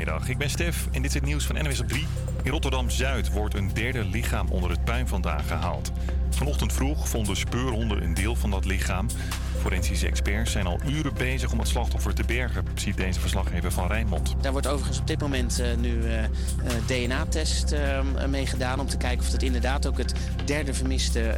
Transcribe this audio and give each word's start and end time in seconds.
Goedemiddag, 0.00 0.32
ik 0.32 0.38
ben 0.38 0.50
Stef 0.50 0.86
en 0.92 1.02
dit 1.02 1.10
is 1.10 1.14
het 1.14 1.24
nieuws 1.24 1.44
van 1.44 1.56
NWS 1.56 1.80
op 1.80 1.88
3. 1.88 2.06
In 2.42 2.50
Rotterdam-Zuid 2.50 3.32
wordt 3.32 3.54
een 3.54 3.70
derde 3.74 4.04
lichaam 4.04 4.48
onder 4.48 4.70
het 4.70 4.84
puin 4.84 5.08
vandaan 5.08 5.44
gehaald. 5.44 5.92
Vanochtend 6.30 6.72
vroeg 6.72 7.08
vonden 7.08 7.36
speurhonden 7.36 8.02
een 8.02 8.14
deel 8.14 8.36
van 8.36 8.50
dat 8.50 8.64
lichaam. 8.64 9.06
Forensische 9.60 10.06
experts 10.06 10.50
zijn 10.50 10.66
al 10.66 10.80
uren 10.86 11.14
bezig 11.14 11.52
om 11.52 11.58
het 11.58 11.68
slachtoffer 11.68 12.14
te 12.14 12.22
bergen, 12.26 12.64
ziet 12.74 12.96
deze 12.96 13.20
verslaggever 13.20 13.72
van 13.72 13.86
Rijnmond. 13.86 14.34
Daar 14.40 14.52
wordt 14.52 14.66
overigens 14.66 14.98
op 14.98 15.06
dit 15.06 15.20
moment 15.20 15.60
uh, 15.60 15.66
nu 15.76 15.90
uh, 15.90 16.22
DNA-test 16.86 17.72
uh, 17.72 18.00
mee 18.28 18.46
gedaan 18.46 18.80
om 18.80 18.86
te 18.86 18.96
kijken 18.96 19.26
of 19.26 19.32
het 19.32 19.42
inderdaad 19.42 19.86
ook 19.86 19.98
het 19.98 20.12
derde 20.44 20.74
vermiste 20.74 21.36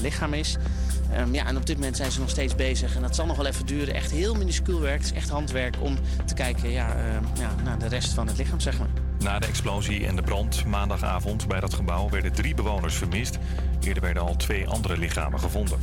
lichaam 0.00 0.34
is. 0.34 0.56
Um, 1.18 1.34
ja, 1.34 1.46
en 1.46 1.56
op 1.56 1.66
dit 1.66 1.76
moment 1.76 1.96
zijn 1.96 2.12
ze 2.12 2.20
nog 2.20 2.30
steeds 2.30 2.54
bezig 2.54 2.96
en 2.96 3.02
dat 3.02 3.14
zal 3.14 3.26
nog 3.26 3.36
wel 3.36 3.46
even 3.46 3.66
duren. 3.66 3.94
Echt 3.94 4.10
heel 4.10 4.34
minuscuul 4.34 4.80
werk, 4.80 4.98
het 4.98 5.06
is 5.06 5.12
echt 5.12 5.28
handwerk 5.28 5.76
om 5.80 5.98
te 6.24 6.34
kijken 6.34 6.70
ja, 6.70 6.96
ja, 7.38 7.54
naar 7.64 7.78
de 7.78 7.88
rest 7.88 8.12
van 8.12 8.26
het 8.26 8.36
lichaam, 8.36 8.60
zeg 8.60 8.78
maar. 8.78 8.88
Na 9.18 9.38
de 9.38 9.46
explosie 9.46 10.06
en 10.06 10.16
de 10.16 10.22
brand 10.22 10.64
maandagavond 10.64 11.48
bij 11.48 11.60
dat 11.60 11.74
gebouw 11.74 12.08
werden 12.08 12.32
drie 12.32 12.54
bewoners 12.54 12.94
vermist. 12.94 13.38
Eerder 13.80 14.02
werden 14.02 14.22
al 14.22 14.36
twee 14.36 14.68
andere 14.68 14.96
lichamen 14.96 15.40
gevonden. 15.40 15.78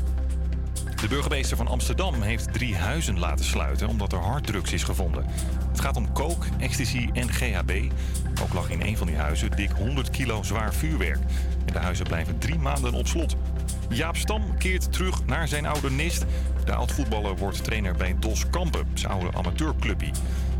De 1.04 1.08
burgemeester 1.10 1.58
van 1.58 1.68
Amsterdam 1.68 2.22
heeft 2.22 2.54
drie 2.54 2.76
huizen 2.76 3.20
laten 3.20 3.46
sluiten 3.46 3.88
omdat 3.88 4.12
er 4.12 4.20
harddrugs 4.20 4.74
is 4.74 4.84
gevonden. 4.84 5.26
Het 5.70 5.80
gaat 5.80 5.96
om 5.96 6.12
coke, 6.12 6.48
ecstasy 6.60 7.10
en 7.14 7.30
GHB. 7.30 7.92
Ook 8.42 8.54
lag 8.54 8.70
in 8.70 8.82
een 8.82 8.98
van 8.98 9.08
die 9.08 9.16
huizen 9.16 9.52
dik 9.52 9.72
100 9.72 10.10
kilo 10.10 10.44
zwaar 10.44 10.74
vuurwerk. 10.74 11.20
En 11.66 11.74
de 11.74 11.80
huizen 11.80 12.06
blijven 12.06 12.38
drie 12.38 12.60
maanden 12.60 12.94
op 12.94 13.08
slot. 13.08 13.36
Jaap 13.94 14.18
Stam 14.18 14.58
keert 14.58 14.92
terug 14.92 15.26
naar 15.26 15.48
zijn 15.48 15.66
oude 15.66 15.92
nest. 15.92 16.26
De 16.66 16.74
oud-voetballer 16.74 17.38
wordt 17.38 17.64
trainer 17.64 17.96
bij 17.96 18.16
Dos 18.20 18.50
Kampen, 18.50 18.88
zijn 18.94 19.12
oude 19.12 19.38
amateurclubje. 19.38 20.12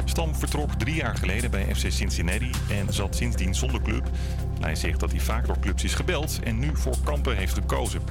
Stam 0.06 0.36
vertrok 0.36 0.74
drie 0.74 0.96
jaar 0.96 1.16
geleden 1.16 1.52
bij 1.52 1.76
FC 1.76 1.92
Cincinnati 1.92 2.52
en 2.70 2.94
zat 2.94 3.16
sindsdien 3.16 3.56
zonder 3.56 3.82
club. 3.82 4.10
Hij 4.60 4.76
zegt 4.76 5.00
dat 5.00 5.12
hij 5.12 5.20
vaak 5.20 5.46
door 5.46 5.60
clubs 5.60 5.84
is 5.84 5.94
gebeld 5.94 6.40
en 6.44 6.60
nu 6.60 6.70
voor 6.74 6.96
Kampen 7.04 7.38
heeft 7.38 7.54
gekozen. 7.54 8.02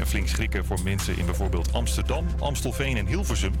En 0.00 0.06
flink 0.06 0.28
schrikken 0.28 0.64
voor 0.64 0.82
mensen 0.84 1.18
in 1.18 1.24
bijvoorbeeld 1.26 1.72
Amsterdam, 1.72 2.26
Amstelveen 2.38 2.96
en 2.96 3.06
Hilversum. 3.06 3.52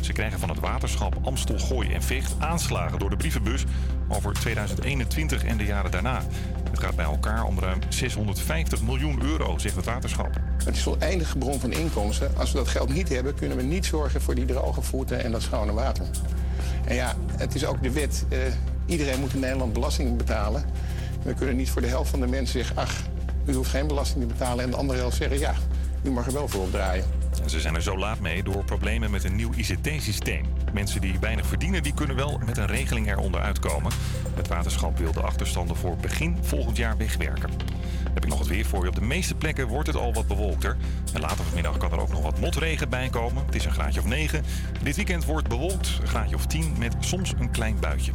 Ze 0.00 0.12
krijgen 0.12 0.38
van 0.38 0.48
het 0.48 0.60
waterschap 0.60 1.16
Amstel, 1.22 1.58
Gooi 1.58 1.92
en 1.92 2.02
Vecht 2.02 2.34
aanslagen 2.38 2.98
door 2.98 3.10
de 3.10 3.16
brievenbus 3.16 3.64
over 4.08 4.32
2021 4.32 5.44
en 5.44 5.56
de 5.56 5.64
jaren 5.64 5.90
daarna. 5.90 6.22
Het 6.70 6.78
gaat 6.78 6.96
bij 6.96 7.04
elkaar 7.04 7.44
om 7.44 7.58
ruim 7.58 7.78
650 7.88 8.82
miljoen 8.82 9.22
euro, 9.22 9.58
zegt 9.58 9.76
het 9.76 9.84
waterschap. 9.84 10.30
Het 10.64 10.76
is 10.76 10.86
oneindige 10.86 11.38
bron 11.38 11.60
van 11.60 11.72
inkomsten. 11.72 12.36
Als 12.36 12.52
we 12.52 12.58
dat 12.58 12.68
geld 12.68 12.94
niet 12.94 13.08
hebben, 13.08 13.34
kunnen 13.34 13.56
we 13.56 13.62
niet 13.62 13.86
zorgen 13.86 14.20
voor 14.20 14.34
die 14.34 14.44
droge 14.44 14.82
voeten 14.82 15.24
en 15.24 15.32
dat 15.32 15.42
schone 15.42 15.72
water. 15.72 16.06
En 16.84 16.94
ja, 16.94 17.14
het 17.36 17.54
is 17.54 17.66
ook 17.66 17.82
de 17.82 17.90
wet. 17.90 18.24
Uh, 18.32 18.38
iedereen 18.86 19.20
moet 19.20 19.34
in 19.34 19.40
Nederland 19.40 19.72
belasting 19.72 20.16
betalen. 20.16 20.64
We 21.22 21.34
kunnen 21.34 21.56
niet 21.56 21.70
voor 21.70 21.82
de 21.82 21.88
helft 21.88 22.10
van 22.10 22.20
de 22.20 22.26
mensen 22.26 22.58
zeggen... 22.58 22.76
ach, 22.76 23.02
u 23.46 23.54
hoeft 23.54 23.70
geen 23.70 23.86
belasting 23.86 24.20
te 24.20 24.34
betalen. 24.34 24.64
En 24.64 24.70
de 24.70 24.76
andere 24.76 24.98
helft 24.98 25.16
zeggen, 25.16 25.38
ja, 25.38 25.54
u 26.02 26.10
mag 26.10 26.26
er 26.26 26.32
wel 26.32 26.48
voor 26.48 26.62
opdraaien. 26.62 27.04
Ze 27.46 27.60
zijn 27.60 27.74
er 27.74 27.82
zo 27.82 27.98
laat 27.98 28.20
mee 28.20 28.42
door 28.42 28.64
problemen 28.64 29.10
met 29.10 29.24
een 29.24 29.36
nieuw 29.36 29.52
ICT-systeem. 29.56 30.44
Mensen 30.72 31.00
die 31.00 31.18
weinig 31.18 31.46
verdienen, 31.46 31.82
die 31.82 31.94
kunnen 31.94 32.16
wel 32.16 32.40
met 32.46 32.56
een 32.56 32.66
regeling 32.66 33.10
eronder 33.10 33.40
uitkomen. 33.40 33.92
Het 34.34 34.48
waterschap 34.48 34.98
wil 34.98 35.12
de 35.12 35.20
achterstanden 35.20 35.76
voor 35.76 35.96
begin 35.96 36.36
volgend 36.40 36.76
jaar 36.76 36.96
wegwerken. 36.96 37.50
Heb 38.14 38.24
ik 38.24 38.28
nog 38.28 38.38
het 38.38 38.48
weer 38.48 38.64
voor 38.64 38.82
je. 38.82 38.88
Op 38.88 38.94
de 38.94 39.00
meeste 39.00 39.34
plekken 39.34 39.66
wordt 39.66 39.86
het 39.86 39.96
al 39.96 40.12
wat 40.12 40.26
bewolkter. 40.26 40.76
En 41.14 41.20
later 41.20 41.44
vanmiddag 41.44 41.76
kan 41.76 41.92
er 41.92 42.00
ook 42.00 42.10
nog 42.10 42.22
wat 42.22 42.40
motregen 42.40 42.88
bij 42.88 43.08
komen. 43.08 43.44
Het 43.46 43.54
is 43.54 43.64
een 43.64 43.72
graadje 43.72 44.00
of 44.00 44.06
9. 44.06 44.44
Dit 44.82 44.96
weekend 44.96 45.24
wordt 45.24 45.48
bewolkt, 45.48 45.98
een 46.00 46.08
graadje 46.08 46.36
of 46.36 46.46
10 46.46 46.74
met 46.78 46.94
soms 47.00 47.32
een 47.38 47.50
klein 47.50 47.80
buitje. 47.80 48.12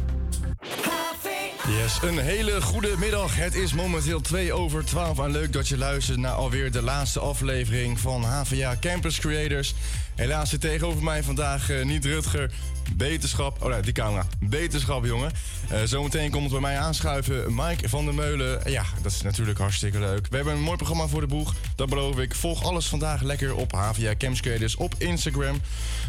Yes, 1.68 1.98
een 2.02 2.18
hele 2.18 2.62
goede 2.62 2.94
middag. 2.98 3.36
Het 3.36 3.54
is 3.54 3.72
momenteel 3.72 4.20
2 4.20 4.52
over 4.52 4.84
12 4.84 5.18
en 5.18 5.30
leuk 5.30 5.52
dat 5.52 5.68
je 5.68 5.78
luistert 5.78 6.18
naar 6.18 6.32
alweer 6.32 6.72
de 6.72 6.82
laatste 6.82 7.20
aflevering 7.20 8.00
van 8.00 8.24
HVA 8.24 8.76
Campus 8.80 9.18
Creators. 9.18 9.74
Helaas 10.14 10.50
zit 10.50 10.60
tegenover 10.60 11.02
mij 11.02 11.22
vandaag 11.22 11.70
uh, 11.70 11.84
niet 11.84 12.04
Rutger. 12.04 12.50
Beterschap. 12.96 13.62
Oh 13.62 13.68
nee, 13.68 13.80
die 13.80 13.92
camera. 13.92 14.26
Beterschap, 14.40 15.04
jongen. 15.04 15.32
Uh, 15.72 15.78
zometeen 15.84 16.30
komt 16.30 16.50
bij 16.50 16.60
mij 16.60 16.78
aanschuiven 16.78 17.54
Mike 17.54 17.88
van 17.88 18.04
der 18.04 18.14
Meulen. 18.14 18.70
Ja, 18.70 18.84
dat 19.02 19.12
is 19.12 19.22
natuurlijk 19.22 19.58
hartstikke 19.58 19.98
leuk. 19.98 20.26
We 20.30 20.36
hebben 20.36 20.54
een 20.54 20.62
mooi 20.62 20.76
programma 20.76 21.06
voor 21.06 21.20
de 21.20 21.26
boeg. 21.26 21.54
Dat 21.76 21.88
beloof 21.88 22.18
ik. 22.18 22.34
Volg 22.34 22.64
alles 22.64 22.86
vandaag 22.86 23.22
lekker 23.22 23.54
op 23.54 23.72
HVA 23.72 24.14
Campus 24.18 24.40
Creators 24.40 24.76
op 24.76 24.94
Instagram. 24.98 25.60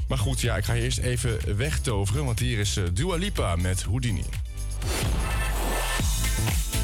Maar 0.08 0.18
goed, 0.18 0.42
ja, 0.42 0.56
ik 0.58 0.66
ga 0.66 0.74
eerst 0.74 0.98
even 0.98 1.58
wegtoveren. 1.58 2.26
Want 2.26 2.40
hier 2.40 2.60
is 2.60 2.78
uh, 2.78 2.84
Dua 2.94 3.16
Lipa 3.16 3.56
met 3.56 3.84
Houdini. 3.84 4.26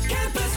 Campus 0.09 0.50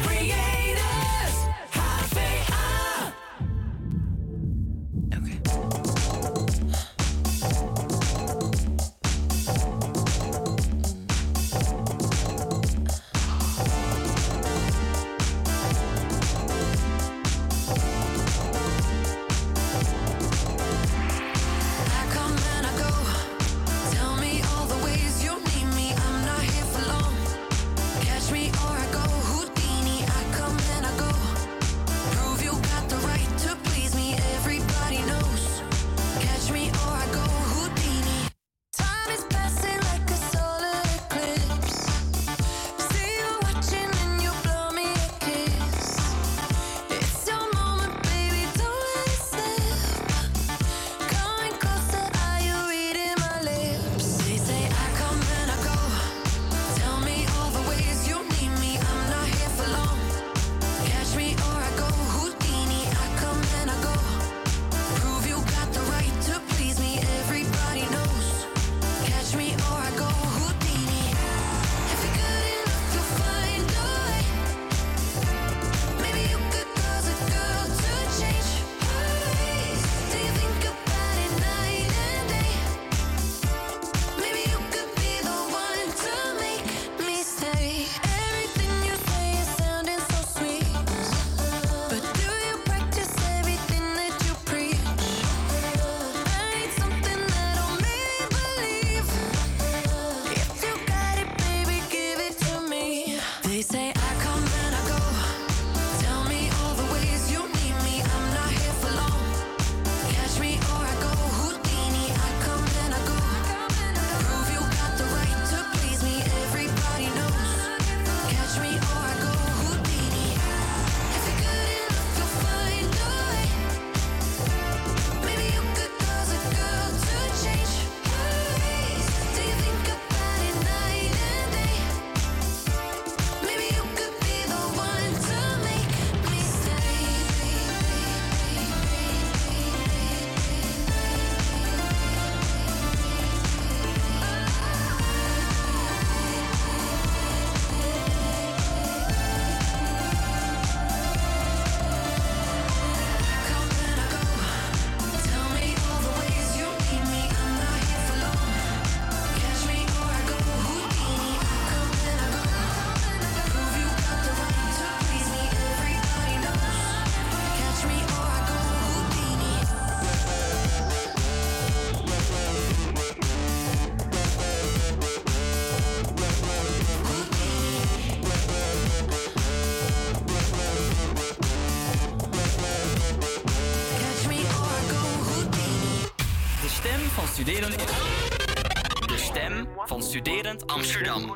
Amsterdam. 190.94 191.34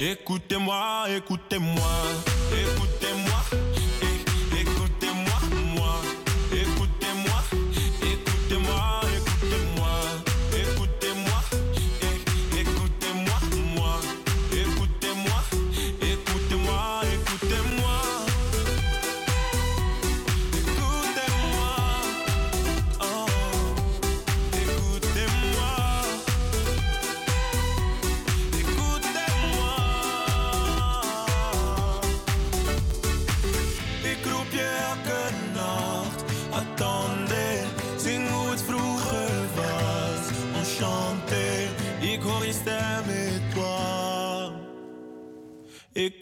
Écoutez-moi, 0.00 1.04
écoutez-moi, 1.08 1.92
écoutez-moi, 2.52 3.33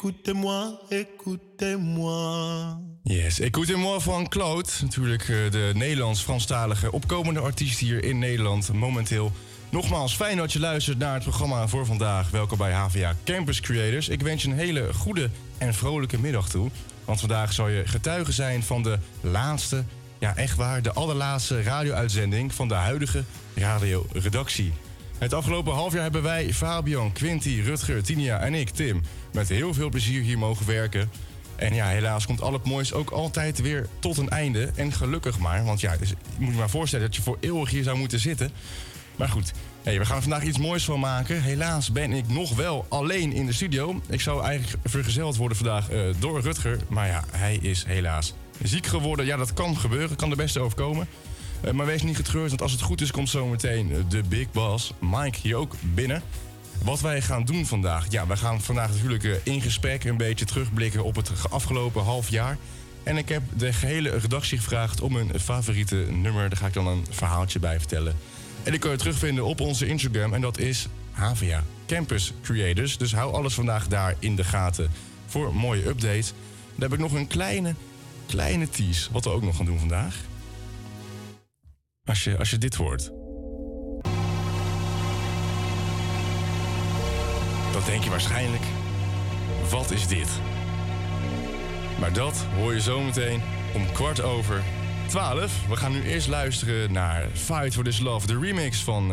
Écoutez-moi, 0.02 0.78
écoutez-moi. 0.88 2.78
Yes, 3.02 3.40
écoutez-moi 3.40 4.00
van 4.00 4.28
Claude. 4.28 4.69
Natuurlijk 4.81 5.22
eh, 5.22 5.50
de 5.50 5.70
Nederlands-Franstalige 5.75 6.93
opkomende 6.93 7.40
artiest 7.40 7.78
hier 7.78 8.04
in 8.04 8.19
Nederland 8.19 8.72
momenteel. 8.72 9.32
Nogmaals, 9.70 10.14
fijn 10.16 10.37
dat 10.37 10.52
je 10.52 10.61
luistert 10.61 10.99
naar 10.99 11.14
het 11.14 11.23
programma 11.23 11.68
voor 11.68 11.87
vandaag. 11.87 12.30
Welkom 12.30 12.59
bij 12.59 12.73
HVA 12.73 13.16
Campus 13.25 13.61
Creators. 13.61 14.09
Ik 14.09 14.21
wens 14.21 14.42
je 14.42 14.49
een 14.49 14.56
hele 14.56 14.94
goede 14.94 15.30
en 15.59 15.75
vrolijke 15.75 16.18
middag 16.18 16.49
toe. 16.49 16.71
Want 17.04 17.21
vandaag 17.21 17.52
zal 17.52 17.68
je 17.68 17.87
getuige 17.87 18.32
zijn 18.32 18.62
van 18.62 18.82
de 18.82 18.99
laatste, 19.21 19.85
ja 20.18 20.37
echt 20.37 20.56
waar, 20.56 20.82
de 20.82 20.92
allerlaatste 20.92 21.62
radio-uitzending 21.62 22.54
van 22.54 22.68
de 22.68 22.75
huidige 22.75 23.25
radioredactie. 23.54 24.73
Het 25.23 25.35
afgelopen 25.35 25.73
half 25.73 25.93
jaar 25.93 26.02
hebben 26.02 26.23
wij, 26.23 26.52
Fabian, 26.52 27.12
Quinty, 27.12 27.61
Rutger, 27.64 28.02
Tinia 28.02 28.38
en 28.38 28.55
ik, 28.55 28.71
Tim, 28.71 29.02
met 29.33 29.49
heel 29.49 29.75
veel 29.75 29.88
plezier 29.88 30.23
hier 30.23 30.38
mogen 30.38 30.67
werken. 30.67 31.11
En 31.57 31.75
ja, 31.75 31.87
helaas 31.87 32.26
komt 32.26 32.41
al 32.41 32.52
het 32.52 32.64
moois 32.64 32.93
ook 32.93 33.11
altijd 33.11 33.61
weer 33.61 33.88
tot 33.99 34.19
een 34.19 34.29
einde. 34.29 34.71
En 34.75 34.93
gelukkig 34.93 35.38
maar, 35.38 35.64
want 35.64 35.81
ja, 35.81 35.97
dus, 35.97 36.09
je 36.09 36.17
moet 36.38 36.52
je 36.52 36.59
maar 36.59 36.71
voorstellen 36.71 37.07
dat 37.07 37.17
je 37.17 37.23
voor 37.23 37.37
eeuwig 37.41 37.71
hier 37.71 37.83
zou 37.83 37.99
moeten 37.99 38.21
zitten. 38.21 38.50
Maar 39.17 39.29
goed, 39.29 39.52
we 39.83 40.05
gaan 40.05 40.17
er 40.17 40.23
vandaag 40.23 40.43
iets 40.43 40.59
moois 40.59 40.85
van 40.85 41.00
maken. 41.00 41.43
Helaas 41.43 41.93
ben 41.93 42.12
ik 42.12 42.29
nog 42.29 42.55
wel 42.57 42.87
alleen 42.88 43.33
in 43.33 43.47
de 43.47 43.52
studio. 43.52 44.00
Ik 44.09 44.21
zou 44.21 44.45
eigenlijk 44.45 44.83
vergezeld 44.85 45.37
worden 45.37 45.57
vandaag 45.57 45.91
eh, 45.91 46.00
door 46.19 46.41
Rutger. 46.41 46.79
Maar 46.88 47.07
ja, 47.07 47.25
hij 47.31 47.59
is 47.61 47.85
helaas 47.85 48.35
ziek 48.62 48.87
geworden. 48.87 49.26
Ja, 49.26 49.37
dat 49.37 49.52
kan 49.52 49.76
gebeuren, 49.76 50.17
kan 50.17 50.31
de 50.31 50.37
beste 50.37 50.61
overkomen. 50.61 51.09
Eh, 51.62 51.73
maar 51.73 51.87
wees 51.87 52.02
niet 52.02 52.16
getreurd, 52.16 52.49
want 52.49 52.62
als 52.62 52.73
het 52.73 52.81
goed 52.81 53.00
is, 53.00 53.11
komt 53.11 53.28
zometeen 53.28 53.92
eh, 53.92 53.99
de 54.09 54.23
Big 54.28 54.50
Boss, 54.52 54.92
Mike, 55.00 55.38
hier 55.42 55.57
ook 55.57 55.75
binnen. 55.95 56.23
Wat 56.85 57.00
wij 57.00 57.23
gaan 57.23 57.45
doen 57.45 57.66
vandaag. 57.66 58.07
Ja, 58.11 58.26
wij 58.26 58.37
gaan 58.37 58.61
vandaag 58.61 58.90
natuurlijk 58.90 59.25
eh, 59.25 59.33
in 59.42 59.61
gesprek 59.61 60.04
een 60.04 60.16
beetje 60.16 60.45
terugblikken 60.45 61.04
op 61.04 61.16
het 61.16 61.28
ge- 61.28 61.49
afgelopen 61.49 62.02
half 62.02 62.28
jaar. 62.28 62.59
En 63.02 63.16
ik 63.16 63.28
heb 63.28 63.42
de 63.57 63.73
gehele 63.73 64.11
redactie 64.11 64.59
gevraagd 64.59 65.00
om 65.00 65.16
hun 65.16 65.40
favoriete 65.40 65.97
nummer. 66.11 66.49
Daar 66.49 66.59
ga 66.59 66.66
ik 66.66 66.73
dan 66.73 66.87
een 66.87 67.07
verhaaltje 67.11 67.59
bij 67.59 67.78
vertellen. 67.78 68.16
En 68.62 68.71
die 68.71 68.81
kun 68.81 68.90
je 68.90 68.97
terugvinden 68.97 69.45
op 69.45 69.61
onze 69.61 69.87
Instagram. 69.87 70.35
En 70.35 70.40
dat 70.40 70.59
is 70.59 70.87
HVA 71.11 71.64
Campus 71.87 72.33
Creators. 72.42 72.99
Dus 72.99 73.14
hou 73.14 73.35
alles 73.35 73.54
vandaag 73.54 73.88
daar 73.88 74.14
in 74.19 74.37
de 74.37 74.45
gaten 74.45 74.90
voor 75.26 75.49
een 75.49 75.54
mooie 75.57 75.87
update. 75.87 76.33
Dan 76.75 76.83
heb 76.90 76.92
ik 76.92 76.99
nog 76.99 77.12
een 77.12 77.26
kleine, 77.26 77.75
kleine 78.26 78.69
tease. 78.69 79.09
Wat 79.12 79.25
we 79.25 79.31
ook 79.31 79.42
nog 79.42 79.57
gaan 79.57 79.66
doen 79.66 79.78
vandaag. 79.78 80.16
Als 82.04 82.25
je, 82.25 82.38
als 82.38 82.50
je 82.50 82.59
dit 82.59 82.75
hoort. 82.75 83.11
Dan 87.73 87.82
denk 87.87 88.04
je 88.04 88.11
waarschijnlijk, 88.11 88.62
wat 89.71 89.90
is 89.90 90.06
dit? 90.06 90.28
Maar 92.00 92.12
dat 92.12 92.47
hoor 92.54 92.75
je 92.75 92.80
zometeen 92.80 93.42
om 93.75 93.92
kwart 93.92 94.23
over 94.23 94.62
twaalf. 95.06 95.66
We 95.68 95.76
gaan 95.76 95.92
nu 95.92 96.02
eerst 96.02 96.28
luisteren 96.28 96.92
naar 96.92 97.28
Fight 97.32 97.75
for 97.75 97.85
This 97.85 98.00
Love, 98.00 98.26
de 98.26 98.38
remix 98.38 98.85
van 98.85 99.06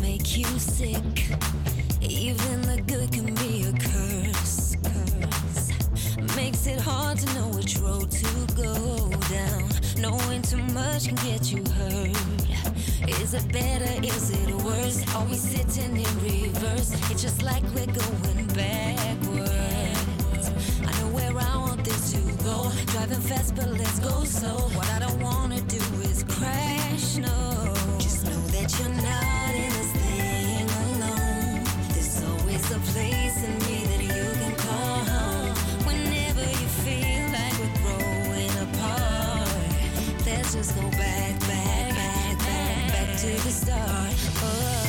make 0.00 0.38
you 0.38 0.58
sick. 0.58 1.17
Knowing 10.00 10.42
too 10.42 10.62
much 10.74 11.06
can 11.06 11.16
get 11.16 11.50
you 11.50 11.62
hurt. 11.72 12.16
Is 13.20 13.34
it 13.34 13.52
better? 13.52 14.06
Is 14.06 14.30
it 14.30 14.54
worse? 14.62 15.02
Are 15.14 15.24
we 15.24 15.34
sitting 15.34 15.96
in 15.96 16.20
reverse? 16.22 16.92
It's 17.10 17.20
just 17.20 17.42
like 17.42 17.64
we're 17.74 17.86
going 17.86 18.46
backwards. 18.54 19.50
I 20.86 21.00
know 21.00 21.08
where 21.08 21.36
I 21.36 21.56
want 21.56 21.82
this 21.84 22.12
to 22.12 22.20
go. 22.44 22.70
Driving 22.92 23.20
fast, 23.20 23.56
but 23.56 23.70
let's 23.70 23.98
go 23.98 24.22
slow. 24.22 24.68
What 24.76 24.88
I 24.90 25.00
don't 25.00 25.20
wanna 25.20 25.60
do 25.62 25.82
is 26.02 26.22
crash. 26.22 27.16
No, 27.16 27.74
just 27.98 28.24
know 28.24 28.40
that 28.54 28.78
you're 28.78 28.94
not 29.02 29.54
in 29.54 29.70
this 29.78 29.92
thing 29.98 30.68
alone. 30.84 31.64
There's 31.92 32.22
always 32.22 32.70
a 32.70 32.78
place 32.92 33.37
just 40.52 40.74
go 40.74 40.82
back, 40.92 41.38
back, 41.40 41.94
back, 41.94 42.38
back, 42.38 42.88
back 42.88 43.18
to 43.18 43.26
the 43.26 43.50
start. 43.50 44.14
Oh. 44.42 44.87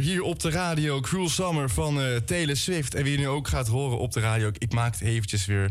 Hier 0.00 0.22
op 0.22 0.40
de 0.40 0.50
radio 0.50 1.00
Cruel 1.00 1.28
Summer 1.28 1.70
van 1.70 2.00
uh, 2.00 2.16
Taylor 2.16 2.56
Swift. 2.56 2.94
En 2.94 3.02
wie 3.02 3.12
je 3.12 3.18
nu 3.18 3.28
ook 3.28 3.48
gaat 3.48 3.68
horen 3.68 3.98
op 3.98 4.12
de 4.12 4.20
radio, 4.20 4.50
ik 4.58 4.72
maak 4.72 4.92
het 4.92 5.02
eventjes 5.02 5.46
weer 5.46 5.70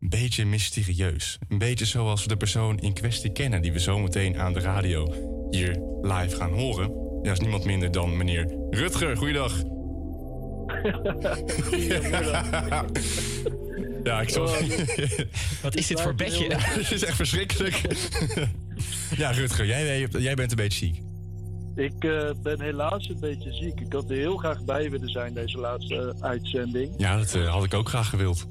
een 0.00 0.08
beetje 0.08 0.44
mysterieus. 0.44 1.38
Een 1.48 1.58
beetje 1.58 1.84
zoals 1.84 2.22
we 2.22 2.28
de 2.28 2.36
persoon 2.36 2.78
in 2.78 2.92
kwestie 2.92 3.32
kennen, 3.32 3.62
die 3.62 3.72
we 3.72 3.78
zometeen 3.78 4.38
aan 4.38 4.52
de 4.52 4.60
radio 4.60 5.14
hier 5.50 5.80
live 6.02 6.36
gaan 6.36 6.52
horen. 6.52 6.92
Ja, 7.22 7.32
is 7.32 7.40
niemand 7.40 7.64
minder 7.64 7.92
dan 7.92 8.16
meneer 8.16 8.54
Rutger. 8.70 9.16
Goeiedag. 9.16 9.52
ja, 14.04 14.20
ik 14.20 14.28
zal... 14.28 14.48
Wat 15.62 15.76
is 15.76 15.86
dit 15.86 16.00
voor 16.00 16.14
bedje? 16.14 16.46
Het 16.56 16.90
is 16.90 17.04
echt 17.04 17.16
verschrikkelijk. 17.16 17.80
ja, 19.16 19.30
Rutger, 19.30 19.66
jij, 19.66 20.08
jij 20.10 20.34
bent 20.34 20.50
een 20.50 20.56
beetje 20.56 20.78
ziek. 20.78 21.03
Ik 21.76 22.04
eh, 22.04 22.30
ben 22.42 22.60
helaas 22.60 23.08
een 23.08 23.20
beetje 23.20 23.52
ziek. 23.52 23.80
Ik 23.80 23.92
had 23.92 24.10
er 24.10 24.16
heel 24.16 24.36
graag 24.36 24.64
bij 24.64 24.90
willen 24.90 25.08
zijn 25.08 25.34
deze 25.34 25.58
laatste 25.58 26.14
uitzending. 26.20 26.92
Ja, 26.96 27.16
dat 27.16 27.34
eh, 27.34 27.52
had 27.52 27.64
ik 27.64 27.74
ook 27.74 27.88
graag 27.88 28.08
gewild. 28.08 28.46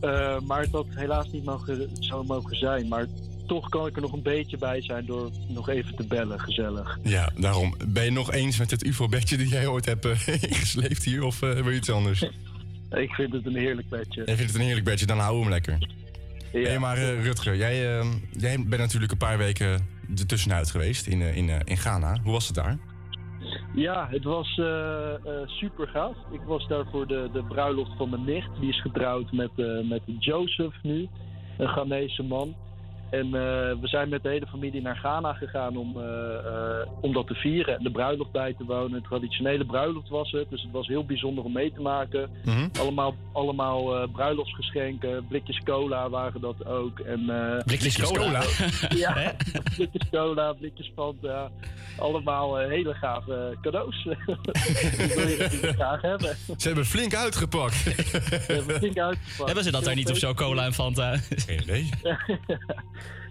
Eh, 0.00 0.40
maar 0.40 0.60
het 0.60 0.70
had 0.70 0.86
helaas 0.90 1.30
niet 1.30 1.44
mogen, 1.44 1.88
zou 1.98 2.26
mogen 2.26 2.56
zijn. 2.56 2.88
Maar 2.88 3.06
toch 3.46 3.68
kan 3.68 3.86
ik 3.86 3.96
er 3.96 4.02
nog 4.02 4.12
een 4.12 4.22
beetje 4.22 4.58
bij 4.58 4.82
zijn 4.82 5.06
door 5.06 5.30
nog 5.48 5.68
even 5.68 5.96
te 5.96 6.06
bellen, 6.06 6.40
gezellig. 6.40 6.98
Ja, 7.02 7.32
daarom. 7.36 7.74
Ben 7.88 8.04
je 8.04 8.10
nog 8.10 8.32
eens 8.32 8.58
met 8.58 8.70
het 8.70 8.84
UFO-bedje 8.84 9.36
die 9.36 9.48
jij 9.48 9.66
ooit 9.66 9.84
hebt 9.84 10.04
ingesleept 10.48 11.04
hier? 11.04 11.22
Of 11.22 11.38
wil 11.40 11.70
je 11.70 11.76
iets 11.76 11.90
anders? 11.90 12.22
ik 12.90 13.14
vind 13.14 13.32
het 13.32 13.46
een 13.46 13.56
heerlijk 13.56 13.88
bedje. 13.88 14.22
Jij 14.24 14.36
vindt 14.36 14.52
het 14.52 14.60
een 14.60 14.66
heerlijk 14.66 14.86
bedje, 14.86 15.06
dan 15.06 15.18
hou 15.18 15.40
hem 15.40 15.48
lekker. 15.48 15.78
Ja. 16.52 16.68
Hey, 16.68 16.78
maar 16.78 16.98
Rutger, 16.98 17.56
jij, 17.56 18.04
jij 18.30 18.64
bent 18.66 18.82
natuurlijk 18.82 19.12
een 19.12 19.18
paar 19.18 19.38
weken 19.38 19.97
ertussenuit 20.16 20.70
geweest 20.70 21.06
in, 21.06 21.22
eh, 21.22 21.36
in, 21.36 21.48
eh, 21.48 21.60
in 21.64 21.76
Ghana. 21.76 22.16
Hoe 22.22 22.32
was 22.32 22.46
het 22.46 22.56
daar? 22.56 22.78
Ja, 23.74 24.08
het 24.10 24.24
was 24.24 24.56
uh, 24.56 24.66
super 25.46 25.88
gaaf. 25.88 26.16
Ik 26.30 26.40
was 26.40 26.66
daar 26.68 26.84
voor 26.90 27.06
de, 27.06 27.28
de 27.32 27.44
bruiloft 27.44 27.96
van 27.96 28.10
mijn 28.10 28.24
nicht. 28.24 28.48
Die 28.60 28.68
is 28.68 28.80
getrouwd 28.80 29.32
met, 29.32 29.50
met 29.88 30.02
Joseph 30.18 30.74
nu, 30.82 31.08
een 31.58 31.68
Ghanese 31.68 32.22
man. 32.22 32.54
En 33.10 33.26
uh, 33.26 33.32
we 33.80 33.88
zijn 33.88 34.08
met 34.08 34.22
de 34.22 34.28
hele 34.28 34.46
familie 34.46 34.82
naar 34.82 34.96
Ghana 34.96 35.32
gegaan 35.32 35.76
om, 35.76 35.96
uh, 35.96 36.04
uh, 36.04 36.92
om 37.00 37.12
dat 37.12 37.26
te 37.26 37.34
vieren 37.34 37.76
en 37.76 37.82
de 37.82 37.90
bruiloft 37.90 38.30
bij 38.30 38.54
te 38.54 38.64
wonen. 38.64 38.96
Een 38.96 39.02
traditionele 39.02 39.64
bruiloft 39.64 40.08
was 40.08 40.30
het, 40.30 40.50
dus 40.50 40.62
het 40.62 40.70
was 40.72 40.86
heel 40.86 41.04
bijzonder 41.04 41.44
om 41.44 41.52
mee 41.52 41.72
te 41.72 41.80
maken. 41.80 42.30
Mm 42.44 42.54
-hmm. 42.54 42.70
Allemaal, 42.80 43.14
allemaal 43.32 44.08
bruiloftsgeschenken, 44.08 45.26
blikjes 45.28 45.60
cola 45.64 46.08
waren 46.08 46.40
dat 46.40 46.66
ook. 46.66 46.98
En, 46.98 47.32
blikjes 47.64 48.02
cola? 48.02 48.42
ja, 48.96 49.34
blikjes 49.76 50.08
cola, 50.10 50.52
blikjes 50.52 50.92
Fanta. 50.94 51.50
Allemaal 51.98 52.58
hele 52.58 52.94
gave 52.94 53.56
cadeaus. 53.60 54.02
Die 54.04 55.14
wil 55.14 55.28
je 55.28 55.72
graag 55.74 56.02
hebben. 56.02 56.36
Ze 56.56 56.66
hebben 56.66 56.86
flink 56.86 57.14
uitgepakt. 57.14 57.74
Ze 57.74 58.44
hebben 58.46 58.76
flink 58.76 58.98
uitgepakt. 58.98 59.46
Hebben 59.46 59.64
ze 59.64 59.70
dat 59.70 59.84
daar 59.84 59.94
niet 59.94 60.10
of 60.10 60.18
zo, 60.18 60.34
cola 60.34 60.64
en 60.64 60.72
Fanta? 60.72 61.16
Geen 61.28 61.62
idee. 61.62 61.90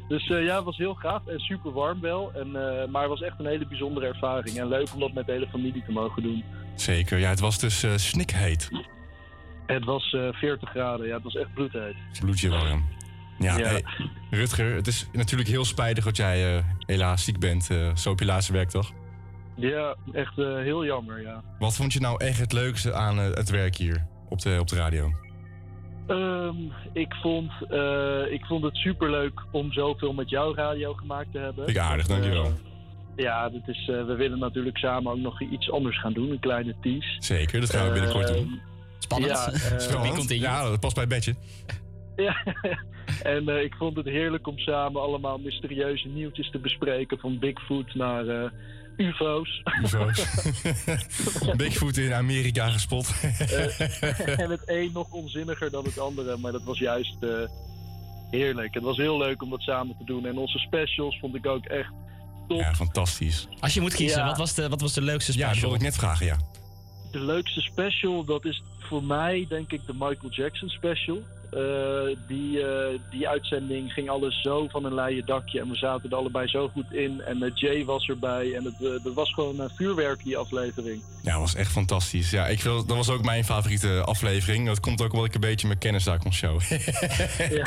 Dus 0.08 0.30
uh, 0.30 0.46
ja, 0.46 0.56
het 0.56 0.63
was 0.63 0.78
heel 0.78 0.93
gaaf 0.93 1.28
en 1.28 1.39
super 1.39 1.72
warm 1.72 2.02
wel. 2.02 2.32
En, 2.34 2.48
uh, 2.48 2.86
maar 2.91 3.02
het 3.02 3.10
was 3.10 3.22
echt 3.22 3.39
een 3.39 3.46
hele 3.46 3.67
bijzondere 3.67 4.06
ervaring. 4.06 4.58
En 4.58 4.67
leuk 4.67 4.93
om 4.93 5.00
dat 5.00 5.13
met 5.13 5.26
de 5.26 5.32
hele 5.32 5.48
familie 5.48 5.84
te 5.86 5.91
mogen 5.91 6.24
doen. 6.24 6.43
Zeker, 6.76 7.17
ja, 7.17 7.30
het 7.30 7.39
was 7.39 7.60
dus 7.60 7.84
uh, 7.84 7.91
snikheet. 7.96 8.70
Het 9.65 9.86
was 9.86 10.15
40 10.32 10.70
graden, 10.70 11.08
ja, 11.08 11.13
het 11.13 11.24
was 11.24 11.36
echt 11.36 11.54
bloedheet. 11.54 11.96
Bloedje 12.20 12.50
warm. 12.50 12.86
Ja, 13.39 13.58
ja. 13.58 13.65
Hey, 13.67 13.84
Rutger, 14.30 14.76
het 14.76 14.88
is 14.88 15.10
natuurlijk 15.13 15.50
heel 15.50 15.65
spijtig 15.65 16.04
dat 16.04 16.17
jij 16.17 16.63
helaas 16.80 17.24
ziek 17.24 17.39
bent. 17.39 17.70
zo 17.96 18.10
op 18.10 18.20
je 18.20 18.26
laatste 18.26 18.54
werkdag. 18.54 18.91
Ja, 19.56 19.96
echt 20.12 20.36
heel 20.36 20.86
jammer, 20.86 21.22
ja. 21.22 21.43
Wat 21.60 21.76
vond 21.76 21.93
je 21.93 22.00
nou 22.00 22.24
echt 22.24 22.39
het 22.39 22.54
leukste 22.54 22.93
aan 22.93 23.17
het 23.17 23.50
werk 23.50 23.76
hier 23.76 24.08
op 24.30 24.41
de, 24.41 24.58
op 24.60 24.67
de 24.67 24.76
radio? 24.76 25.27
Um, 26.08 26.72
ik, 26.93 27.13
vond, 27.13 27.52
uh, 27.72 28.32
ik 28.32 28.46
vond 28.46 28.63
het 28.63 28.76
superleuk 28.76 29.41
om 29.52 29.72
zoveel 29.74 30.13
met 30.13 30.30
jou 30.30 30.56
radio 30.56 30.93
gemaakt 30.93 31.32
te 31.32 31.38
hebben. 31.38 31.67
Ik 31.67 31.78
aardig, 31.78 32.08
dankjewel. 32.08 32.46
Uh, 32.46 32.52
ja, 33.15 33.50
dit 33.50 33.67
is, 33.67 33.88
uh, 33.88 34.06
we 34.06 34.15
willen 34.15 34.39
natuurlijk 34.39 34.78
samen 34.78 35.12
ook 35.12 35.17
nog 35.17 35.41
iets 35.41 35.72
anders 35.72 36.00
gaan 36.00 36.13
doen, 36.13 36.32
een 36.32 36.39
kleine 36.39 36.76
tease. 36.82 37.15
Zeker, 37.20 37.60
dat 37.60 37.70
gaan 37.70 37.88
we 37.88 37.93
binnenkort 37.93 38.28
doen. 38.28 38.36
Ehm, 38.36 38.58
Spannend. 38.98 39.32
Ja, 39.32 39.80
Spannend. 39.80 40.30
ja, 40.30 40.70
dat 40.70 40.80
past 40.80 40.96
bij 40.96 41.04
het 41.04 41.13
bedje. 41.13 41.36
Ja, 42.15 42.43
en 43.34 43.63
ik 43.63 43.76
vond 43.76 43.96
het 43.96 44.06
heerlijk 44.06 44.48
om 44.48 44.60
samen 44.60 45.02
allemaal 45.02 45.38
mysterieuze 45.38 46.08
nieuwtjes 46.08 46.52
te 46.52 46.60
bespreken. 46.60 47.20
Van 47.20 47.39
Bigfoot 47.39 47.96
naar 47.96 48.52
UFO's. 48.98 49.62
UFO's. 49.84 50.26
Bigfoot 51.58 51.98
in 51.98 52.14
Amerika 52.14 52.70
gespot. 52.70 53.14
uh, 53.24 54.40
en 54.40 54.50
het 54.50 54.62
een 54.66 54.90
nog 54.94 55.12
onzinniger 55.12 55.72
dan 55.72 55.86
het 55.86 56.00
andere, 56.00 56.38
maar 56.38 56.52
dat 56.52 56.64
was 56.64 56.80
juist 56.80 57.16
uh, 57.20 57.30
heerlijk. 58.32 58.74
Het 58.74 58.84
was 58.84 58.98
heel 58.98 59.18
leuk 59.18 59.42
om 59.42 59.50
dat 59.50 59.62
samen 59.62 59.96
te 59.98 60.04
doen. 60.06 60.26
En 60.26 60.38
onze 60.38 60.58
specials 60.58 61.20
vond 61.20 61.36
ik 61.36 61.46
ook 61.46 61.66
echt 61.66 61.92
top. 62.48 62.60
Ja, 62.60 62.76
fantastisch. 62.76 63.48
Als 63.60 63.74
je 63.74 63.82
moet 63.82 63.96
kiezen, 63.96 64.20
ja. 64.20 64.26
wat, 64.26 64.38
was 64.38 64.54
de, 64.54 64.70
wat 64.70 64.82
was 64.82 64.94
de 64.94 65.02
leukste 65.02 65.32
special? 65.32 65.54
Ja, 65.54 65.60
dat 65.60 65.70
wil 65.70 65.76
ik 65.76 65.82
net 65.82 65.96
vragen, 65.96 66.26
ja. 66.26 66.38
De 67.12 67.20
leukste 67.20 67.62
special, 67.62 68.24
dat 68.24 68.46
is 68.46 68.64
voor 68.80 69.04
mij 69.04 69.46
denk 69.50 69.72
ik 69.72 69.82
de 69.86 69.94
Michael 69.94 70.30
Jackson 70.30 70.70
special. 70.70 71.22
Uh, 71.54 72.16
die, 72.28 72.58
uh, 72.58 72.68
die 73.10 73.28
uitzending 73.28 73.94
ging 73.94 74.10
alles 74.10 74.42
zo 74.42 74.68
van 74.68 74.86
een 74.86 74.94
leien 74.94 75.26
dakje. 75.26 75.60
En 75.60 75.70
we 75.70 75.76
zaten 75.76 76.10
er 76.10 76.16
allebei 76.16 76.48
zo 76.48 76.68
goed 76.68 76.94
in. 76.94 77.22
En 77.22 77.52
Jay 77.56 77.86
was 77.86 78.08
erbij. 78.08 78.54
En 78.56 78.64
het, 78.64 79.04
dat 79.04 79.14
was 79.14 79.34
gewoon 79.34 79.60
een 79.60 79.70
vuurwerk, 79.76 80.24
die 80.24 80.38
aflevering. 80.38 81.02
Ja, 81.28 81.34
dat 81.34 81.42
was 81.42 81.56
echt 81.56 81.72
fantastisch. 81.72 82.30
Ja, 82.30 82.48
ik 82.48 82.62
wil, 82.62 82.86
dat 82.86 82.98
was 82.98 83.10
ook 83.10 83.24
mijn 83.24 83.46
favoriete 83.46 84.02
aflevering. 84.06 84.66
Dat 84.68 84.80
komt 84.80 85.02
ook 85.02 85.12
omdat 85.12 85.28
ik 85.28 85.34
een 85.34 85.40
beetje 85.40 85.68
mijn 85.68 85.80
kennis 85.80 86.04
daar 86.04 86.20
kon 86.20 86.34
show. 86.34 86.62
ja, 87.50 87.66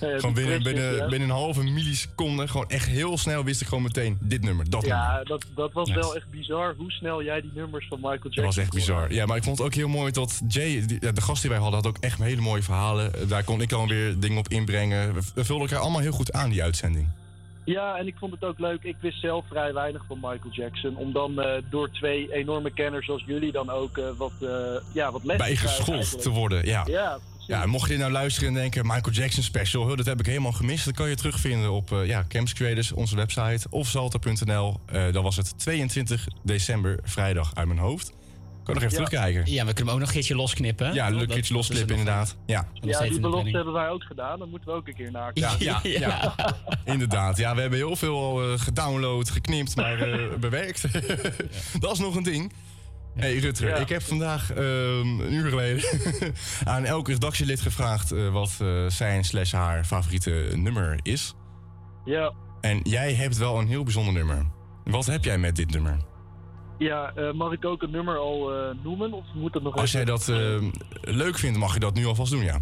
gewoon 0.00 0.34
binnen, 0.34 0.62
binnen, 0.62 0.94
ja. 0.96 1.08
binnen 1.08 1.28
een 1.28 1.34
halve 1.34 1.62
milliseconde, 1.62 2.48
gewoon 2.48 2.68
echt 2.68 2.86
heel 2.86 3.18
snel 3.18 3.44
wist 3.44 3.60
ik 3.60 3.66
gewoon 3.66 3.82
meteen 3.82 4.18
dit 4.20 4.42
nummer, 4.42 4.70
dat 4.70 4.84
ja, 4.86 5.06
nummer. 5.06 5.26
dat, 5.26 5.44
dat 5.54 5.72
was 5.72 5.88
yes. 5.88 5.96
wel 5.96 6.16
echt 6.16 6.30
bizar 6.30 6.74
hoe 6.76 6.90
snel 6.90 7.22
jij 7.22 7.40
die 7.40 7.50
nummers 7.54 7.86
van 7.88 7.98
Michael 7.98 8.18
Jackson 8.22 8.44
Dat 8.44 8.54
was 8.54 8.64
echt 8.64 8.72
bizar. 8.74 9.12
Ja, 9.12 9.26
maar 9.26 9.36
ik 9.36 9.42
vond 9.42 9.58
het 9.58 9.66
ook 9.66 9.74
heel 9.74 9.88
mooi 9.88 10.12
dat 10.12 10.40
Jay, 10.48 10.86
die, 10.86 11.12
de 11.12 11.20
gast 11.20 11.40
die 11.40 11.50
wij 11.50 11.58
hadden, 11.58 11.80
had 11.82 11.88
ook 11.88 11.98
echt 12.00 12.18
hele 12.18 12.40
mooie 12.40 12.62
verhalen 12.62 13.21
daar 13.28 13.44
kon 13.44 13.60
ik 13.60 13.68
dan 13.68 13.88
weer 13.88 14.20
dingen 14.20 14.38
op 14.38 14.48
inbrengen. 14.48 15.14
We 15.14 15.44
vulden 15.44 15.66
elkaar 15.66 15.82
allemaal 15.82 16.00
heel 16.00 16.12
goed 16.12 16.32
aan, 16.32 16.50
die 16.50 16.62
uitzending. 16.62 17.08
Ja, 17.64 17.96
en 17.98 18.06
ik 18.06 18.14
vond 18.18 18.32
het 18.32 18.44
ook 18.44 18.58
leuk. 18.58 18.82
Ik 18.82 18.96
wist 19.00 19.20
zelf 19.20 19.44
vrij 19.48 19.72
weinig 19.72 20.04
van 20.08 20.18
Michael 20.20 20.50
Jackson. 20.50 20.96
Om 20.96 21.12
dan 21.12 21.32
uh, 21.38 21.46
door 21.70 21.90
twee 21.90 22.32
enorme 22.32 22.72
kenners 22.72 23.06
zoals 23.06 23.24
jullie 23.26 23.52
dan 23.52 23.70
ook 23.70 23.96
uh, 23.96 24.04
wat, 24.16 24.32
uh, 24.40 24.50
ja, 24.92 25.12
wat 25.12 25.24
les 25.24 25.36
Bijgeschoold 25.36 26.22
te 26.22 26.30
worden, 26.30 26.66
ja. 26.66 26.84
Ja, 26.86 27.18
ja, 27.46 27.66
mocht 27.66 27.90
je 27.90 27.96
nou 27.96 28.12
luisteren 28.12 28.48
en 28.48 28.54
denken, 28.54 28.86
Michael 28.86 29.14
Jackson 29.14 29.42
special, 29.42 29.96
dat 29.96 30.06
heb 30.06 30.20
ik 30.20 30.26
helemaal 30.26 30.52
gemist. 30.52 30.84
Dat 30.84 30.94
kan 30.94 31.08
je 31.08 31.14
terugvinden 31.14 31.70
op 31.70 31.90
uh, 31.90 32.06
ja, 32.06 32.24
Camps 32.28 32.52
Creators, 32.52 32.92
onze 32.92 33.16
website, 33.16 33.66
of 33.70 33.86
salta.nl. 33.86 34.80
Uh, 34.92 35.12
dan 35.12 35.22
was 35.22 35.36
het 35.36 35.58
22 35.58 36.26
december, 36.42 36.98
vrijdag 37.02 37.54
uit 37.54 37.66
mijn 37.66 37.78
hoofd. 37.78 38.12
Kan 38.64 38.74
nog 38.74 38.82
even 38.82 38.98
ja. 38.98 39.04
terugkijken. 39.04 39.52
Ja, 39.52 39.64
we 39.64 39.72
kunnen 39.72 39.76
hem 39.76 39.94
ook 39.94 39.98
nog 39.98 40.08
een 40.08 40.14
keertje 40.14 40.34
losknippen. 40.34 40.94
Ja, 40.94 41.10
een 41.10 41.26
keertje 41.26 41.54
losknippen 41.54 41.96
inderdaad. 41.96 42.36
Ja, 42.46 42.68
ja 42.72 43.00
die 43.00 43.20
belofte 43.20 43.50
hebben 43.50 43.72
wij 43.72 43.88
ook 43.88 44.02
gedaan. 44.02 44.38
Dat 44.38 44.48
moeten 44.48 44.68
we 44.68 44.74
ook 44.74 44.88
een 44.88 44.94
keer 44.94 45.10
naar. 45.10 45.30
Ja, 45.34 45.54
ja, 45.58 45.80
ja. 45.98 45.98
ja. 45.98 46.34
inderdaad. 46.84 47.36
Ja, 47.36 47.54
we 47.54 47.60
hebben 47.60 47.78
heel 47.78 47.96
veel 47.96 48.18
al 48.18 48.52
uh, 48.52 48.58
gedownload, 48.58 49.30
geknipt, 49.30 49.76
maar 49.76 50.08
uh, 50.08 50.34
bewerkt. 50.48 50.82
dat 51.82 51.92
is 51.92 51.98
nog 51.98 52.14
een 52.16 52.22
ding. 52.22 52.52
Hey 53.14 53.38
Rutger, 53.38 53.68
ja. 53.68 53.76
ik 53.76 53.88
heb 53.88 54.02
vandaag 54.02 54.50
um, 54.56 55.20
een 55.20 55.32
uur 55.32 55.48
geleden 55.48 55.84
aan 56.64 56.84
elk 56.84 57.08
redactielid 57.08 57.60
gevraagd 57.60 58.12
uh, 58.12 58.32
wat 58.32 58.58
uh, 58.62 58.88
zijn 58.88 59.24
slash 59.24 59.52
haar 59.52 59.84
favoriete 59.84 60.50
nummer 60.54 60.98
is. 61.02 61.34
Ja. 62.04 62.32
En 62.60 62.80
jij 62.82 63.14
hebt 63.14 63.36
wel 63.36 63.58
een 63.58 63.68
heel 63.68 63.82
bijzonder 63.82 64.12
nummer. 64.12 64.46
Wat 64.84 65.06
heb 65.06 65.24
jij 65.24 65.38
met 65.38 65.56
dit 65.56 65.70
nummer? 65.70 65.96
Ja, 66.82 67.12
uh, 67.16 67.32
mag 67.32 67.52
ik 67.52 67.64
ook 67.64 67.82
een 67.82 67.90
nummer 67.90 68.16
al 68.16 68.50
noemen 68.82 69.12
of 69.12 69.24
moet 69.34 69.52
dat 69.52 69.62
nog 69.62 69.76
Als 69.76 69.92
jij 69.92 70.04
dat 70.04 70.26
leuk 71.00 71.38
vindt, 71.38 71.58
mag 71.58 71.74
je 71.74 71.80
dat 71.80 71.94
nu 71.94 72.06
alvast 72.06 72.32
doen, 72.32 72.44
ja. 72.44 72.60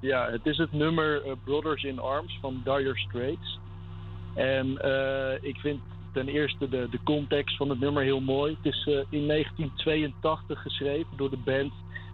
Ja, 0.00 0.30
het 0.30 0.46
is 0.46 0.56
het 0.56 0.72
nummer 0.72 1.22
Brothers 1.44 1.82
in 1.82 1.98
Arms 1.98 2.38
van 2.40 2.60
Dire 2.64 2.98
Straits. 2.98 3.58
En 4.34 4.66
ik 5.42 5.56
vind 5.56 5.80
ten 6.12 6.28
eerste 6.28 6.68
de, 6.68 6.88
de 6.90 6.98
context 7.04 7.56
van 7.56 7.68
het 7.68 7.80
nummer 7.80 8.02
heel 8.02 8.20
mooi. 8.20 8.56
Het 8.62 8.72
is 8.72 8.86
in 8.86 9.26
1982 9.26 10.62
geschreven 10.62 11.16
door 11.16 11.30
de 11.30 11.42
band 11.44 11.72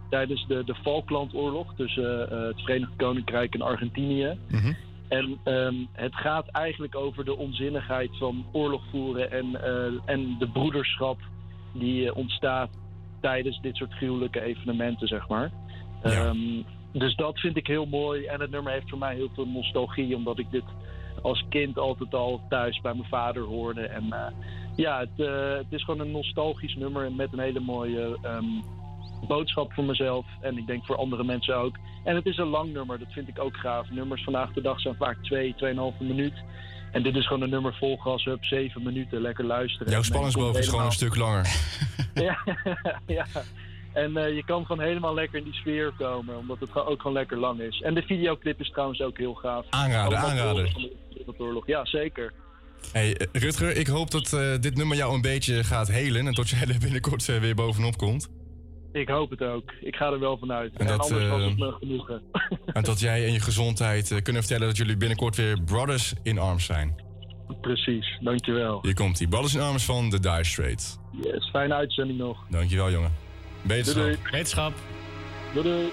tijdens 0.09 0.47
de, 0.47 0.63
de 0.63 0.75
Falklandoorlog 0.75 1.73
tussen 1.75 2.19
het 2.47 2.61
Verenigd 2.61 2.91
Koninkrijk 2.97 3.53
en 3.53 3.61
Argentinië. 3.61 4.37
Mm 4.49 4.59
-hmm. 4.59 4.75
En 5.09 5.39
um, 5.45 5.87
het 5.91 6.15
gaat 6.15 6.47
eigenlijk 6.47 6.95
over 6.95 7.25
de 7.25 7.37
onzinnigheid 7.37 8.09
van 8.17 8.45
oorlog 8.51 8.83
voeren 8.91 9.31
en, 9.31 9.45
uh, 9.51 9.99
en 10.05 10.35
de 10.39 10.47
broederschap 10.47 11.19
die 11.73 12.15
ontstaat 12.15 12.69
tijdens 13.21 13.61
dit 13.61 13.75
soort 13.75 13.93
gruwelijke 13.93 14.41
evenementen, 14.41 15.07
zeg 15.07 15.27
maar. 15.27 15.51
Ja. 16.03 16.25
Um, 16.25 16.65
dus 16.91 17.15
dat 17.15 17.39
vind 17.39 17.57
ik 17.57 17.67
heel 17.67 17.85
mooi. 17.85 18.25
En 18.25 18.41
het 18.41 18.51
nummer 18.51 18.71
heeft 18.71 18.89
voor 18.89 18.97
mij 18.97 19.15
heel 19.15 19.29
veel 19.33 19.47
nostalgie, 19.47 20.15
omdat 20.15 20.39
ik 20.39 20.51
dit 20.51 20.63
als 21.21 21.45
kind 21.49 21.77
altijd 21.77 22.13
al 22.13 22.41
thuis 22.49 22.81
bij 22.81 22.93
mijn 22.93 23.09
vader 23.09 23.43
hoorde. 23.43 23.81
En 23.81 24.03
uh, 24.03 24.25
ja, 24.75 24.99
het, 24.99 25.09
uh, 25.27 25.53
het, 25.53 25.65
is 25.69 25.83
gewoon 25.83 25.99
een 25.99 26.11
nostalgisch 26.11 26.75
nummer 26.75 27.11
met 27.11 27.33
een 27.33 27.39
hele 27.39 27.59
mooie 27.59 28.17
um, 28.23 28.63
boodschap 29.27 29.73
voor 29.73 29.83
mezelf. 29.83 30.25
En 30.41 30.57
ik 30.57 30.67
denk 30.67 30.85
voor 30.85 30.95
andere 30.95 31.23
mensen 31.23 31.55
ook. 31.55 31.77
En 32.03 32.15
het 32.15 32.25
is 32.25 32.37
een 32.37 32.47
lang 32.47 32.73
nummer, 32.73 32.99
dat 32.99 33.11
vind 33.11 33.27
ik 33.27 33.39
ook 33.39 33.57
gaaf. 33.57 33.89
Nummers 33.89 34.23
vandaag 34.23 34.53
de 34.53 34.61
dag 34.61 34.79
zijn 34.79 34.95
vaak 34.95 35.23
2, 35.23 35.53
twee, 35.55 35.73
2,5 35.75 35.79
minuut. 35.99 36.43
En 36.91 37.03
dit 37.03 37.15
is 37.15 37.27
gewoon 37.27 37.41
een 37.41 37.49
nummer 37.49 37.73
vol 37.73 37.97
gas, 37.97 38.25
up, 38.25 38.43
zeven 38.43 38.83
minuten, 38.83 39.21
lekker 39.21 39.45
luisteren. 39.45 39.91
Jouw 39.91 40.01
spanningsboog 40.01 40.57
is 40.57 40.67
gewoon 40.67 40.85
een 40.85 40.91
stuk 40.91 41.15
langer. 41.15 41.47
ja, 42.13 42.37
ja. 43.07 43.25
En 43.93 44.17
eh, 44.17 44.35
je 44.35 44.43
kan 44.45 44.65
gewoon 44.65 44.85
helemaal 44.85 45.13
lekker 45.13 45.37
in 45.37 45.43
die 45.43 45.53
sfeer 45.53 45.93
komen, 45.97 46.37
omdat 46.37 46.59
het 46.59 46.75
ook 46.75 47.01
gewoon 47.01 47.17
lekker 47.17 47.37
lang 47.37 47.59
is. 47.59 47.81
En 47.81 47.93
de 47.93 48.01
videoclip 48.01 48.59
is 48.59 48.69
trouwens 48.69 49.01
ook 49.01 49.17
heel 49.17 49.33
gaaf. 49.33 49.65
Aanraden, 49.69 50.17
aanraden. 50.17 50.91
Wereldoorlog. 51.13 51.67
Ja, 51.67 51.85
zeker. 51.85 52.33
Hey, 52.91 53.17
eh, 53.17 53.41
Rutger, 53.41 53.75
ik 53.75 53.87
hoop 53.87 54.11
dat 54.11 54.33
eh, 54.33 54.59
dit 54.59 54.75
nummer 54.75 54.97
jou 54.97 55.13
een 55.13 55.21
beetje 55.21 55.63
gaat 55.63 55.87
helen 55.87 56.27
en 56.27 56.33
tot 56.33 56.49
je 56.49 56.55
er 56.55 56.79
binnenkort 56.79 57.25
weer 57.25 57.55
bovenop 57.55 57.97
komt. 57.97 58.29
Ik 58.91 59.09
hoop 59.09 59.29
het 59.29 59.41
ook. 59.41 59.71
Ik 59.81 59.95
ga 59.95 60.11
er 60.11 60.19
wel 60.19 60.37
vanuit. 60.37 60.73
En 60.73 60.79
En, 60.79 60.87
dat, 60.87 60.99
anders 60.99 61.27
was 61.29 61.41
eh, 61.41 61.47
het 61.47 61.57
me 61.57 61.71
genoegen. 61.71 62.21
En 62.73 62.83
dat 62.83 62.99
jij 62.99 63.25
en 63.25 63.33
je 63.33 63.39
gezondheid 63.39 64.11
eh, 64.11 64.21
kunnen 64.21 64.41
vertellen 64.41 64.67
dat 64.67 64.77
jullie 64.77 64.97
binnenkort 64.97 65.35
weer 65.35 65.61
Brothers 65.63 66.13
in 66.23 66.37
Arms 66.37 66.65
zijn. 66.65 67.07
Precies, 67.61 68.17
dankjewel. 68.21 68.79
Hier 68.81 68.93
komt 68.93 69.17
die 69.17 69.27
Brothers 69.27 69.55
in 69.55 69.61
Arms 69.61 69.85
van 69.85 70.09
The 70.09 70.19
Dire 70.19 70.43
Straits. 70.43 70.97
Yes, 71.11 71.49
fijne 71.49 71.73
uitzending 71.73 72.19
nog. 72.19 72.45
Dankjewel, 72.49 72.91
jongen. 72.91 73.13
Beterschap. 73.61 74.03
Doei, 74.03 74.17
Wetenschap. 74.31 74.73
Doei 75.53 75.67
doei. 75.67 75.91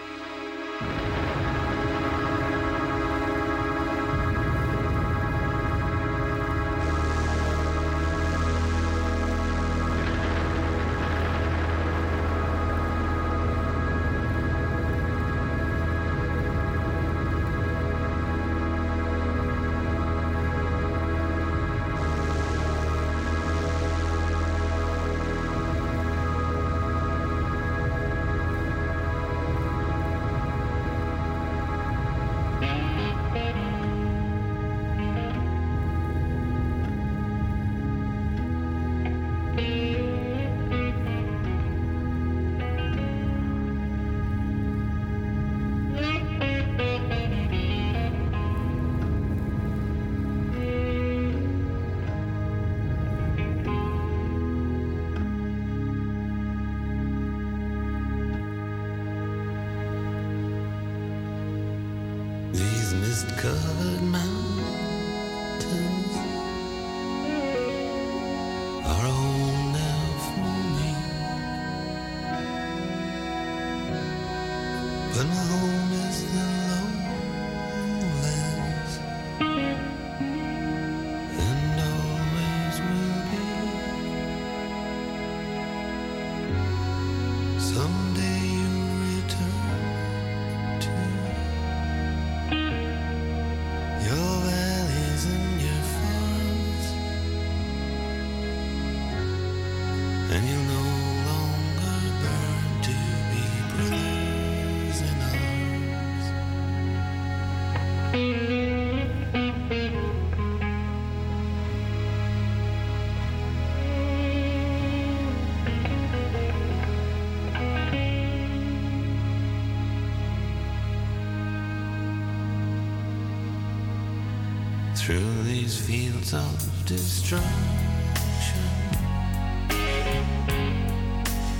These 125.66 125.84
fields 125.84 126.32
of 126.32 126.84
destruction, 126.86 127.42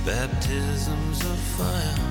baptisms 0.05 1.19
of 1.25 1.37
fire. 1.57 2.06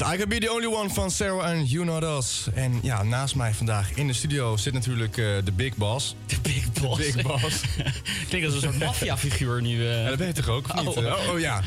I 0.00 0.16
Can 0.16 0.28
Be 0.28 0.38
The 0.38 0.52
Only 0.52 0.66
One 0.66 0.88
van 0.90 1.10
Sarah 1.10 1.50
en 1.50 1.64
You 1.64 1.84
Not 1.84 2.02
Us. 2.02 2.46
En 2.54 2.78
ja, 2.82 3.02
naast 3.02 3.34
mij 3.34 3.54
vandaag 3.54 3.90
in 3.94 4.06
de 4.06 4.12
studio 4.12 4.56
zit 4.56 4.72
natuurlijk 4.72 5.16
eh, 5.16 5.24
de 5.44 5.52
Big 5.52 5.76
Boss. 5.76 6.16
De 6.26 6.36
Big 6.42 6.72
Boss. 6.82 6.98
Big 7.12 7.22
Boss. 7.22 7.60
Klinkt 8.28 8.46
als 8.46 8.54
een 8.54 8.60
soort 8.62 8.78
maffiafiguur 8.78 9.62
nu. 9.62 9.88
eh. 9.88 10.02
Ja, 10.02 10.08
dat 10.08 10.18
ben 10.18 10.26
je 10.26 10.32
toch 10.32 10.48
ook? 10.48 10.74
niet? 10.74 10.86
Oh. 10.86 10.96
Oh, 10.96 11.28
oh, 11.32 11.40
ja. 11.40 11.60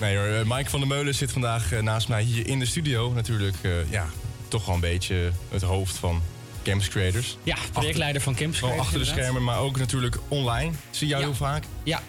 Nee 0.00 0.16
hoor, 0.16 0.26
eh, 0.26 0.40
Mike 0.56 0.70
van 0.70 0.78
der 0.80 0.88
Meulen 0.88 1.14
zit 1.14 1.32
vandaag 1.32 1.70
naast 1.80 2.08
mij 2.08 2.22
hier 2.22 2.46
in 2.46 2.58
de 2.58 2.66
studio. 2.66 3.12
Natuurlijk, 3.12 3.56
ja, 3.90 4.06
toch 4.48 4.66
wel 4.66 4.74
een 4.74 4.80
beetje 4.80 5.30
het 5.50 5.62
hoofd 5.62 5.96
van 5.96 6.22
Campus 6.62 6.88
Creators. 6.88 7.36
Ja, 7.42 7.56
projectleider 7.72 8.22
van 8.22 8.34
Campus 8.34 8.60
Wel 8.60 8.68
Creators, 8.70 8.86
achter 8.94 9.04
de 9.04 9.10
inderdaad. 9.10 9.32
schermen, 9.34 9.52
maar 9.54 9.64
ook 9.64 9.78
natuurlijk 9.78 10.16
online. 10.28 10.72
Zie 10.90 11.08
jou 11.08 11.20
Ja. 11.20 11.26
heel 11.28 11.36
vaak. 11.36 11.64
Ja. 11.82 12.02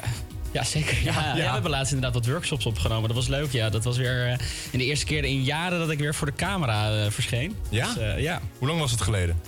Ja, 0.55 0.63
zeker. 0.63 0.97
Ja, 1.03 1.13
ja. 1.13 1.27
ja. 1.27 1.33
we 1.33 1.41
hebben 1.41 1.71
laatst 1.71 1.93
inderdaad 1.93 2.23
wat 2.23 2.31
workshops 2.31 2.65
opgenomen. 2.65 3.07
Dat 3.07 3.17
was 3.17 3.27
leuk, 3.27 3.51
ja. 3.51 3.69
Dat 3.69 3.83
was 3.83 3.97
weer 3.97 4.25
eh, 4.25 4.37
in 4.71 4.79
de 4.79 4.85
eerste 4.85 5.05
keer 5.05 5.23
in 5.23 5.43
jaren 5.43 5.79
dat 5.79 5.89
ik 5.89 5.99
weer 5.99 6.15
voor 6.15 6.27
de 6.27 6.33
camera 6.33 7.03
eh, 7.03 7.11
verscheen. 7.11 7.55
Ja? 7.69 7.93
Dus, 7.93 7.97
eh, 7.97 8.19
ja. 8.19 8.41
Hoe 8.57 8.67
lang 8.67 8.79
was 8.79 8.91
het 8.91 9.01
geleden? 9.01 9.41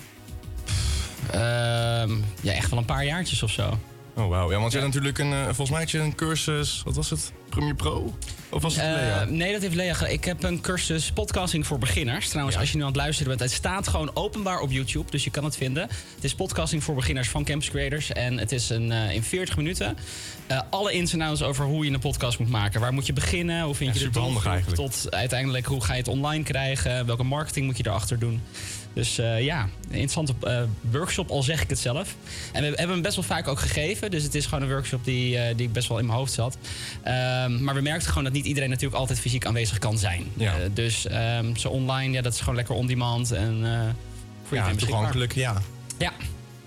Ehm, 1.32 2.12
ja, 2.41 2.54
echt 2.54 2.70
wel 2.70 2.80
een 2.80 2.86
paar 2.86 3.06
jaartjes 3.06 3.43
of 3.43 3.52
zo. 3.52 3.80
Oh, 4.15 4.28
wauw. 4.28 4.52
Ja, 4.52 4.60
want 4.60 4.72
je 4.72 4.78
had 4.78 4.88
natuurlijk 4.88 5.17
een, 5.17 5.43
volgens 5.43 5.70
mij 5.70 5.80
had 5.80 5.91
je 5.91 6.00
een 6.00 6.15
cursus, 6.15 6.82
wat 6.86 6.96
was 6.96 7.10
het? 7.10 7.32
Premiere 7.50 7.76
Pro? 7.76 8.13
Of 8.50 8.62
was 8.62 8.76
het 8.76 8.84
Eh, 8.86 8.92
Lea? 8.92 9.24
nee, 9.26 9.52
dat 9.52 9.62
heeft 9.62 9.76
Lea 9.76 9.94
gedaan. 9.94 10.14
Ik 10.14 10.26
heb 10.26 10.44
een 10.44 10.62
cursus 10.62 11.12
podcasting 11.12 11.68
voor 11.68 11.78
beginners. 11.80 12.30
Trouwens, 12.30 12.58
als 12.58 12.70
je 12.72 12.76
nu 12.76 12.82
aan 12.82 12.88
het 12.88 12.96
luisteren 12.98 13.28
bent, 13.30 13.40
het 13.40 13.52
staat 13.60 13.88
gewoon 13.88 14.12
openbaar 14.14 14.60
op 14.60 14.72
YouTube. 14.72 15.12
Dus 15.12 15.24
je 15.24 15.30
kan 15.30 15.44
het 15.44 15.58
vinden. 15.58 15.84
Het 16.16 16.24
is 16.24 16.36
podcasting 16.36 16.84
voor 16.84 16.96
beginners 16.96 17.30
van 17.30 17.44
Campus 17.44 17.70
Creators. 17.70 18.12
En 18.12 18.38
het 18.38 18.52
is 18.52 18.70
een, 18.70 18.92
eh, 18.92 19.12
in 19.14 19.24
40 19.24 19.58
minuten. 19.58 19.98
eh, 20.48 20.62
alle 20.70 20.92
ins 20.94 21.14
en 21.14 21.22
outs 21.22 21.42
over 21.44 21.66
hoe 21.66 21.86
je 21.86 21.92
een 21.92 22.00
podcast 22.00 22.40
moet 22.40 22.50
maken. 22.50 22.80
Waar 22.82 22.94
moet 22.94 23.06
je 23.06 23.14
beginnen? 23.14 23.64
Hoe 23.64 23.76
vind 23.76 23.90
Ja, 23.90 23.94
je 23.96 24.00
de 24.00 24.06
superhandig 24.06 24.44
doelgroep? 24.44 24.64
eigenlijk. 24.68 24.92
Tot 24.92 25.14
uiteindelijk 25.14 25.66
hoe 25.66 25.84
ga 25.84 25.94
je 25.94 26.00
het 26.00 26.08
online 26.08 26.44
krijgen? 26.44 27.06
Welke 27.06 27.24
marketing 27.24 27.66
moet 27.66 27.78
je 27.78 27.84
erachter 27.88 28.20
doen? 28.20 28.42
Dus 28.93 29.17
eh, 29.17 29.43
ja, 29.43 29.62
een 29.62 30.00
interessante 30.00 30.34
eh, 30.41 30.62
workshop, 30.91 31.30
al 31.30 31.43
zeg 31.43 31.62
ik 31.62 31.69
het 31.69 31.80
zelf. 31.80 32.15
En 32.54 32.62
we 32.62 32.67
hebben 32.67 32.89
hem 32.89 33.02
best 33.02 33.15
wel 33.15 33.23
vaak 33.23 33.47
ook 33.47 33.60
gegeven. 33.60 34.12
Dus 34.12 34.23
het 34.23 34.36
is 34.36 34.45
gewoon 34.45 34.63
een 34.63 34.69
workshop 34.69 35.06
die, 35.06 35.38
eh, 35.38 35.56
die 35.56 35.69
best 35.69 35.88
wel 35.88 36.00
in 36.00 36.06
mijn 36.06 36.17
hoofd 36.17 36.34
zat. 36.34 36.58
Ehm, 37.04 37.63
maar 37.63 37.76
we 37.76 37.82
merkten 37.82 38.08
gewoon 38.08 38.23
dat 38.23 38.34
niet 38.34 38.45
iedereen 38.45 38.69
natuurlijk 38.69 39.00
altijd 39.00 39.19
fysiek 39.19 39.45
aanwezig 39.45 39.78
kan 39.78 39.97
zijn. 39.97 40.23
Ja. 40.34 40.54
Dus 40.73 41.08
ehm, 41.08 41.56
zo 41.56 41.69
online, 41.69 42.13
ja, 42.13 42.21
dat 42.21 42.34
is 42.34 42.39
gewoon 42.39 42.56
lekker 42.56 42.76
on-demand. 42.76 43.32
En 43.32 43.65
voor 44.47 44.58
ja, 44.58 44.76
toegankelijk, 44.76 45.34
ja. 45.34 45.62
Ja. 45.97 46.13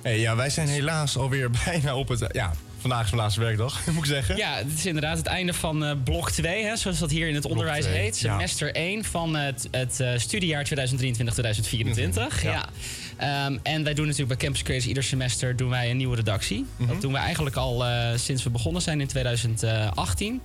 Hey, 0.02 0.20
ja, 0.20 0.36
wij 0.36 0.50
zijn 0.50 0.68
helaas 0.68 1.16
alweer 1.16 1.50
bijna 1.64 1.96
op 1.96 2.08
het... 2.08 2.24
Ja, 2.32 2.52
vandaag 2.80 3.04
is 3.04 3.10
mijn 3.10 3.22
laatste 3.22 3.40
werkdag, 3.40 3.86
moet 3.86 3.96
ik 3.96 4.04
zeggen. 4.04 4.36
Ja, 4.36 4.54
het 4.56 4.72
is 4.76 4.86
inderdaad 4.86 5.18
het 5.18 5.26
einde 5.26 5.52
van 5.52 5.84
eh, 5.84 5.92
blok 6.04 6.30
2, 6.30 6.64
hè, 6.64 6.76
zoals 6.76 6.98
dat 6.98 7.10
hier 7.10 7.28
in 7.28 7.34
het 7.34 7.44
onderwijs 7.44 7.86
heet. 7.86 8.18
ja. 8.18 8.32
Semester 8.32 8.74
1 8.74 9.04
van 9.04 9.36
het, 9.36 9.68
het 9.70 10.00
eh, 10.00 10.10
studiejaar 10.16 10.64
2023-2024. 10.64 12.42
Ja. 12.42 12.68
Ehm, 13.16 13.58
en 13.62 13.84
wij 13.84 13.94
doen 13.94 14.06
natuurlijk 14.06 14.28
bij 14.28 14.36
Campus 14.36 14.62
Creators 14.62 14.86
ieder 14.88 15.02
semester 15.02 15.56
doen 15.56 15.70
wij 15.70 15.90
een 15.90 15.96
nieuwe 15.96 16.16
redactie. 16.16 16.66
Mhm. 16.76 16.88
Dat 16.88 17.00
doen 17.00 17.12
we 17.12 17.18
eigenlijk 17.18 17.56
al 17.56 17.84
eh, 17.86 18.08
sinds 18.16 18.42
we 18.42 18.50
begonnen 18.50 18.82
zijn 18.82 19.00
in 19.00 19.06
2018. 19.06 20.40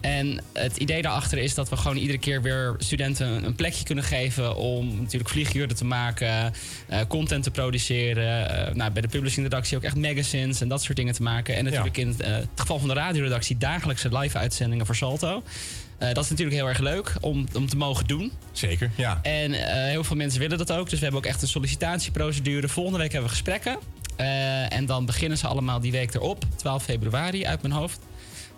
En 0.00 0.40
het 0.52 0.76
idee 0.76 1.02
daarachter 1.02 1.38
is 1.38 1.54
dat 1.54 1.68
we 1.68 1.76
gewoon 1.76 1.96
iedere 1.96 2.18
keer 2.18 2.42
weer 2.42 2.74
studenten 2.78 3.44
een 3.44 3.54
plekje 3.54 3.84
kunnen 3.84 4.04
geven 4.04 4.56
om 4.56 5.00
natuurlijk 5.00 5.30
vlieguren 5.30 5.76
te 5.76 5.84
maken, 5.84 6.52
eh, 6.86 7.00
content 7.08 7.42
te 7.42 7.50
produceren. 7.50 8.24
eh, 8.66 8.74
nou, 8.74 8.90
bij 8.90 9.02
de 9.02 9.08
publishing-redactie 9.08 9.76
ook 9.76 9.82
echt 9.82 9.96
magazines 9.96 10.60
en 10.60 10.68
dat 10.68 10.82
soort 10.82 10.96
dingen 10.96 11.14
te 11.14 11.22
maken. 11.22 11.56
En 11.56 11.64
natuurlijk 11.64 11.96
in 11.96 12.08
het, 12.08 12.20
eh, 12.20 12.32
het 12.32 12.48
geval 12.54 12.78
van 12.78 12.88
de 12.88 12.94
radioredactie 12.94 13.56
dagelijkse 13.58 14.18
live-uitzendingen 14.18 14.86
voor 14.86 14.96
Salto. 14.96 15.42
Dat 15.98 16.24
is 16.24 16.30
natuurlijk 16.30 16.56
heel 16.56 16.68
erg 16.68 16.78
leuk 16.78 17.14
om, 17.20 17.46
om 17.54 17.68
te 17.68 17.76
mogen 17.76 18.06
doen. 18.06 18.32
Zeker, 18.52 18.90
ja. 18.96 19.18
En 19.22 19.52
heel 19.88 20.04
veel 20.04 20.16
mensen 20.16 20.40
willen 20.40 20.58
dat 20.58 20.72
ook. 20.72 20.90
Dus 20.90 20.98
we 20.98 21.04
hebben 21.04 21.20
ook 21.20 21.26
echt 21.26 21.42
een 21.42 21.48
sollicitatieprocedure. 21.48 22.68
Volgende 22.68 22.98
week 22.98 23.12
hebben 23.12 23.30
we 23.30 23.36
gesprekken. 23.36 23.78
En 24.68 24.86
dan 24.86 25.06
beginnen 25.06 25.38
ze 25.38 25.46
allemaal 25.46 25.80
die 25.80 25.92
week 25.92 26.14
erop. 26.14 26.44
12 26.56 26.84
februari 26.84 27.46
uit 27.46 27.62
mijn 27.62 27.74
hoofd. 27.74 27.98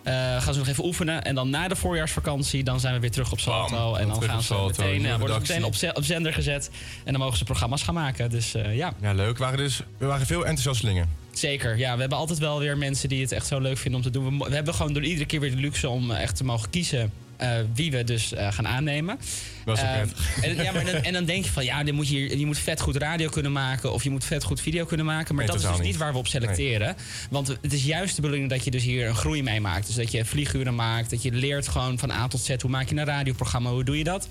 Eh, 0.03 0.13
gaan 0.41 0.53
ze 0.53 0.59
nog 0.59 0.67
even 0.67 0.85
oefenen. 0.85 1.23
En 1.23 1.35
dan 1.35 1.49
na 1.49 1.67
de 1.67 1.75
voorjaarsvakantie, 1.75 2.63
dan 2.63 2.79
zijn 2.79 2.93
we 2.93 2.99
weer 2.99 3.11
terug 3.11 3.31
op 3.31 3.39
Salto. 3.39 3.91
Bam, 3.91 3.95
en 3.95 4.07
dan 4.07 4.23
gaan 4.23 4.41
ze 4.41 4.45
Salto, 4.45 4.83
meteen, 4.83 5.01
ja, 5.01 5.17
worden 5.17 5.45
ze 5.45 5.53
meteen 5.53 5.89
op, 5.89 5.97
op 5.97 6.03
zender 6.03 6.33
gezet. 6.33 6.69
En 7.03 7.11
dan 7.11 7.21
mogen 7.21 7.37
ze 7.37 7.43
programma's 7.43 7.83
gaan 7.83 7.93
maken. 7.93 8.29
Dus 8.29 8.53
eh, 8.53 8.75
ja. 8.75 8.93
Ja, 9.01 9.13
leuk. 9.13 9.37
Waren 9.37 9.57
dus, 9.57 9.81
er 9.97 10.07
waren 10.07 10.25
veel 10.25 10.45
enthousiastelingen. 10.45 11.09
Zeker, 11.31 11.77
ja. 11.77 11.93
We 11.93 11.99
hebben 11.99 12.17
altijd 12.17 12.39
wel 12.39 12.59
weer 12.59 12.77
mensen 12.77 13.09
die 13.09 13.21
het 13.21 13.31
echt 13.31 13.47
zo 13.47 13.59
leuk 13.59 13.77
vinden 13.77 13.99
om 13.99 14.11
te 14.11 14.19
doen. 14.19 14.37
We, 14.37 14.49
we 14.49 14.55
hebben 14.55 14.73
gewoon 14.73 14.93
door 14.93 15.03
iedere 15.03 15.25
keer 15.25 15.39
weer 15.39 15.51
de 15.51 15.61
luxe 15.61 15.89
om 15.89 16.11
echt 16.11 16.35
te 16.35 16.43
mogen 16.43 16.69
kiezen 16.69 17.11
uh, 17.41 17.49
wie 17.73 17.91
we 17.91 18.03
dus 18.03 18.33
uh, 18.33 18.51
gaan 18.51 18.67
aannemen. 18.67 19.19
Dat 19.65 19.77
is 19.77 19.83
uh, 19.83 19.99
en, 20.41 20.63
ja, 20.63 20.71
maar 20.71 20.85
dan, 20.85 20.93
en 20.93 21.13
dan 21.13 21.25
denk 21.25 21.45
je 21.45 21.51
van 21.51 21.65
ja, 21.65 21.83
dan 21.83 21.95
moet 21.95 22.09
je, 22.09 22.39
je 22.39 22.45
moet 22.45 22.59
vet 22.59 22.81
goed 22.81 22.95
radio 22.95 23.29
kunnen 23.29 23.51
maken 23.51 23.93
of 23.93 24.03
je 24.03 24.09
moet 24.09 24.23
vet 24.23 24.43
goed 24.43 24.61
video 24.61 24.85
kunnen 24.85 25.05
maken. 25.05 25.35
Maar 25.35 25.45
Nee, 25.45 25.53
dat 25.53 25.63
is 25.63 25.69
dus 25.69 25.77
niet 25.77 25.87
niet. 25.87 25.97
waar 25.97 26.11
we 26.11 26.17
op 26.17 26.27
selecteren. 26.27 26.95
Want 27.29 27.47
het 27.47 27.73
is 27.73 27.83
juist 27.83 28.15
de 28.15 28.21
bedoeling 28.21 28.49
dat 28.49 28.63
je 28.63 28.71
dus 28.71 28.83
hier 28.83 29.07
een 29.07 29.15
groei 29.15 29.43
mee 29.43 29.61
maakt. 29.61 29.85
Dus 29.87 29.95
dat 29.95 30.11
je 30.11 30.25
vlieguren 30.25 30.75
maakt, 30.75 31.09
dat 31.09 31.23
je 31.23 31.31
leert 31.31 31.67
gewoon 31.67 31.99
van 31.99 32.11
A 32.11 32.27
tot 32.27 32.41
Z. 32.41 32.61
Hoe 32.61 32.69
maak 32.69 32.89
je 32.89 32.95
een 32.95 33.05
radioprogramma, 33.05 33.69
hoe 33.69 33.83
doe 33.83 33.97
je 33.97 34.03
dat? 34.03 34.29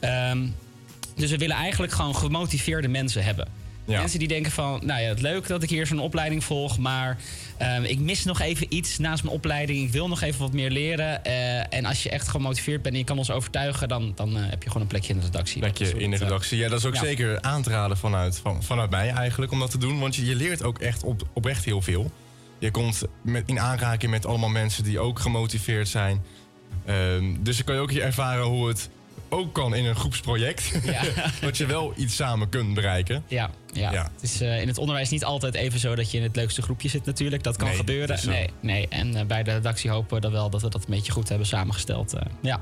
Ehm, 0.00 0.46
dus 1.16 1.30
we 1.30 1.36
willen 1.36 1.56
eigenlijk 1.56 1.92
gewoon 1.92 2.16
gemotiveerde 2.16 2.88
mensen 2.88 3.24
hebben. 3.24 3.63
Ja. 3.84 4.00
Mensen 4.00 4.18
die 4.18 4.28
denken 4.28 4.52
van, 4.52 4.80
nou 4.84 5.00
ja, 5.00 5.08
het 5.08 5.20
leuk 5.20 5.46
dat 5.46 5.62
ik 5.62 5.70
hier 5.70 5.86
zo'n 5.86 5.98
opleiding 5.98 6.44
volg, 6.44 6.78
maar 6.78 7.18
ehm, 7.56 7.82
ik 7.82 7.98
mis 7.98 8.24
nog 8.24 8.40
even 8.40 8.66
iets 8.68 8.98
naast 8.98 9.22
mijn 9.22 9.34
opleiding. 9.34 9.86
Ik 9.86 9.92
wil 9.92 10.08
nog 10.08 10.22
even 10.22 10.40
wat 10.40 10.52
meer 10.52 10.70
leren. 10.70 11.24
Eh, 11.24 11.74
en 11.74 11.84
als 11.84 12.02
je 12.02 12.10
echt 12.10 12.28
gemotiveerd 12.28 12.82
bent 12.82 12.94
en 12.94 13.00
je 13.00 13.06
kan 13.06 13.18
ons 13.18 13.30
overtuigen, 13.30 13.88
dan, 13.88 14.12
dan 14.14 14.36
eh, 14.36 14.42
heb 14.48 14.62
je 14.62 14.68
gewoon 14.68 14.82
een 14.82 14.88
plekje 14.88 15.12
in 15.12 15.18
de 15.18 15.24
redactie. 15.24 15.60
Plekje 15.60 15.98
in 15.98 16.10
de 16.10 16.16
eh, 16.16 16.22
redactie. 16.22 16.58
Ja, 16.58 16.68
dat 16.68 16.78
is 16.78 16.84
ook 16.84 16.94
ja. 16.94 17.00
zeker 17.00 17.40
aan 17.40 17.62
te 17.62 17.70
raden 17.70 17.96
vanuit, 17.96 18.38
van, 18.38 18.62
vanuit 18.62 18.90
mij 18.90 19.10
eigenlijk 19.10 19.52
om 19.52 19.58
dat 19.58 19.70
te 19.70 19.78
doen. 19.78 19.98
Want 19.98 20.16
je, 20.16 20.24
je 20.24 20.34
leert 20.34 20.62
ook 20.62 20.78
echt 20.78 21.02
op, 21.02 21.22
oprecht 21.32 21.64
heel 21.64 21.82
veel. 21.82 22.10
Je 22.58 22.70
komt 22.70 23.02
met, 23.22 23.42
in 23.46 23.60
aanraking 23.60 24.10
met 24.10 24.26
allemaal 24.26 24.48
mensen 24.48 24.84
die 24.84 24.98
ook 24.98 25.18
gemotiveerd 25.18 25.88
zijn. 25.88 26.22
Ehm, 26.84 27.34
dus 27.40 27.56
dan 27.56 27.64
kan 27.64 27.74
je 27.74 27.80
ook 27.80 27.90
hier 27.90 28.02
ervaren 28.02 28.44
hoe 28.44 28.68
het 28.68 28.88
ook 29.34 29.52
kan 29.54 29.74
in 29.74 29.84
een 29.84 29.94
groepsproject. 29.96 30.72
Ja. 30.84 31.02
dat 31.40 31.56
je 31.56 31.66
wel 31.66 31.92
iets 31.96 32.16
samen 32.16 32.48
kunt 32.48 32.74
bereiken. 32.74 33.24
Ja, 33.28 33.50
ja. 33.72 33.92
Ja. 33.92 34.02
het 34.14 34.22
is 34.22 34.40
eh, 34.40 34.60
in 34.60 34.68
het 34.68 34.78
onderwijs 34.78 35.08
niet 35.10 35.24
altijd 35.24 35.54
even 35.54 35.78
zo 35.80 35.94
dat 35.94 36.10
je 36.10 36.16
in 36.16 36.22
het 36.22 36.36
leukste 36.36 36.62
groepje 36.62 36.88
zit 36.88 37.04
natuurlijk. 37.04 37.42
Dat 37.42 37.56
kan 37.56 37.68
Nee, 37.68 37.76
gebeuren. 37.76 38.18
Nee, 38.26 38.50
nee. 38.60 38.88
En 38.88 39.14
eh, 39.16 39.24
bij 39.26 39.42
de 39.42 39.52
redactie 39.52 39.90
hopen 39.90 40.14
we 40.14 40.20
dan 40.20 40.32
wel 40.32 40.50
dat 40.50 40.62
we 40.62 40.68
dat 40.68 40.84
een 40.84 40.90
beetje 40.94 41.12
goed 41.12 41.28
hebben 41.28 41.46
samengesteld. 41.46 42.12
eh, 42.14 42.20
ja. 42.40 42.60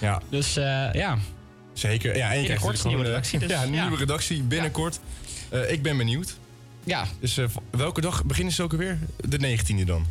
Ja, 0.00 0.20
Dus 0.28 0.54
ja, 0.54 1.18
zeker. 1.72 2.16
Ja, 2.16 2.30
en 2.30 2.36
je 2.36 2.42
Binnenkort 2.42 2.84
een 2.84 2.88
nieuwe 2.88 3.04
gewoon, 3.04 3.04
eh, 3.04 3.08
redactie, 3.10 3.38
dus, 3.38 3.50
ja, 3.56 3.62
een 3.62 3.70
nieuwe 3.70 3.96
redactie 3.96 4.42
binnenkort. 4.42 5.00
Ik 5.68 5.82
ben 5.82 5.96
benieuwd. 5.96 6.36
ja. 6.84 7.06
Dus 7.20 7.38
welke 7.70 8.00
dag 8.00 8.24
beginnen 8.24 8.52
ze 8.54 8.62
ook 8.62 8.72
alweer? 8.72 8.98
De 9.28 9.38
19e 9.38 9.84
dan? 9.84 10.06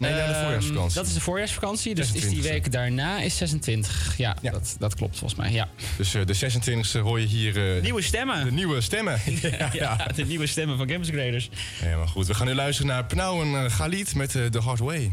Nee, 0.00 0.12
de 0.12 0.18
Ehm, 0.20 0.42
voorjaarsvakantie. 0.42 0.94
Dat 0.94 1.06
is 1.06 1.14
de 1.14 1.20
voorjaarsvakantie. 1.20 1.94
Dus 1.94 2.12
is 2.12 2.28
die 2.28 2.42
26e. 2.42 2.48
week 2.48 2.72
daarna 2.72 3.20
is 3.20 3.36
26. 3.36 4.14
Ja, 4.16 4.36
Ja. 4.42 4.50
Dat, 4.50 4.76
dat 4.78 4.94
klopt 4.94 5.18
volgens 5.18 5.40
mij. 5.40 5.52
Ja. 5.52 5.68
Dus 5.96 6.14
eh, 6.14 6.22
de 6.26 6.34
26e 6.34 7.00
hoor 7.02 7.20
je 7.20 7.26
hier 7.26 7.76
eh, 7.76 7.82
Nieuwe 7.82 8.02
stemmen. 8.02 8.44
de 8.44 8.52
nieuwe 8.52 8.80
stemmen. 8.80 9.20
ja, 9.58 9.68
ja, 9.72 10.06
de 10.14 10.24
nieuwe 10.24 10.46
stemmen 10.46 10.76
van 10.76 10.86
Campus 10.86 11.08
Graders. 11.08 11.50
Helemaal 11.80 12.06
goed. 12.06 12.26
We 12.26 12.34
gaan 12.34 12.46
nu 12.46 12.54
luisteren 12.54 12.90
naar 12.92 13.04
Pnau 13.04 13.42
en 13.42 13.64
eh, 13.64 13.70
Galit 13.72 14.14
met 14.14 14.30
The 14.30 14.60
Hard 14.64 14.78
Way. 14.78 15.12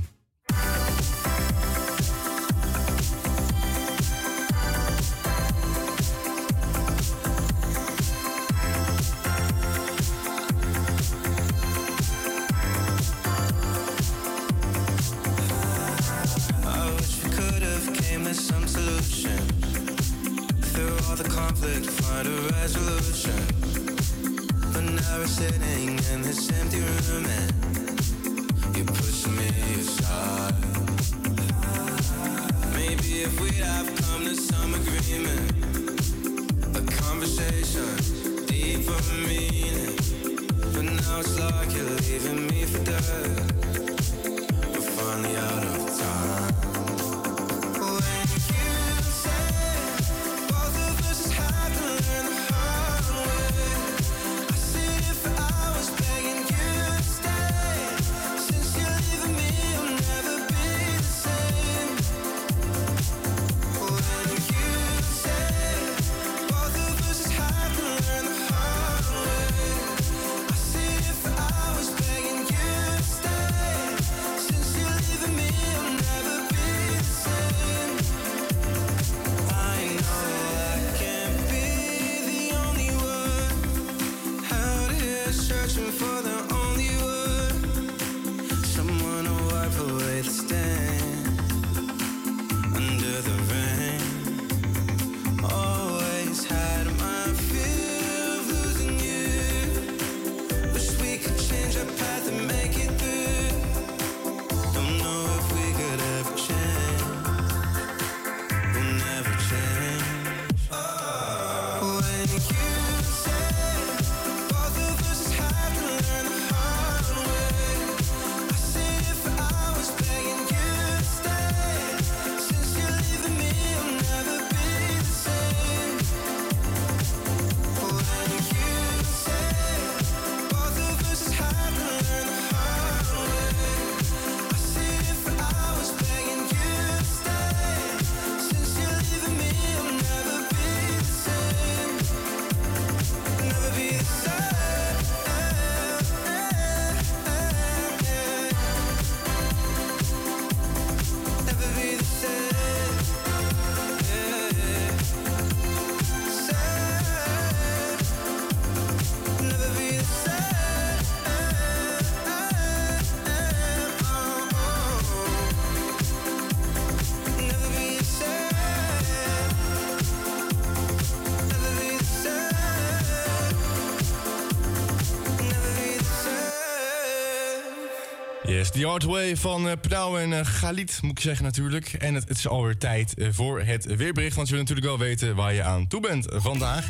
The 178.78 178.86
Hard 178.88 179.04
Way 179.04 179.38
van 179.38 179.80
Pnau 179.82 180.22
en 180.22 180.34
eh, 180.34 180.46
Galit, 180.46 181.00
moet 181.02 181.12
ik 181.12 181.20
zeggen 181.20 181.44
natuurlijk. 181.44 181.94
En 181.94 182.14
het, 182.14 182.28
het 182.28 182.38
is 182.38 182.48
alweer 182.48 182.78
tijd 182.78 183.14
eh, 183.14 183.28
voor 183.32 183.62
het 183.62 183.96
weerbericht. 183.96 184.36
Want 184.36 184.48
je 184.48 184.54
wil 184.54 184.64
natuurlijk 184.64 184.88
wel 184.88 184.98
weten 185.08 185.36
waar 185.36 185.54
je 185.54 185.64
aan 185.64 185.88
toe 185.88 186.02
bent 186.02 186.26
vandaag. 186.30 186.88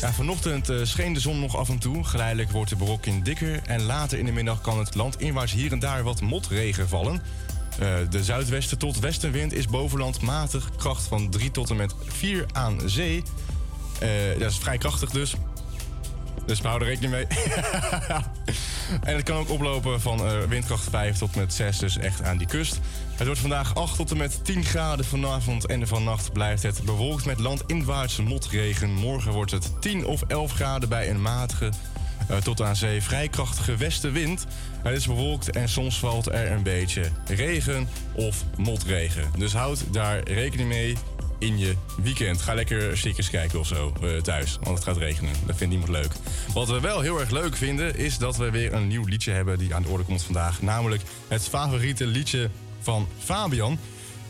Ja, 0.00 0.12
vanochtend 0.12 0.70
scheen 0.82 1.12
de 1.12 1.20
zon 1.20 1.40
nog 1.40 1.56
af 1.56 1.68
en 1.68 1.78
toe. 1.78 2.04
Geleidelijk 2.04 2.50
wordt 2.50 2.70
de 2.70 2.76
bewolking 2.76 3.24
dikker. 3.24 3.60
En 3.66 3.82
later 3.82 4.18
in 4.18 4.24
de 4.24 4.32
middag 4.32 4.60
kan 4.60 4.78
het 4.78 4.94
land 4.94 5.20
inwaarts 5.20 5.52
hier 5.52 5.72
en 5.72 5.78
daar 5.78 6.02
wat 6.02 6.20
motregen 6.20 6.88
vallen. 6.88 7.22
De 8.10 8.24
zuidwesten 8.24 8.78
tot 8.78 8.98
westenwind 8.98 9.52
is 9.52 9.66
bovenland 9.66 10.20
matig. 10.20 10.70
Kracht 10.76 11.06
van 11.06 11.30
3 11.30 11.50
tot 11.50 11.70
en 11.70 11.76
met 11.76 11.94
4 12.06 12.46
aan 12.52 12.80
zee. 12.84 13.22
Dat 14.38 14.50
is 14.50 14.58
vrij 14.58 14.78
krachtig 14.78 15.10
dus. 15.10 15.34
Dus 16.46 16.60
we 16.60 16.66
houden 16.66 16.88
er 16.88 16.94
rekening 16.94 17.12
mee. 17.12 17.26
En 19.02 19.14
het 19.14 19.24
kan 19.24 19.36
ook 19.36 19.50
oplopen 19.50 20.00
van 20.00 20.26
uh, 20.26 20.42
windkracht 20.48 20.90
5 20.90 21.18
tot 21.18 21.36
met 21.36 21.54
6, 21.54 21.78
dus 21.78 21.98
echt 21.98 22.22
aan 22.22 22.36
die 22.36 22.46
kust. 22.46 22.80
Het 23.14 23.26
wordt 23.26 23.40
vandaag 23.40 23.74
8 23.74 23.96
tot 23.96 24.10
en 24.10 24.16
met 24.16 24.44
10 24.44 24.64
graden 24.64 25.04
vanavond 25.04 25.66
en 25.66 25.88
vannacht 25.88 26.32
blijft 26.32 26.62
het 26.62 26.82
bewolkt 26.82 27.24
met 27.24 27.40
landinwaartse 27.40 28.22
motregen. 28.22 28.90
Morgen 28.90 29.32
wordt 29.32 29.50
het 29.50 29.80
10 29.80 30.06
of 30.06 30.22
11 30.22 30.52
graden 30.52 30.88
bij 30.88 31.10
een 31.10 31.22
matige 31.22 31.70
uh, 32.30 32.36
tot 32.36 32.62
aan 32.62 32.76
zee 32.76 33.02
vrij 33.02 33.28
krachtige 33.28 33.76
westenwind. 33.76 34.46
Het 34.82 34.96
is 34.96 35.06
bewolkt 35.06 35.50
en 35.50 35.68
soms 35.68 35.98
valt 35.98 36.26
er 36.26 36.52
een 36.52 36.62
beetje 36.62 37.02
regen 37.26 37.88
of 38.12 38.44
motregen. 38.56 39.30
Dus 39.38 39.52
houd 39.52 39.92
daar 39.92 40.28
rekening 40.28 40.68
mee 40.68 40.96
in 41.38 41.58
je 41.58 41.74
weekend. 42.02 42.42
Ga 42.42 42.54
lekker 42.54 42.98
stickers 42.98 43.30
kijken 43.30 43.58
of 43.58 43.66
zo 43.66 43.92
uh, 44.02 44.20
thuis, 44.20 44.58
want 44.60 44.76
het 44.76 44.86
gaat 44.86 44.96
regenen. 44.96 45.32
Dat 45.46 45.56
vindt 45.56 45.74
niemand 45.74 45.92
leuk. 45.92 46.12
Wat 46.54 46.68
we 46.68 46.80
wel 46.80 47.00
heel 47.00 47.20
erg 47.20 47.30
leuk 47.30 47.56
vinden, 47.56 47.96
is 47.96 48.18
dat 48.18 48.36
we 48.36 48.50
weer 48.50 48.72
een 48.72 48.88
nieuw 48.88 49.04
liedje 49.04 49.32
hebben 49.32 49.58
die 49.58 49.74
aan 49.74 49.82
de 49.82 49.88
orde 49.88 50.04
komt 50.04 50.22
vandaag. 50.22 50.62
Namelijk 50.62 51.02
het 51.28 51.48
favoriete 51.48 52.06
liedje 52.06 52.50
van 52.80 53.08
Fabian. 53.18 53.78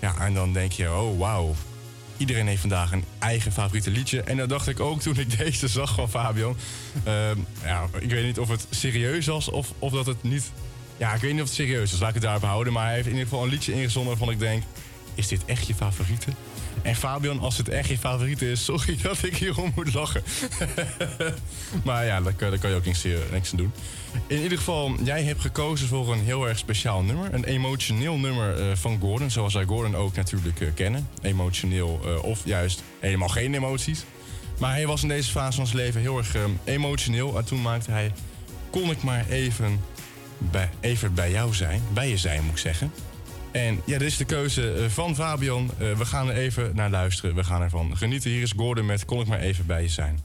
Ja, 0.00 0.18
en 0.18 0.34
dan 0.34 0.52
denk 0.52 0.72
je, 0.72 0.90
oh 0.90 1.18
wauw. 1.18 1.54
Iedereen 2.16 2.46
heeft 2.46 2.60
vandaag 2.60 2.92
een 2.92 3.04
eigen 3.18 3.52
favoriete 3.52 3.90
liedje. 3.90 4.22
En 4.22 4.36
dat 4.36 4.48
dacht 4.48 4.68
ik 4.68 4.80
ook 4.80 5.00
toen 5.00 5.18
ik 5.18 5.38
deze 5.38 5.68
zag 5.68 5.94
van 5.94 6.10
Fabian. 6.10 6.56
Uh, 7.06 7.12
ja, 7.62 7.88
ik 7.98 8.10
weet 8.10 8.24
niet 8.24 8.38
of 8.38 8.48
het 8.48 8.66
serieus 8.70 9.26
was 9.26 9.50
of, 9.50 9.72
of 9.78 9.92
dat 9.92 10.06
het 10.06 10.22
niet... 10.22 10.52
Ja, 10.96 11.14
ik 11.14 11.20
weet 11.20 11.32
niet 11.32 11.42
of 11.42 11.46
het 11.46 11.56
serieus 11.56 11.92
is, 11.92 11.98
laat 11.98 12.08
ik 12.08 12.14
het 12.14 12.24
daarop 12.24 12.42
houden. 12.42 12.72
Maar 12.72 12.84
hij 12.84 12.94
heeft 12.94 13.06
in 13.06 13.12
ieder 13.12 13.28
geval 13.28 13.44
een 13.44 13.50
liedje 13.50 13.72
ingezonden 13.72 14.10
waarvan 14.10 14.30
ik 14.30 14.38
denk... 14.38 14.62
Is 15.14 15.28
dit 15.28 15.44
echt 15.44 15.66
je 15.66 15.74
favoriete? 15.74 16.30
En 16.82 16.96
Fabian, 16.96 17.40
als 17.40 17.56
het 17.56 17.68
echt 17.68 17.88
je 17.88 17.98
favoriet 17.98 18.42
is, 18.42 18.64
sorry 18.64 18.98
dat 19.02 19.22
ik 19.22 19.36
hierom 19.36 19.72
moet 19.74 19.94
lachen. 19.94 20.22
maar 21.84 22.04
ja, 22.04 22.20
daar, 22.20 22.34
kan 22.34 22.70
je 22.70 22.74
ook 22.74 22.84
niks, 22.84 23.04
eh, 23.04 23.12
niks 23.32 23.50
aan 23.50 23.56
doen. 23.56 23.72
In 24.26 24.42
ieder 24.42 24.58
geval, 24.58 24.94
jij 25.02 25.22
hebt 25.22 25.40
gekozen 25.40 25.88
voor 25.88 26.12
een 26.12 26.24
heel 26.24 26.48
erg 26.48 26.58
speciaal 26.58 27.02
nummer. 27.02 27.34
Een 27.34 27.44
emotioneel 27.44 28.16
nummer 28.16 28.60
uh, 28.60 28.74
van 28.74 28.98
Gordon, 29.00 29.30
zoals 29.30 29.54
wij 29.54 29.64
Gordon 29.64 29.96
ook 29.96 30.16
natuurlijk 30.16 30.60
uh, 30.60 30.68
kennen. 30.74 31.08
Emotioneel 31.22 32.00
of 32.22 32.40
juist 32.44 32.82
helemaal 33.00 33.28
geen 33.28 33.54
emoties. 33.54 34.04
Maar 34.58 34.72
hij 34.72 34.86
was 34.86 35.02
in 35.02 35.08
deze 35.08 35.30
fase 35.30 35.56
van 35.56 35.66
zijn 35.66 35.78
leven 35.78 36.00
heel 36.00 36.18
erg 36.18 36.36
emotioneel. 36.64 37.38
En 37.38 37.44
toen 37.44 37.62
maakte 37.62 37.90
hij, 37.90 38.12
kon 38.70 38.90
ik 38.90 39.02
maar 39.02 39.26
even 39.28 39.80
bij, 40.38 40.70
even 40.80 41.14
bij 41.14 41.30
jou 41.30 41.54
zijn. 41.54 41.82
Bij 41.92 42.08
je 42.08 42.16
zijn, 42.16 42.42
moet 42.42 42.52
ik 42.52 42.58
zeggen. 42.58 42.92
En 43.58 43.80
ja, 43.84 43.98
dit 43.98 44.08
is 44.08 44.16
de 44.16 44.24
keuze 44.24 44.72
eh, 44.72 44.88
van 44.88 45.14
Fabian. 45.14 45.70
Uh, 45.80 45.96
we 45.96 46.04
gaan 46.04 46.28
er 46.28 46.36
even 46.36 46.70
naar 46.74 46.90
luisteren. 46.90 47.34
We 47.34 47.44
gaan 47.44 47.62
ervan 47.62 47.96
genieten. 47.96 48.30
Hier 48.30 48.42
is 48.42 48.52
Gordon 48.56 48.86
met 48.86 49.04
Kon 49.04 49.20
ik 49.20 49.26
maar 49.26 49.40
even 49.40 49.66
bij 49.66 49.82
je 49.82 49.88
zijn. 49.88 50.18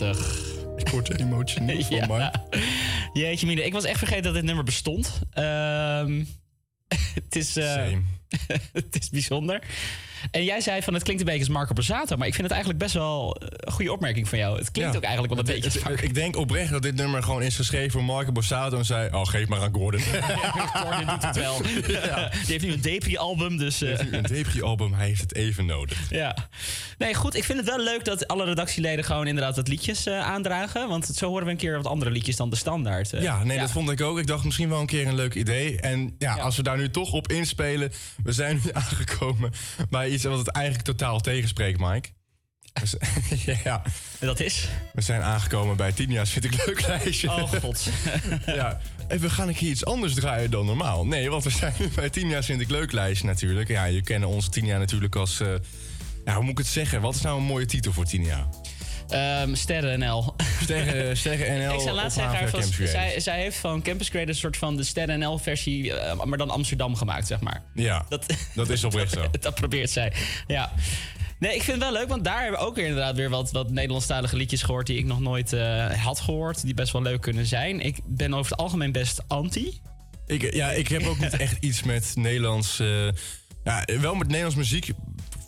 Prachtig. 0.00 0.48
Ik 0.76 0.88
word 0.88 1.20
emotioneel 1.20 1.82
van 1.82 2.08
mij. 2.18 2.30
Jeetje 3.12 3.46
mine, 3.46 3.64
ik 3.64 3.72
was 3.72 3.84
echt 3.84 3.98
vergeten 3.98 4.22
dat 4.22 4.34
dit 4.34 4.42
nummer 4.42 4.64
bestond. 4.64 5.20
Ehm, 5.32 6.24
het, 7.14 7.36
is, 7.36 7.56
eh, 7.56 7.92
het 8.72 8.98
is 9.00 9.10
bijzonder. 9.10 9.62
En 10.30 10.44
jij 10.44 10.60
zei 10.60 10.82
van 10.82 10.94
het 10.94 11.02
klinkt 11.02 11.22
een 11.22 11.28
beetje 11.28 11.44
als 11.44 11.54
Marco 11.54 11.72
Borsato, 11.74 12.16
maar 12.16 12.26
ik 12.26 12.32
vind 12.34 12.42
het 12.46 12.52
eigenlijk 12.56 12.82
best 12.82 12.94
wel 12.94 13.36
eh, 13.36 13.46
een 13.50 13.72
goede 13.72 13.92
opmerking 13.92 14.28
van 14.28 14.38
jou. 14.38 14.58
Het 14.58 14.70
klinkt 14.70 14.90
Ja. 14.92 14.96
ook 14.98 15.04
eigenlijk 15.04 15.34
wel 15.34 15.44
een 15.44 15.52
Het- 15.52 15.62
beetje 15.72 15.88
het- 15.90 16.02
Ik 16.02 16.14
denk 16.14 16.36
oprecht 16.36 16.70
dat 16.70 16.82
dit 16.82 16.94
nummer 16.94 17.22
gewoon 17.22 17.42
is 17.42 17.56
geschreven 17.56 17.90
voor 17.90 18.04
Marco 18.04 18.32
Borsato 18.32 18.78
en 18.78 18.84
zei: 18.84 19.08
Oh, 19.14 19.26
geef 19.26 19.48
maar 19.48 19.60
aan 19.60 19.74
Gordon. 19.74 20.00
Gordon 20.74 21.06
doet 21.06 21.22
het 21.22 21.36
wel. 21.36 21.62
Die 21.62 22.46
heeft 22.46 22.64
nu 22.64 22.72
een 22.72 22.80
Depri-album, 22.80 23.56
dus... 23.56 23.82
eh, 23.82 23.98
Een 24.10 24.22
Depri-album, 24.22 24.92
hij 24.94 25.06
heeft 25.06 25.20
het 25.20 25.34
even 25.34 25.66
nodig. 25.66 25.98
Ja. 26.10 26.36
Nee, 26.98 27.14
goed. 27.14 27.34
Ik 27.34 27.44
vind 27.44 27.58
het 27.58 27.68
wel 27.68 27.80
leuk 27.84 28.04
dat 28.04 28.28
alle 28.28 28.44
redactieleden 28.44 29.04
gewoon 29.04 29.26
inderdaad 29.26 29.56
wat 29.56 29.68
liedjes 29.68 30.06
eh, 30.06 30.18
aandragen. 30.20 30.88
Want 30.88 31.06
zo 31.06 31.28
horen 31.28 31.44
we 31.44 31.50
een 31.50 31.56
keer 31.56 31.76
wat 31.76 31.86
andere 31.86 32.10
liedjes 32.10 32.36
dan 32.36 32.50
de 32.50 32.56
standaard. 32.56 33.10
Ja, 33.10 33.44
nee, 33.44 33.58
dat 33.58 33.70
vond 33.70 33.90
ik 33.90 34.00
ook. 34.00 34.18
Ik 34.18 34.26
dacht 34.26 34.44
misschien 34.44 34.68
wel 34.68 34.80
een 34.80 34.86
keer 34.86 35.06
een 35.06 35.14
leuk 35.14 35.34
idee. 35.34 35.80
En 35.80 36.14
ja, 36.18 36.34
als 36.34 36.56
we 36.56 36.62
daar 36.62 36.76
nu 36.76 36.90
toch 36.90 37.12
op 37.12 37.28
inspelen, 37.32 37.92
we 38.22 38.32
zijn 38.32 38.60
nu 38.64 38.70
aangekomen 38.80 39.50
bij 39.90 40.09
iets 40.10 40.24
wat 40.24 40.38
het 40.38 40.48
eigenlijk 40.48 40.86
totaal 40.86 41.20
tegenspreekt, 41.20 41.80
Mike. 41.80 42.08
Ja. 43.64 43.82
En 44.18 44.26
dat 44.26 44.40
is? 44.40 44.68
We 44.92 45.00
zijn 45.00 45.22
aangekomen 45.22 45.76
bij 45.76 45.92
Tinia's 45.92 46.30
Vind 46.30 46.44
ik 46.44 46.66
Leuk 46.66 46.86
lijstje. 46.86 47.28
Oh 47.28 47.52
god. 47.52 47.88
ja. 48.46 48.80
En 49.08 49.18
we 49.18 49.30
gaan 49.30 49.48
een 49.48 49.54
keer 49.54 49.70
iets 49.70 49.84
anders 49.84 50.14
draaien 50.14 50.50
dan 50.50 50.66
normaal. 50.66 51.06
Nee, 51.06 51.30
want 51.30 51.44
we 51.44 51.50
zijn 51.50 51.72
nu 51.78 51.88
bij 51.94 52.10
Tinia's 52.10 52.46
Vind 52.46 52.60
ik 52.60 52.70
Leuk 52.70 52.92
lijstje 52.92 53.26
natuurlijk. 53.26 53.68
Ja, 53.68 53.84
je 53.84 54.02
kent 54.02 54.24
onze 54.24 54.50
Tinia 54.50 54.78
natuurlijk 54.78 55.16
als... 55.16 55.40
eh, 55.40 55.48
ja, 56.24 56.34
hoe 56.34 56.42
moet 56.42 56.52
ik 56.52 56.58
het 56.58 56.66
zeggen? 56.66 57.00
Wat 57.00 57.14
is 57.14 57.20
nou 57.20 57.38
een 57.38 57.44
mooie 57.46 57.66
titel 57.66 57.92
voor 57.92 58.04
Tinia? 58.04 58.48
Ehm, 59.10 59.54
Sterren 59.54 59.98
NL. 59.98 60.34
Sterren, 60.62 61.16
Sterren 61.16 61.58
NL 61.66 61.74
Ik 61.78 61.80
zou 61.80 61.94
laatst 61.94 62.16
zeggen, 62.18 62.48
van, 62.48 62.86
zij, 62.86 63.20
zij 63.20 63.40
heeft 63.40 63.56
van 63.56 63.82
Campus 63.82 64.10
Creators 64.10 64.36
een 64.36 64.42
soort 64.42 64.56
van 64.56 64.76
de 64.76 64.84
Sterren 64.84 65.18
NL 65.18 65.38
versie, 65.38 65.92
eh, 65.94 66.22
maar 66.24 66.38
dan 66.38 66.50
Amsterdam 66.50 66.94
gemaakt, 66.96 67.26
zeg 67.26 67.40
maar. 67.40 67.62
Ja, 67.74 68.04
Dat, 68.08 68.26
dat 68.54 68.68
is 68.68 68.84
oprecht 68.84 69.12
zo. 69.18 69.24
dat 69.40 69.54
probeert 69.54 69.90
zij. 69.90 70.12
Ja. 70.46 70.72
Nee, 71.38 71.54
ik 71.54 71.62
vind 71.62 71.82
het 71.82 71.90
wel 71.90 72.00
leuk, 72.00 72.08
want 72.08 72.24
daar 72.24 72.42
hebben 72.42 72.60
we 72.60 72.66
ook 72.66 72.74
weer 72.76 72.86
inderdaad 72.86 73.16
weer 73.16 73.30
wat, 73.30 73.50
wat 73.50 73.70
Nederlandstalige 73.70 74.36
liedjes 74.36 74.62
gehoord 74.62 74.86
die 74.86 74.98
ik 74.98 75.04
nog 75.04 75.20
nooit 75.20 75.52
eh, 75.52 75.86
had 75.92 76.20
gehoord, 76.20 76.62
die 76.62 76.74
best 76.74 76.92
wel 76.92 77.02
leuk 77.02 77.20
kunnen 77.20 77.46
zijn. 77.46 77.80
Ik 77.80 77.98
ben 78.04 78.34
over 78.34 78.50
het 78.50 78.60
algemeen 78.60 78.92
best 78.92 79.22
anti. 79.28 79.80
Ik, 80.26 80.54
ja, 80.54 80.70
ik 80.70 80.88
heb 80.88 81.06
ook 81.06 81.18
niet 81.18 81.36
echt 81.46 81.56
iets 81.60 81.82
met 81.82 82.12
Nederlands. 82.14 82.78
eh, 82.78 83.08
ja, 83.64 83.84
wel 84.00 84.14
met 84.14 84.26
Nederlands 84.26 84.56
muziek 84.56 84.90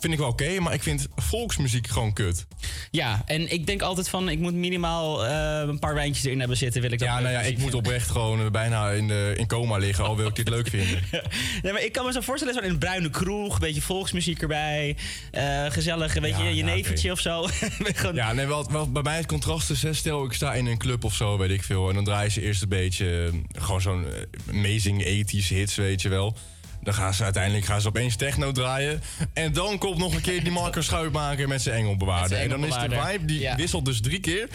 vind 0.02 0.12
ik 0.14 0.18
wel 0.18 0.28
oké, 0.28 0.60
maar 0.60 0.72
ik 0.74 0.82
vind 0.82 1.06
volksmuziek 1.16 1.86
gewoon 1.86 2.12
kut. 2.12 2.46
Ja, 2.90 3.22
en 3.26 3.52
ik 3.52 3.66
denk 3.66 3.82
altijd 3.82 4.08
van, 4.08 4.28
ik 4.28 4.38
moet 4.38 4.54
minimaal 4.54 5.26
eh, 5.26 5.68
een 5.68 5.78
paar 5.78 5.94
wijntjes 5.94 6.24
erin 6.24 6.38
hebben 6.38 6.56
zitten, 6.56 6.80
wil 6.82 6.92
ik 6.92 6.98
dat 6.98 7.08
Ja, 7.08 7.14
leuk 7.14 7.22
nou 7.22 7.34
ja, 7.34 7.40
ik 7.40 7.58
moet 7.58 7.74
oprecht 7.74 8.10
gewoon 8.10 8.40
eh, 8.44 8.50
bijna 8.50 8.90
in, 8.90 9.08
de, 9.08 9.34
in 9.36 9.46
coma 9.46 9.76
liggen, 9.76 10.04
al 10.04 10.16
wil 10.16 10.26
ik 10.26 10.34
dit 10.34 10.48
leuk 10.48 10.68
vinden. 10.68 11.00
Nee, 11.62 11.72
maar 11.72 11.82
ik 11.84 11.92
kan 11.92 12.06
me 12.06 12.12
zo 12.12 12.20
voorstellen, 12.20 12.54
zo 12.54 12.60
in 12.60 12.70
een 12.70 12.78
bruine 12.78 13.10
kroeg, 13.10 13.54
een 13.54 13.60
beetje 13.60 13.80
volksmuziek 13.82 14.42
erbij. 14.42 14.96
eh, 15.30 15.64
gezellig, 15.70 16.12
weet 16.14 16.36
je, 16.36 16.42
je 16.42 16.64
ja, 17.02 17.12
of 17.12 17.20
zo. 17.20 17.42
Gewoon- 17.94 18.14
Ja, 18.14 18.32
nee, 18.32 18.46
wel, 18.46 18.70
wel, 18.70 18.90
bij 18.92 19.02
mij 19.02 19.16
het 19.16 19.26
contrast 19.26 19.70
is, 19.70 19.82
hè, 19.82 19.92
stel 19.92 20.24
ik 20.24 20.32
sta 20.32 20.54
in 20.54 20.66
een 20.66 20.78
club 20.78 21.04
of 21.04 21.14
zo, 21.14 21.38
weet 21.38 21.50
ik 21.50 21.62
veel. 21.62 21.88
En 21.88 21.94
dan 21.94 22.04
draaien 22.04 22.30
ze 22.32 22.42
eerst 22.42 22.62
een 22.62 22.68
beetje, 22.68 23.30
gewoon 23.52 23.80
zo'n 23.80 24.06
amazing 24.52 25.04
ethische 25.04 25.54
hits, 25.54 25.74
weet 25.74 26.02
je 26.02 26.08
wel. 26.08 26.36
Dan 26.82 26.94
gaan 26.94 27.14
ze 27.14 27.24
uiteindelijk 27.24 27.64
gaan 27.64 27.80
ze 27.80 27.88
opeens 27.88 28.16
techno 28.16 28.52
draaien. 28.52 29.02
En 29.32 29.52
dan 29.52 29.78
komt 29.78 29.98
nog 29.98 30.14
een 30.14 30.20
keer 30.20 30.42
die 30.42 30.52
Marco 30.52 30.80
Schuitmaker 30.80 31.48
met 31.48 31.62
zijn 31.62 31.76
engelbewaarder. 31.76 32.38
En 32.38 32.48
dan 32.48 32.64
is 32.64 32.74
de 32.74 33.00
vibe, 33.06 33.24
die 33.24 33.40
Ja. 33.40 33.56
wisselt 33.56 33.84
dus 33.84 34.00
drie 34.00 34.20
keer 34.20 34.48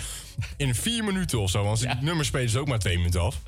in 0.57 0.75
vier 0.75 1.03
minuten 1.03 1.39
of 1.39 1.49
zo. 1.49 1.63
Want 1.63 1.79
die 1.79 1.89
nummers 2.01 2.27
spelen 2.27 2.49
ze 2.49 2.59
ook 2.59 2.67
maar 2.67 2.79
twee 2.79 2.97
minuten 2.97 3.21
af. 3.21 3.41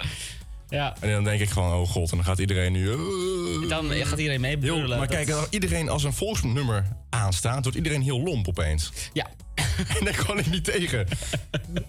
Ja. 0.70 0.96
En 1.00 1.12
dan 1.12 1.24
denk 1.24 1.42
ik 1.42 1.50
gewoon, 1.50 1.74
oh 1.82 1.88
god, 1.90 2.10
en 2.12 2.18
dan 2.18 2.26
gaat 2.26 2.40
iedereen 2.40 2.72
nu... 2.72 2.92
eh, 2.92 3.70
Dan 3.70 3.92
gaat 3.92 4.18
iedereen 4.20 4.42
mee 4.42 4.58
brullen. 4.58 4.90
maar 4.90 4.98
Dat- 5.08 5.16
kijk, 5.16 5.30
als 5.30 5.48
iedereen 5.50 5.90
als 5.90 6.04
een 6.04 6.14
volksnummer 6.14 6.86
aanstaat, 7.10 7.64
wordt 7.64 7.78
iedereen 7.78 8.02
heel 8.02 8.22
lomp 8.24 8.48
opeens. 8.48 8.92
Ja. 9.14 9.28
En 10.00 10.06
daar 10.06 10.26
kan 10.26 10.40
ik 10.40 10.50
niet 10.50 10.64
tegen. 10.64 11.08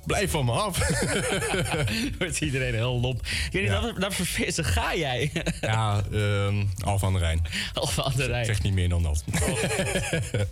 Blijf 0.07 0.31
van 0.31 0.45
me 0.45 0.53
af. 0.53 0.79
wordt 2.19 2.41
iedereen 2.41 2.75
heel 2.75 3.01
lomp. 3.01 3.27
Weet 3.53 3.65
Ja. 3.65 3.81
dat, 3.81 4.01
dat 4.01 4.67
ga 4.67 4.95
jij. 4.97 5.33
Ja, 5.61 6.03
ehm 6.13 6.65
Alfa 6.85 7.07
aan 7.07 7.13
de 7.13 7.19
Rijn. 7.19 7.43
Aan 7.97 8.13
de 8.17 8.27
Rijn. 8.27 8.41
Ik 8.41 8.47
zeg 8.47 8.63
niet 8.63 8.73
meer 8.73 8.89
dan 8.89 9.03
dat. 9.03 9.25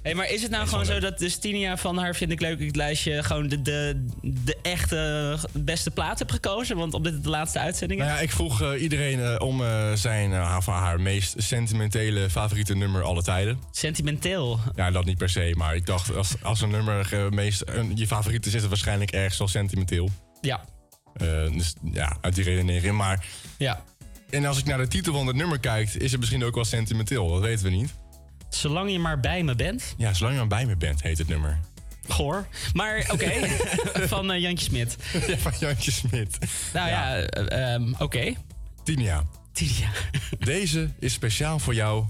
Hey, 0.03 0.15
maar 0.15 0.31
is 0.31 0.43
het 0.43 0.51
nou 0.51 0.69
gewoon 0.69 0.85
zo 0.87 1.01
dat 1.01 1.19
de 1.19 1.29
Stinia 1.29 1.77
van 1.77 1.99
haar 1.99 2.15
Vind 2.15 2.31
ik 2.33 2.41
Leuk 2.41 2.61
het 2.61 2.77
lijstje... 2.77 3.23
gewoon 3.23 3.49
de, 3.49 3.63
de, 3.63 4.07
de 4.23 4.57
echte 4.63 5.37
beste 5.53 5.91
plaat 5.91 6.19
heeft 6.19 6.33
gekozen? 6.33 6.77
Want 6.77 6.95
op 6.95 7.05
dit 7.05 7.23
de 7.25 7.29
laatste 7.31 7.59
uitzending 7.59 8.01
Nou 8.01 8.13
ja, 8.13 8.19
ik 8.21 8.31
vroeg 8.31 8.63
eh, 8.63 8.83
iedereen 8.83 9.21
eh, 9.25 9.35
om 9.47 9.63
eh, 9.65 9.93
zijn, 9.93 10.33
eh, 10.33 10.47
haar- 10.47 10.63
van 10.63 10.75
haar 10.75 11.01
meest 11.01 11.35
sentimentele 11.37 12.31
favoriete 12.31 12.75
nummer 12.77 13.03
alle 13.03 13.23
tijden. 13.23 13.59
Sentimenteel? 13.71 14.61
Ja, 14.75 14.91
dat 14.91 15.05
niet 15.05 15.19
per 15.19 15.29
se. 15.31 15.55
Maar 15.57 15.75
ik 15.75 15.87
dacht, 15.87 16.15
als, 16.17 16.35
als 16.43 16.61
een 16.61 16.71
nummer 16.71 17.05
eh, 17.13 17.29
meest, 17.29 17.63
een- 17.67 17.97
je 17.97 18.07
favoriet 18.07 18.47
is, 18.47 18.55
is 18.55 18.61
het 18.61 18.69
waarschijnlijk 18.71 19.11
ergens 19.11 19.39
wel 19.39 19.49
sentimenteel. 19.49 20.11
Ja. 20.41 20.65
Eh, 21.17 21.27
dus 21.53 21.75
ja, 21.93 22.17
uit 22.21 22.35
die 22.35 22.45
redenering. 22.45 22.97
Maar 22.97 23.27
Ja. 23.59 23.85
En 24.31 24.45
als 24.45 24.59
ik 24.59 24.65
naar 24.65 24.79
de 24.79 24.89
titel 24.89 25.13
van 25.13 25.27
het 25.27 25.37
nummer 25.37 25.59
kijk, 25.61 25.95
is 25.95 26.11
het 26.11 26.21
misschien 26.21 26.45
ook 26.45 26.55
wel 26.55 26.65
sentimenteel. 26.65 27.29
Dat 27.29 27.41
weten 27.41 27.65
we 27.65 27.71
niet. 27.71 27.95
Zolang 28.49 28.91
je 28.91 28.99
maar 28.99 29.21
bij 29.21 29.43
me 29.43 29.55
bent. 29.55 29.95
Ja, 29.97 30.13
zolang 30.15 30.35
je 30.35 30.41
maar 30.41 30.59
bij 30.59 30.67
me 30.67 30.77
bent, 30.77 31.03
heet 31.03 31.19
het 31.19 31.29
nummer. 31.29 31.59
Goor. 32.09 32.47
Maar 32.73 33.07
oké, 33.13 33.33
van 34.15 34.33
eh, 34.33 34.41
Jantje 34.41 34.65
Smit. 34.65 34.97
Ja, 35.27 35.37
van 35.37 35.53
Jantje 35.61 35.91
Smit. 35.91 36.39
Nou 36.73 36.89
ja, 36.89 37.17
eh, 37.17 37.75
ehm, 37.75 37.93
oké. 37.99 38.33
Tinia. 38.85 39.25
Tinia. 39.53 39.89
Deze 40.39 40.91
is 40.99 41.13
speciaal 41.13 41.59
voor 41.59 41.75
jou 41.75 42.05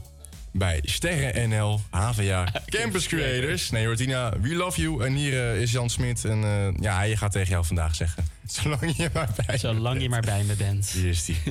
bij 0.52 0.80
Sterren 0.82 1.48
NL, 1.48 1.80
HVA, 1.90 2.52
Campus 2.78 3.06
Creators. 3.06 3.70
Nee 3.70 3.86
hoor, 3.86 3.96
Tina, 3.96 4.32
we 4.40 4.54
love 4.54 4.80
you. 4.80 5.04
En 5.04 5.12
hier 5.12 5.50
eh, 5.50 5.60
is 5.60 5.72
Jan 5.72 5.90
Smit. 5.90 6.24
En 6.24 6.44
eh, 6.44 6.68
ja, 6.80 6.96
hij 6.96 7.16
gaat 7.16 7.32
tegen 7.32 7.50
jou 7.50 7.64
vandaag 7.64 7.94
zeggen. 7.94 8.24
Zolang 8.46 8.96
je 8.96 9.10
maar 9.12 9.28
bij 9.46 9.58
Zolang 9.58 10.02
je 10.02 10.08
maar 10.08 10.20
bij 10.20 10.42
me 10.42 10.54
bent. 10.54 10.90
Hier 10.90 11.08
is 11.08 11.24
die. 11.24 11.36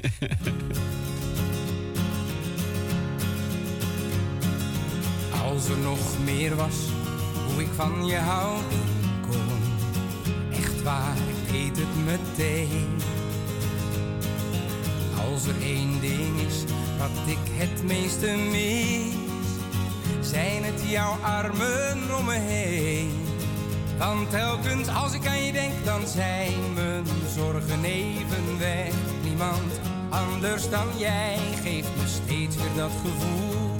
Als 5.43 5.69
er 5.69 5.77
nog 5.77 6.19
meer 6.23 6.55
was, 6.55 6.75
hoe 7.47 7.61
ik 7.61 7.69
van 7.75 8.05
je 8.05 8.17
houden 8.17 8.81
kon. 9.21 9.59
Echt 10.51 10.81
waar, 10.83 11.15
ik 11.15 11.51
weet 11.51 11.77
het 11.77 12.05
meteen. 12.05 12.97
Als 15.31 15.47
er 15.47 15.61
één 15.61 16.01
ding 16.01 16.39
is 16.47 16.66
wat 17.15 17.27
ik 17.27 17.37
het 17.51 17.83
meeste 17.83 18.35
mis, 18.51 19.13
zijn 20.29 20.63
het 20.63 20.81
jouw 20.87 21.17
armen 21.21 22.17
om 22.17 22.25
me 22.25 22.33
heen. 22.33 23.25
Want 23.97 24.29
telkens 24.29 24.87
als 24.87 25.13
ik 25.13 25.27
aan 25.27 25.43
je 25.43 25.51
denk, 25.51 25.73
dan 25.85 26.07
zijn 26.07 26.73
mijn 26.73 27.05
zorgen 27.35 27.83
even 27.83 28.59
weg. 28.59 28.93
Niemand 29.23 29.79
anders 30.09 30.69
dan 30.69 30.87
jij 30.97 31.37
geeft 31.63 31.89
me 31.97 32.07
steeds 32.07 32.55
weer 32.55 32.75
dat 32.75 32.91
gevoel. 32.91 33.75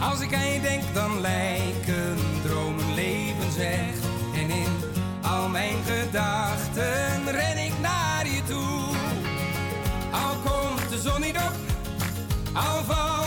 Als 0.00 0.20
ik 0.20 0.34
aan 0.34 0.52
je 0.52 0.60
denk, 0.60 0.82
dan 0.94 1.20
lijken 1.20 2.16
dromen 2.42 2.94
levensecht. 2.94 4.04
En 4.34 4.50
in 4.50 4.72
al 5.22 5.48
mijn 5.48 5.76
gedachten 5.86 7.30
ren 7.30 7.64
ik 7.64 7.72
naar 7.80 8.26
je 8.26 8.42
toe. 8.48 8.96
Al 10.10 10.36
komt 10.44 10.88
de 10.90 10.98
zon 11.00 11.20
niet 11.20 11.36
op, 11.36 11.67
al 12.58 12.82
valt 12.86 13.17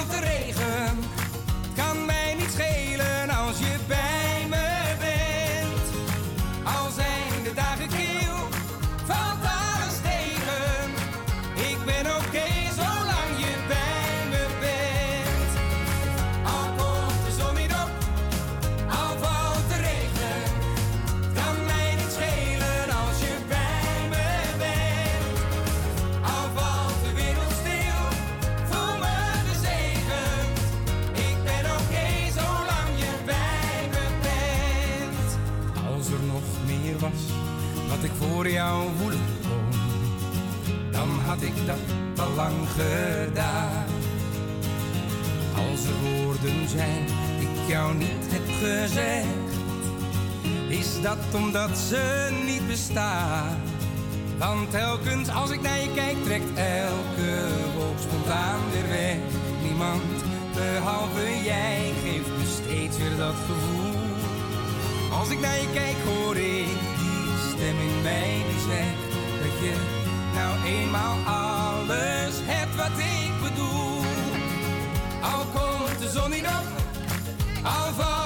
lang 42.35 42.55
gedaan. 42.69 43.91
laatste 45.81 46.23
woorden 46.23 46.69
zijn 46.69 47.05
die 47.39 47.47
ik 47.47 47.67
jou 47.67 47.95
niet 47.95 48.25
heb 48.27 48.47
gezegd. 48.61 49.49
Is 50.67 51.01
dat 51.01 51.17
omdat 51.35 51.77
ze 51.77 52.29
niet 52.45 52.67
bestaan? 52.67 53.57
Want 54.37 54.71
telkens 54.71 55.29
als 55.29 55.49
ik 55.49 55.61
naar 55.61 55.79
je 55.79 55.91
kijk, 55.93 56.23
trekt 56.23 56.49
elke 56.55 57.47
wolk 57.75 57.99
spontaan 57.99 58.59
weer 58.71 58.87
weg. 58.87 59.17
Niemand 59.63 60.01
behalve 60.53 61.43
jij 61.43 61.91
geeft 62.03 62.27
me 62.27 62.61
steeds 62.63 62.97
weer 62.97 63.17
dat 63.17 63.35
gevoel. 63.35 63.99
Als 65.19 65.29
ik 65.29 65.39
naar 65.39 65.59
je 65.61 65.67
kijk, 65.73 65.95
hoor 66.05 66.35
ik 66.35 66.77
die 66.99 67.53
stem 67.53 67.77
in 67.79 68.01
mij 68.03 68.43
die 68.49 68.59
zegt 68.59 69.11
dat 69.41 69.59
je 69.59 70.00
nou 70.33 70.65
eenmaal 70.65 71.17
alles 71.25 72.35
hebt 72.43 72.75
wat 72.75 72.97
ik 72.97 73.31
bedoel. 73.41 74.01
Al 75.21 75.45
komt 75.53 75.99
de 75.99 76.09
zon 76.09 76.29
niet 76.29 76.45
op, 76.45 76.67
al 77.63 77.93
valt 77.93 78.20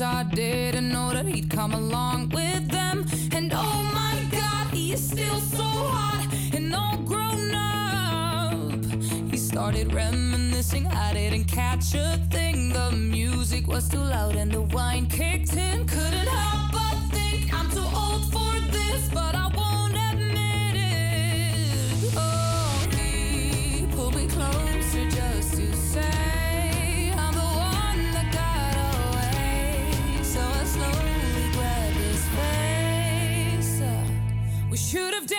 friends. 0.00 0.02
I 0.02 0.22
didn't 0.34 0.88
know 0.88 1.12
that 1.12 1.26
he'd 1.26 1.50
come 1.50 1.72
along 1.72 2.30
with 2.30 2.68
them. 2.68 3.06
And 3.32 3.52
oh 3.54 3.90
my 3.94 4.16
god, 4.30 4.72
he 4.72 4.92
is 4.92 5.10
still 5.10 5.40
so 5.40 5.64
hot 5.64 6.28
and 6.54 6.74
all 6.74 6.96
grown 6.98 7.54
up. 7.54 8.84
He 9.30 9.36
started 9.36 9.92
reminiscing, 9.92 10.86
I 10.86 11.12
didn't 11.14 11.44
catch 11.44 11.94
a 11.94 12.18
thing. 12.30 12.72
The 12.72 12.90
music 12.92 13.66
was 13.66 13.88
too 13.88 14.02
loud 14.02 14.36
and 14.36 14.50
the 14.50 14.62
wine 14.62 15.06
kicked 15.06 15.56
in. 15.56 15.86
Couldn't 15.86 16.28
help 16.28 16.72
but 16.72 16.96
think 17.12 17.52
I'm 17.52 17.70
too 17.70 17.88
old 17.94 18.24
for 18.32 18.52
this, 18.70 19.08
but 19.12 19.34
I 19.34 19.49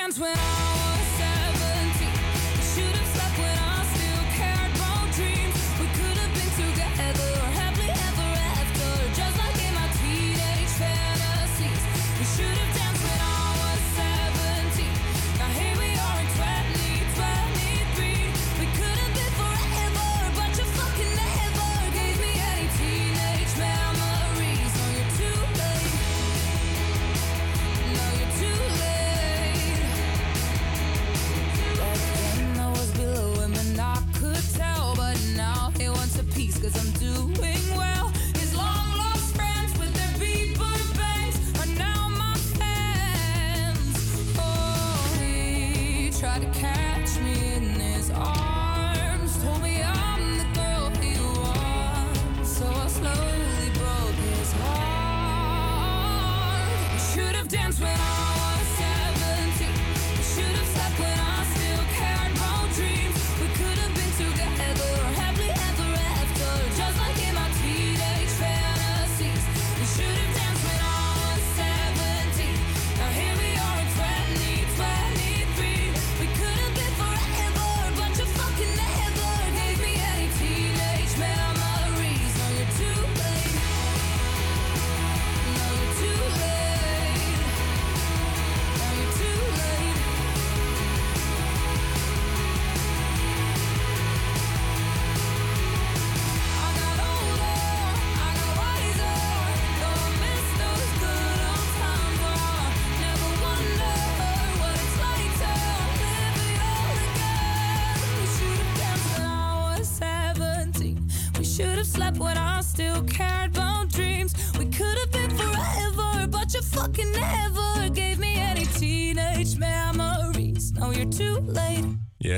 should 0.02 0.16
have 0.16 0.16
danced 0.16 0.20
when 0.20 0.36
I 0.36 0.71
piece 36.24 36.58
'cause 36.60 36.76
I'm 36.78 36.92
doing 37.00 37.51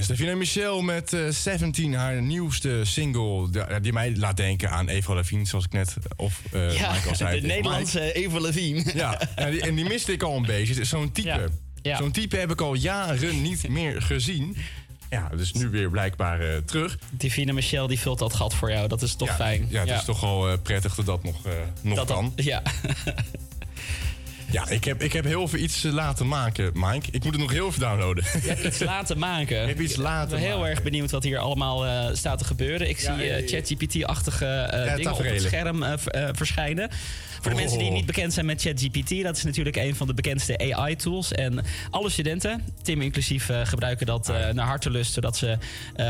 Davina 0.07 0.35
Michel 0.35 0.81
met 0.81 1.13
eh, 1.13 1.29
17, 1.29 1.93
haar 1.93 2.21
nieuwste 2.21 2.81
single. 2.83 3.49
Die, 3.51 3.79
die 3.81 3.93
mij 3.93 4.15
laat 4.15 4.37
denken 4.37 4.69
aan 4.71 4.87
Eva 4.89 5.13
Levine, 5.13 5.45
zoals 5.45 5.65
ik 5.65 5.71
net 5.71 5.95
of 6.15 6.41
eh 6.51 6.77
Ja, 6.77 6.91
Mike 6.93 7.09
al 7.09 7.15
zei. 7.25 7.41
de 7.41 7.47
Nederlandse 7.47 8.13
Eva 8.13 8.39
Levine. 8.39 8.83
Ja, 8.95 9.21
en 9.35 9.51
die, 9.51 9.61
en 9.61 9.75
die 9.75 9.85
miste 9.85 10.11
ik 10.11 10.23
al 10.23 10.35
een 10.35 10.45
beetje. 10.45 10.83
Zo'n 10.83 11.11
type. 11.11 11.49
Ja. 11.81 11.97
Zo'n 11.97 12.11
type 12.11 12.37
heb 12.37 12.51
ik 12.51 12.61
al 12.61 12.73
jaren 12.73 13.41
niet 13.41 13.67
meer 13.69 14.01
gezien. 14.01 14.57
Ja, 15.09 15.29
dus 15.37 15.53
nu 15.53 15.69
weer 15.69 15.89
blijkbaar 15.89 16.39
eh, 16.41 16.57
terug. 16.65 16.97
Divine 17.09 17.53
Michel 17.53 17.87
die 17.87 17.99
vult 17.99 18.19
dat 18.19 18.33
gat 18.33 18.53
voor 18.53 18.71
jou. 18.71 18.87
Dat 18.87 19.01
is 19.01 19.15
toch 19.15 19.27
ja, 19.27 19.35
fijn. 19.35 19.65
Ja, 19.69 19.79
het 19.79 19.89
is 19.99 20.05
toch 20.05 20.19
wel 20.21 20.49
eh, 20.49 20.57
prettig 20.63 20.95
dat 20.95 21.05
dat 21.05 21.23
nog, 21.23 21.45
eh, 21.45 21.51
nog 21.81 21.95
Dat 21.95 22.07
dat- 22.07 22.17
kan. 22.17 22.33
ja. 22.35 22.61
Ja, 24.53 24.69
ik 24.69 24.83
heb, 24.83 25.01
ik 25.03 25.13
heb 25.13 25.25
heel 25.25 25.47
veel 25.47 25.59
iets 25.59 25.83
eh, 25.83 25.91
laten 25.91 26.27
maken, 26.27 26.71
Mike. 26.73 27.07
Ik 27.11 27.23
moet 27.23 27.33
het 27.33 27.41
nog 27.41 27.51
heel 27.51 27.67
even 27.67 27.79
downloaden. 27.79 28.23
Je 28.43 28.47
hebt 28.49 28.63
iets 28.63 28.79
laten 28.79 29.17
maken. 29.19 29.61
Ik 29.61 29.67
heb 29.67 29.79
iets 29.79 29.95
laten 29.95 30.23
Ik 30.23 30.29
ben 30.29 30.39
heel 30.49 30.57
maken. 30.57 30.71
erg 30.71 30.83
benieuwd 30.83 31.11
wat 31.11 31.23
hier 31.23 31.37
allemaal 31.39 31.85
eh, 31.85 32.15
staat 32.15 32.37
te 32.37 32.45
gebeuren. 32.45 32.89
Ik 32.89 32.99
Ja, 32.99 33.15
zie 33.17 33.29
eh. 33.29 33.47
ChatGPT-achtige 33.47 34.45
Ja, 34.45 34.95
dingen 34.95 35.11
op 35.11 35.23
het 35.23 35.41
scherm 35.41 35.83
verschijnen. 36.33 36.89
Voor 37.41 37.51
de 37.51 37.57
mensen 37.57 37.77
die 37.77 37.87
Oh. 37.87 37.93
niet 37.93 38.05
bekend 38.05 38.33
zijn 38.33 38.45
met 38.45 38.61
ChatGPT, 38.61 39.23
dat 39.23 39.37
is 39.37 39.43
natuurlijk 39.43 39.75
een 39.75 39.95
van 39.95 40.07
de 40.07 40.13
bekendste 40.13 40.57
AI-tools. 40.73 41.31
En 41.31 41.65
alle 41.89 42.09
studenten, 42.09 42.63
Tim 42.81 43.01
inclusief, 43.01 43.49
gebruiken 43.63 44.05
dat 44.05 44.29
Ah, 44.29 44.49
naar 44.53 44.65
hartelust, 44.65 45.13
zodat 45.13 45.37
ze 45.37 45.57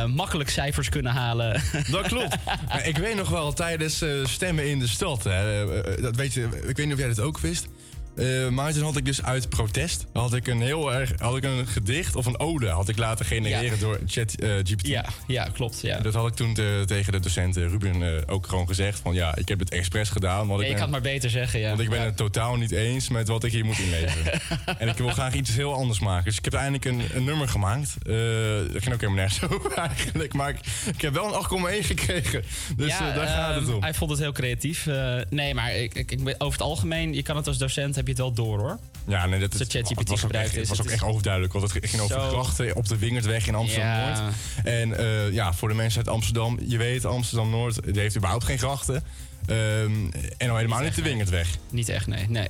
makkelijk 0.08 0.50
cijfers 0.50 0.90
kunnen 0.90 1.12
halen. 1.12 1.62
Dat 1.92 2.08
klopt. 2.14 2.36
Ik 2.84 2.98
weet 2.98 3.16
nog 3.16 3.30
wel 3.30 3.54
tijdens 3.54 4.04
stemmen 4.24 4.70
in 4.70 4.80
de 4.80 4.88
stad. 4.88 5.24
Hè, 5.24 5.66
dat 6.02 6.16
weet 6.16 6.34
je, 6.34 6.44
ik 6.68 6.78
weet 6.78 6.86
niet 6.86 6.94
of 6.94 7.00
jij 7.00 7.08
dat 7.08 7.20
ook 7.20 7.40
wist. 7.40 7.68
Eh, 8.16 8.48
maar 8.50 8.74
toen 8.74 8.84
had 8.84 8.98
ik 8.98 9.06
dus 9.06 9.24
uit 9.24 9.50
protest 9.50 10.06
had 10.14 10.34
ik 10.34 10.48
een 10.48 10.62
heel 10.62 10.94
erg 10.94 11.12
had 11.18 11.38
ik 11.38 11.44
een 11.44 11.68
gedicht 11.68 12.16
of 12.16 12.26
een 12.26 12.40
ode 12.40 12.68
had 12.70 12.90
ik 12.90 12.98
laten 12.98 13.26
genereren 13.26 13.80
door 13.80 14.00
chat 14.06 14.34
eh, 14.34 14.50
GPT. 14.64 14.88
Ja, 14.88 15.06
ja, 15.28 15.48
klopt. 15.54 15.82
Ja. 15.82 16.00
Dat 16.00 16.14
had 16.14 16.28
ik 16.28 16.34
toen 16.34 16.54
te- 16.54 16.84
tegen 16.86 17.12
de 17.12 17.20
docent 17.20 17.58
eh, 17.58 17.64
Ruben 17.68 18.28
ook 18.30 18.48
gewoon 18.48 18.68
gezegd 18.68 19.00
van 19.00 19.14
ja, 19.14 19.36
ik 19.36 19.48
heb 19.48 19.60
het 19.60 19.70
expres 19.70 20.10
gedaan. 20.10 20.48
Want 20.48 20.60
Ja, 20.62 20.66
ik 20.68 20.72
ben, 20.72 20.82
kan 20.82 20.94
het 20.94 21.04
maar 21.04 21.14
beter 21.14 21.30
zeggen, 21.30 21.60
ja. 21.60 21.68
want 21.68 21.80
ik 21.80 21.90
ben 21.90 22.02
het 22.02 22.18
totaal 22.18 22.56
niet 22.56 22.72
eens 22.72 23.10
met 23.10 23.28
wat 23.28 23.44
ik 23.44 23.52
hier 23.52 23.66
moet 23.66 23.80
inleveren. 23.80 24.42
en 24.80 24.88
ik 24.88 24.98
wil 24.98 25.10
graag 25.10 25.34
iets 25.34 25.56
heel 25.56 25.74
anders 25.74 26.00
maken. 26.00 26.26
Dus 26.26 26.38
ik 26.38 26.46
heb 26.46 26.54
eindelijk 26.54 26.86
een, 26.86 27.02
een 27.14 27.24
nummer 27.24 27.48
gemaakt. 27.48 27.96
Dat 28.04 28.82
ging 28.82 28.94
ook 28.94 29.02
helemaal 29.02 29.14
nergens 29.14 29.42
over 29.52 29.72
eigenlijk. 29.72 30.34
Maar 30.34 30.50
ik, 30.50 30.60
ik 30.96 31.02
heb 31.02 31.14
wel 31.14 31.36
een 31.60 31.82
8,1 31.82 31.86
gekregen. 31.86 32.44
Dus 32.76 32.98
daar 32.98 33.28
gaat 33.28 33.56
het 33.56 33.64
ehm, 33.64 33.74
om. 33.76 33.82
Hij 33.82 33.94
vond 33.94 34.12
het 34.12 34.20
heel 34.20 34.32
creatief. 34.32 34.88
Nee, 35.30 35.54
maar 35.54 35.76
ik, 35.76 35.94
ik, 35.94 36.20
over 36.38 36.60
het 36.60 36.62
algemeen, 36.68 37.14
je 37.14 37.24
kan 37.24 37.36
het 37.36 37.48
als 37.48 37.58
docent, 37.58 37.98
heb 38.06 38.16
je 38.16 38.24
het 38.24 38.36
wel 38.36 38.46
door 38.46 38.60
hoor. 38.60 38.80
Ja, 39.08 39.26
nee, 39.26 39.40
dat 39.40 39.54
het, 39.54 39.72
ChatGPT 39.72 40.10
was 40.10 40.20
gebruikt 40.20 40.48
echt, 40.48 40.58
is, 40.58 40.70
Het 40.70 40.70
was 40.70 40.78
het 40.78 40.88
ook 40.88 40.94
echt 40.94 41.04
overduidelijk, 41.04 41.54
want 41.54 41.74
het 41.74 41.90
ging 41.90 42.02
over 42.02 42.16
Zo. 42.16 42.30
grachten 42.30 42.76
op 42.76 42.88
de 42.88 42.98
Wingertweg 42.98 43.48
in 43.48 43.56
Amsterdam-Noord. 43.56 44.18
Ja. 44.18 44.32
En 44.64 44.98
eh, 44.98 45.32
ja, 45.32 45.54
voor 45.54 45.70
de 45.70 45.76
mensen 45.76 45.98
uit 45.98 46.08
Amsterdam, 46.08 46.60
je 46.68 46.78
weet, 46.78 47.06
Amsterdam-Noord 47.06 47.84
die 47.84 48.00
heeft 48.00 48.18
überhaupt 48.18 48.44
geen 48.44 48.58
grachten. 48.58 49.04
Ehm, 49.46 49.92
en 50.38 50.50
al 50.50 50.56
helemaal 50.56 50.82
niet 50.82 50.96
de 50.96 51.02
Wingertweg. 51.02 51.48
Niet 51.70 51.90
echt, 51.90 52.08
nee. 52.08 52.26
Nee, 52.30 52.48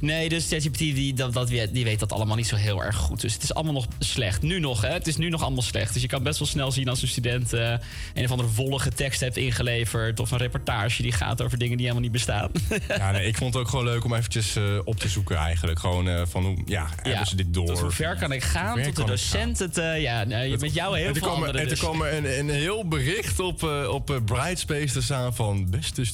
nee 0.00 0.28
dus 0.28 0.48
ChatGPT 0.48 0.78
die, 0.78 1.14
dat, 1.14 1.48
die 1.48 1.84
weet 1.84 1.98
dat 1.98 2.12
allemaal 2.12 2.36
niet 2.36 2.46
zo 2.46 2.56
heel 2.56 2.84
erg 2.84 2.96
goed. 2.96 3.20
Dus 3.20 3.32
het 3.34 3.42
is 3.42 3.54
allemaal 3.54 3.72
nog 3.72 3.86
slecht. 3.98 4.42
Nu 4.42 4.58
nog, 4.60 4.82
hè. 4.82 4.88
Het 4.88 5.06
is 5.06 5.16
nu 5.16 5.28
nog 5.28 5.42
allemaal 5.42 5.62
slecht. 5.62 5.92
Dus 5.92 6.02
je 6.02 6.08
kan 6.08 6.22
best 6.22 6.38
wel 6.38 6.48
snel 6.48 6.72
zien 6.72 6.88
als 6.88 7.02
een 7.02 7.08
student 7.08 7.52
eh, 7.52 7.72
een 8.14 8.24
of 8.24 8.30
andere 8.30 8.48
vollige 8.48 8.90
tekst 8.90 9.20
heeft 9.20 9.36
ingeleverd. 9.36 10.20
Of 10.20 10.30
een 10.30 10.38
reportage 10.38 11.02
die 11.02 11.12
gaat 11.12 11.42
over 11.42 11.58
dingen 11.58 11.76
die 11.76 11.86
helemaal 11.86 12.02
niet 12.02 12.12
bestaan. 12.12 12.50
Ja, 12.88 13.10
nee, 13.10 13.26
ik 13.26 13.36
vond 13.36 13.54
het 13.54 13.62
ook 13.62 13.68
gewoon 13.68 13.84
leuk 13.84 14.04
om 14.04 14.14
eventjes 14.14 14.56
eh, 14.56 14.62
op 14.84 14.96
te 15.00 15.08
zoeken 15.08 15.36
eigenlijk. 15.36 15.78
Gewoon 15.78 16.08
eh, 16.08 16.22
van 16.26 16.44
hoe, 16.44 16.56
ja, 16.66 16.88
hebben 17.02 17.26
ze 17.26 17.36
dit 17.36 17.54
door? 17.54 17.66
Tot 17.66 17.78
hoe 17.80 17.90
ver 17.90 18.16
kan 18.16 18.32
ik 18.32 18.42
gaan? 18.42 18.82
Tot 18.82 18.96
de 18.96 19.04
docent 19.04 19.58
het... 19.58 19.76
ja, 19.96 20.24
met 20.60 20.74
jou 20.74 20.98
heel 20.98 21.06
en 21.06 21.14
veel 21.14 21.22
kwam, 21.28 21.42
er- 21.42 21.48
en 21.48 21.60
toen 21.60 21.68
dus. 21.68 21.78
kwam 21.78 22.02
er 22.02 22.14
een, 22.14 22.38
een 22.38 22.50
heel 22.50 22.88
bericht 22.88 23.40
op, 23.40 23.62
op 23.90 24.20
Brightspace 24.24 24.92
te 24.92 25.02
staan 25.02 25.34
van 25.34 25.70
beste 25.70 26.04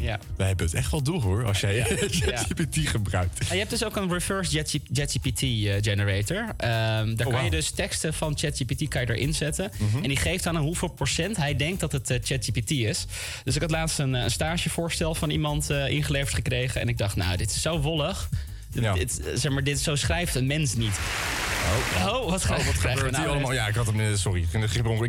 Ja. 0.00 0.18
Wij 0.36 0.46
hebben 0.46 0.66
het 0.66 0.74
echt 0.74 0.90
wel 0.90 1.02
door 1.02 1.22
hoor, 1.22 1.44
als 1.44 1.60
jij. 1.60 1.82
ChatGPT 2.10 2.88
gebruikt. 2.88 3.38
En 3.38 3.52
je 3.52 3.58
hebt 3.58 3.70
dus 3.70 3.84
ook 3.84 3.96
een 3.96 4.12
reverse 4.12 4.64
JetGPT 4.92 5.42
eh, 5.42 5.74
generator. 5.80 6.46
Ehm, 6.56 7.14
daar 7.14 7.26
Oh, 7.26 7.32
kan 7.32 7.44
je 7.44 7.50
dus 7.50 7.70
teksten 7.70 8.14
van 8.14 8.38
ChatGPT 8.38 8.88
kan 8.88 9.00
je 9.00 9.14
erin 9.14 9.34
zetten. 9.34 9.70
Mhm. 9.78 9.96
En 9.96 10.08
die 10.08 10.16
geeft 10.16 10.46
aan 10.46 10.56
hoeveel 10.56 10.88
procent 10.88 11.36
hij 11.36 11.56
denkt 11.56 11.80
dat 11.80 11.92
het 11.92 12.10
eh, 12.10 12.18
ChatGPT 12.22 12.70
is. 12.70 13.06
Dus 13.44 13.54
ik 13.54 13.60
had 13.60 13.70
laatst 13.70 13.98
een, 13.98 14.14
eh, 14.14 14.22
een 14.22 14.30
stagevoorstel 14.30 15.14
van 15.14 15.30
iemand 15.30 15.70
ingeleverd 15.70 16.34
gekregen. 16.34 16.80
En 16.80 16.88
ik 16.88 16.98
dacht, 16.98 17.16
nou, 17.16 17.36
dit 17.36 17.50
is 17.50 17.62
zo 17.62 17.80
wollig. 17.80 18.28
Dit, 18.72 18.94
dit, 18.94 19.20
eh, 19.20 19.32
zeg 19.34 19.52
maar, 19.52 19.64
dit, 19.64 19.80
zo 19.80 19.94
schrijft 19.96 20.34
een 20.34 20.46
mens 20.46 20.74
niet. 20.74 20.98
Oh, 22.06 22.30
wat, 22.30 22.44
ga- 22.44 22.56
Oh, 22.56 22.64
wat 22.66 22.78
krijgen 22.78 23.02
we 23.02 23.08
gebeurt 23.08 23.10
nou 23.12 23.28
allemaal? 23.28 23.52
Ja, 23.52 23.66
ik 23.68 23.74
had 23.74 23.86
hem, 23.86 24.00
eh, 24.00 24.06
sorry, 24.14 24.40
ik 24.40 24.48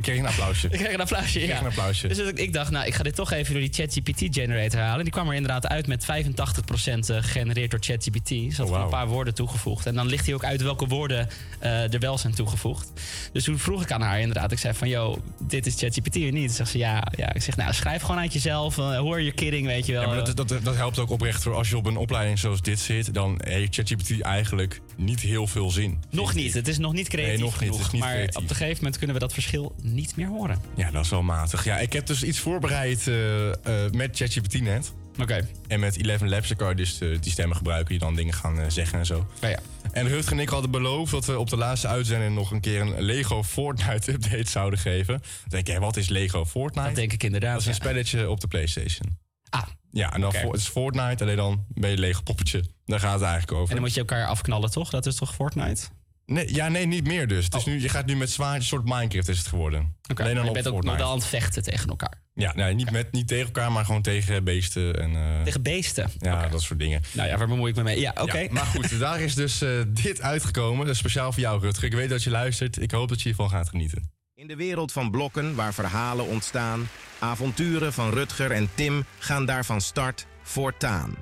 kreeg 0.01 0.18
een 0.18 0.26
applausje. 0.26 0.68
Ik 0.72 0.80
kreeg 0.80 0.93
een 0.93 1.01
applausje. 1.01 1.39
Ik 1.39 1.45
kreeg 1.45 1.55
ja. 1.55 1.62
een 1.62 1.70
applausje. 1.70 2.07
Dus 2.07 2.18
ik, 2.18 2.39
ik 2.39 2.53
dacht, 2.53 2.72
nou, 2.72 2.86
ik 2.86 2.93
ga 2.93 3.03
dit 3.03 3.16
toch 3.16 3.32
even 3.32 3.53
door 3.53 3.62
die 3.62 3.74
ChatGPT 3.74 4.36
generator 4.36 4.80
halen. 4.80 5.03
Die 5.03 5.14
kwam 5.14 5.28
er 5.28 5.34
inderdaad 5.34 5.68
uit 5.68 5.88
met 5.88 6.05
85% 6.05 6.07
eh, 6.07 7.16
gegenereerd 7.22 7.72
door 7.72 7.80
ChatGPT. 7.84 8.30
Er 8.32 8.51
zat 8.53 8.70
Oh, 8.70 8.80
een 8.80 8.89
paar 8.89 9.07
woorden 9.07 9.34
toegevoegd. 9.34 9.86
En 9.86 9.95
dan 9.95 10.07
ligt 10.07 10.26
hij 10.26 10.34
ook 10.36 10.43
uit 10.43 10.62
welke 10.62 10.88
woorden 10.88 11.30
er 11.59 11.99
wel 11.99 12.18
zijn 12.18 12.34
toegevoegd. 12.34 12.91
Dus 13.34 13.43
toen 13.43 13.59
vroeg 13.59 13.82
ik 13.82 13.91
aan 13.91 14.01
haar 14.01 14.20
inderdaad. 14.20 14.51
Ik 14.51 14.59
zei 14.59 14.74
van, 14.74 14.89
yo, 14.89 15.22
dit 15.39 15.66
is 15.66 15.76
ChatGPT 15.76 16.16
niet? 16.16 16.49
Ze 16.49 16.55
zegt 16.55 16.70
ze, 16.70 16.78
ja, 16.78 17.03
ja. 17.18 17.34
Ik 17.34 17.41
zeg, 17.41 17.55
nou, 17.55 17.74
schrijf 17.74 18.01
gewoon 18.01 18.20
uit 18.22 18.34
jezelf. 18.34 18.76
Hoor 18.76 19.22
je 19.22 19.32
kidding, 19.32 19.66
weet 19.68 19.86
je 19.86 19.93
wel. 19.93 20.01
Ja, 20.01 20.07
maar 20.07 20.26
dat, 20.26 20.47
dat, 20.47 20.64
dat 20.64 20.76
helpt 20.76 20.99
ook 20.99 21.09
oprecht 21.09 21.43
voor 21.43 21.53
als 21.55 21.70
je 21.70 21.78
op 21.78 21.86
een 21.86 21.97
opleiding 21.97 22.39
zoals 22.39 22.62
dit 22.62 22.80
zit, 22.80 23.14
dan 23.14 23.39
heeft 23.54 23.76
ChatGPT 23.76 24.22
eigenlijk 24.22 24.82
niet 24.97 25.20
heel 25.20 25.47
veel 25.47 25.70
zin. 25.72 25.99
nog 26.10 26.34
niet. 26.34 26.54
Het 26.54 26.68
is 26.68 26.78
nog 26.78 26.93
niet 26.93 27.08
creatief 27.08 27.34
Nee, 27.34 27.43
nog 27.43 27.60
niet. 27.60 27.70
Het 27.70 27.70
genoeg. 27.70 27.86
is 27.88 27.91
niet 27.91 28.02
maar 28.02 28.14
creatief. 28.14 28.36
op 28.36 28.49
een 28.49 28.56
gegeven 28.56 28.78
moment 28.78 28.97
kunnen 28.97 29.16
we 29.16 29.22
dat 29.22 29.34
verschil 29.34 29.76
niet 29.82 30.16
meer 30.16 30.28
horen. 30.28 30.62
Ja, 30.76 30.91
dat 30.91 31.04
is 31.04 31.10
wel 31.10 31.22
matig. 31.24 31.64
Ja, 31.64 31.78
ik 31.80 31.93
heb 31.93 32.06
dus 32.06 32.24
iets 32.24 32.39
voorbereid 32.39 33.08
eh, 33.08 33.49
eh, 33.49 33.91
met 33.91 34.18
ChatGPT 34.18 34.62
net. 34.62 34.93
Oké. 35.20 35.47
En 35.68 35.80
met 35.80 35.97
Eleven 35.97 36.30
Labs 36.30 36.47
dan 36.47 36.58
kan 36.58 36.70
je 36.70 36.76
dus 36.76 36.99
eh, 37.02 37.10
die 37.22 37.32
stemmen 37.32 37.58
gebruiken 37.58 37.89
die 37.89 37.99
dan 37.99 38.16
dingen 38.16 38.34
gaan 38.34 38.72
zeggen 38.72 38.99
en 38.99 39.06
zo. 39.06 39.28
Ja, 39.41 39.47
ja. 39.47 39.60
En 39.91 40.08
Rutger 40.08 40.34
en 40.34 40.39
ik 40.39 40.49
hadden 40.49 40.72
beloofd 40.72 41.12
dat 41.12 41.26
we 41.26 41.39
op 41.39 41.49
de 41.49 41.58
laatste 41.58 41.88
uitzending 41.88 42.36
nog 42.36 42.52
een 42.52 42.62
keer 42.62 42.82
een 42.82 43.02
Lego 43.02 43.43
Fortnite 43.43 44.12
update 44.14 44.49
zouden 44.49 44.80
geven. 44.80 45.14
Dan 45.18 45.49
denk 45.49 45.68
je, 45.68 45.80
wat 45.80 45.97
is 45.97 46.10
Lego 46.10 46.45
Fortnite? 46.45 46.88
Dat 46.88 46.95
denk 46.95 47.14
ik 47.14 47.24
inderdaad. 47.24 47.52
Dat 47.52 47.62
is 47.62 47.68
een 47.68 47.74
ja. 47.74 47.80
spelletje 47.80 48.30
op 48.30 48.39
de 48.39 48.47
PlayStation. 48.47 49.18
Ah. 49.49 49.64
Ja, 49.91 50.14
en 50.14 50.22
dan 50.22 50.36
het 50.36 50.54
is 50.54 50.68
Fortnite, 50.68 51.24
alleen 51.24 51.36
dan 51.36 51.66
ben 51.68 51.89
je 51.89 51.95
een 51.95 52.02
Lego 52.02 52.22
poppetje. 52.22 52.64
Daar 52.92 53.00
gaat 53.00 53.14
het 53.14 53.22
eigenlijk 53.22 53.52
over. 53.52 53.68
En 53.68 53.74
dan 53.74 53.84
moet 53.84 53.94
je 53.94 54.00
elkaar 54.00 54.26
afknallen, 54.26 54.72
toch? 54.72 54.89
Dat 54.89 55.06
is 55.06 55.16
toch 55.16 55.34
Fortnite? 55.36 55.82
Nee, 56.26 56.54
ja, 56.54 56.68
nee, 56.68 56.86
niet 56.86 57.08
meer 57.08 57.28
dus. 57.28 57.46
Het 57.46 57.56
is 57.56 57.66
nu, 57.66 57.82
je 57.82 57.89
gaat 57.89 58.06
nu 58.06 58.16
met 58.16 58.30
zwaardjes, 58.30 58.68
soort 58.68 58.86
Minecraft 58.86 59.28
is 59.28 59.38
het 59.38 59.48
geworden. 59.48 59.80
Oh. 59.80 59.88
Oké, 60.12 60.22
Alleen 60.22 60.36
dan 60.36 60.44
je 60.44 60.50
op 60.50 60.56
bent 60.56 60.68
ook 60.68 60.84
nog 60.84 60.98
wel 60.98 61.10
aan 61.10 61.16
het 61.16 61.26
vechten 61.26 61.64
tegen 61.64 61.89
elkaar. 61.89 62.22
Ja, 62.34 62.54
nee, 62.54 62.74
niet, 62.74 62.92
met, 62.92 63.12
niet 63.12 63.28
tegen 63.28 63.46
elkaar, 63.46 63.72
maar 63.72 63.86
gewoon 63.86 64.02
tegen 64.02 64.44
beesten. 64.44 65.00
En, 65.00 65.16
eh, 65.16 65.44
Tegen 65.44 65.62
beesten? 65.62 66.12
Ja, 66.18 66.48
dat 66.48 66.62
soort 66.62 66.80
dingen. 66.80 67.02
Nou 67.14 67.30
ja, 67.30 67.38
waar 67.38 67.48
bemoei 67.48 67.70
ik 67.70 67.76
me 67.76 67.84
mee? 67.84 68.00
Ja, 68.00 68.14
oké. 68.22 68.38
Ja, 68.38 68.48
maar 68.52 68.66
goed, 68.66 69.00
daar 69.00 69.22
is 69.22 69.36
dus 69.36 69.62
eh, 69.62 69.70
dit 69.88 70.22
uitgekomen. 70.22 70.86
Dat 70.86 70.94
is 70.94 71.00
speciaal 71.00 71.32
voor 71.32 71.42
jou, 71.42 71.62
Rutger. 71.62 71.84
Ik 71.84 71.94
weet 71.94 72.10
dat 72.10 72.24
je 72.24 72.30
luistert. 72.30 72.82
Ik 72.82 72.92
hoop 72.92 73.10
dat 73.10 73.18
je 73.18 73.28
hiervan 73.28 73.50
gaat 73.50 73.70
genieten. 73.70 74.12
In 74.36 74.48
de 74.48 74.56
wereld 74.56 74.92
van 74.92 75.12
blokken 75.12 75.56
waar 75.56 75.74
verhalen 75.74 76.28
ontstaan, 76.28 76.89
avonturen 77.20 77.94
van 77.94 78.10
Rutger 78.10 78.52
en 78.52 78.70
Tim 78.76 79.06
gaan 79.20 79.46
daar 79.46 79.66
van 79.66 79.82
start 79.82 80.26
voortaan. 80.44 81.16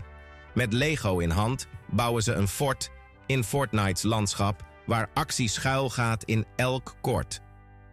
Met 0.59 0.73
Lego 0.73 1.19
in 1.19 1.29
hand 1.29 1.67
bouwen 1.91 2.23
ze 2.23 2.33
een 2.33 2.47
fort 2.47 2.89
in 3.25 3.43
Fortnite's 3.43 4.03
landschap 4.03 4.65
waar 4.85 5.09
actie 5.13 5.49
schuil 5.49 5.89
gaat 5.89 6.23
in 6.23 6.45
elk 6.55 6.95
kort. 7.01 7.41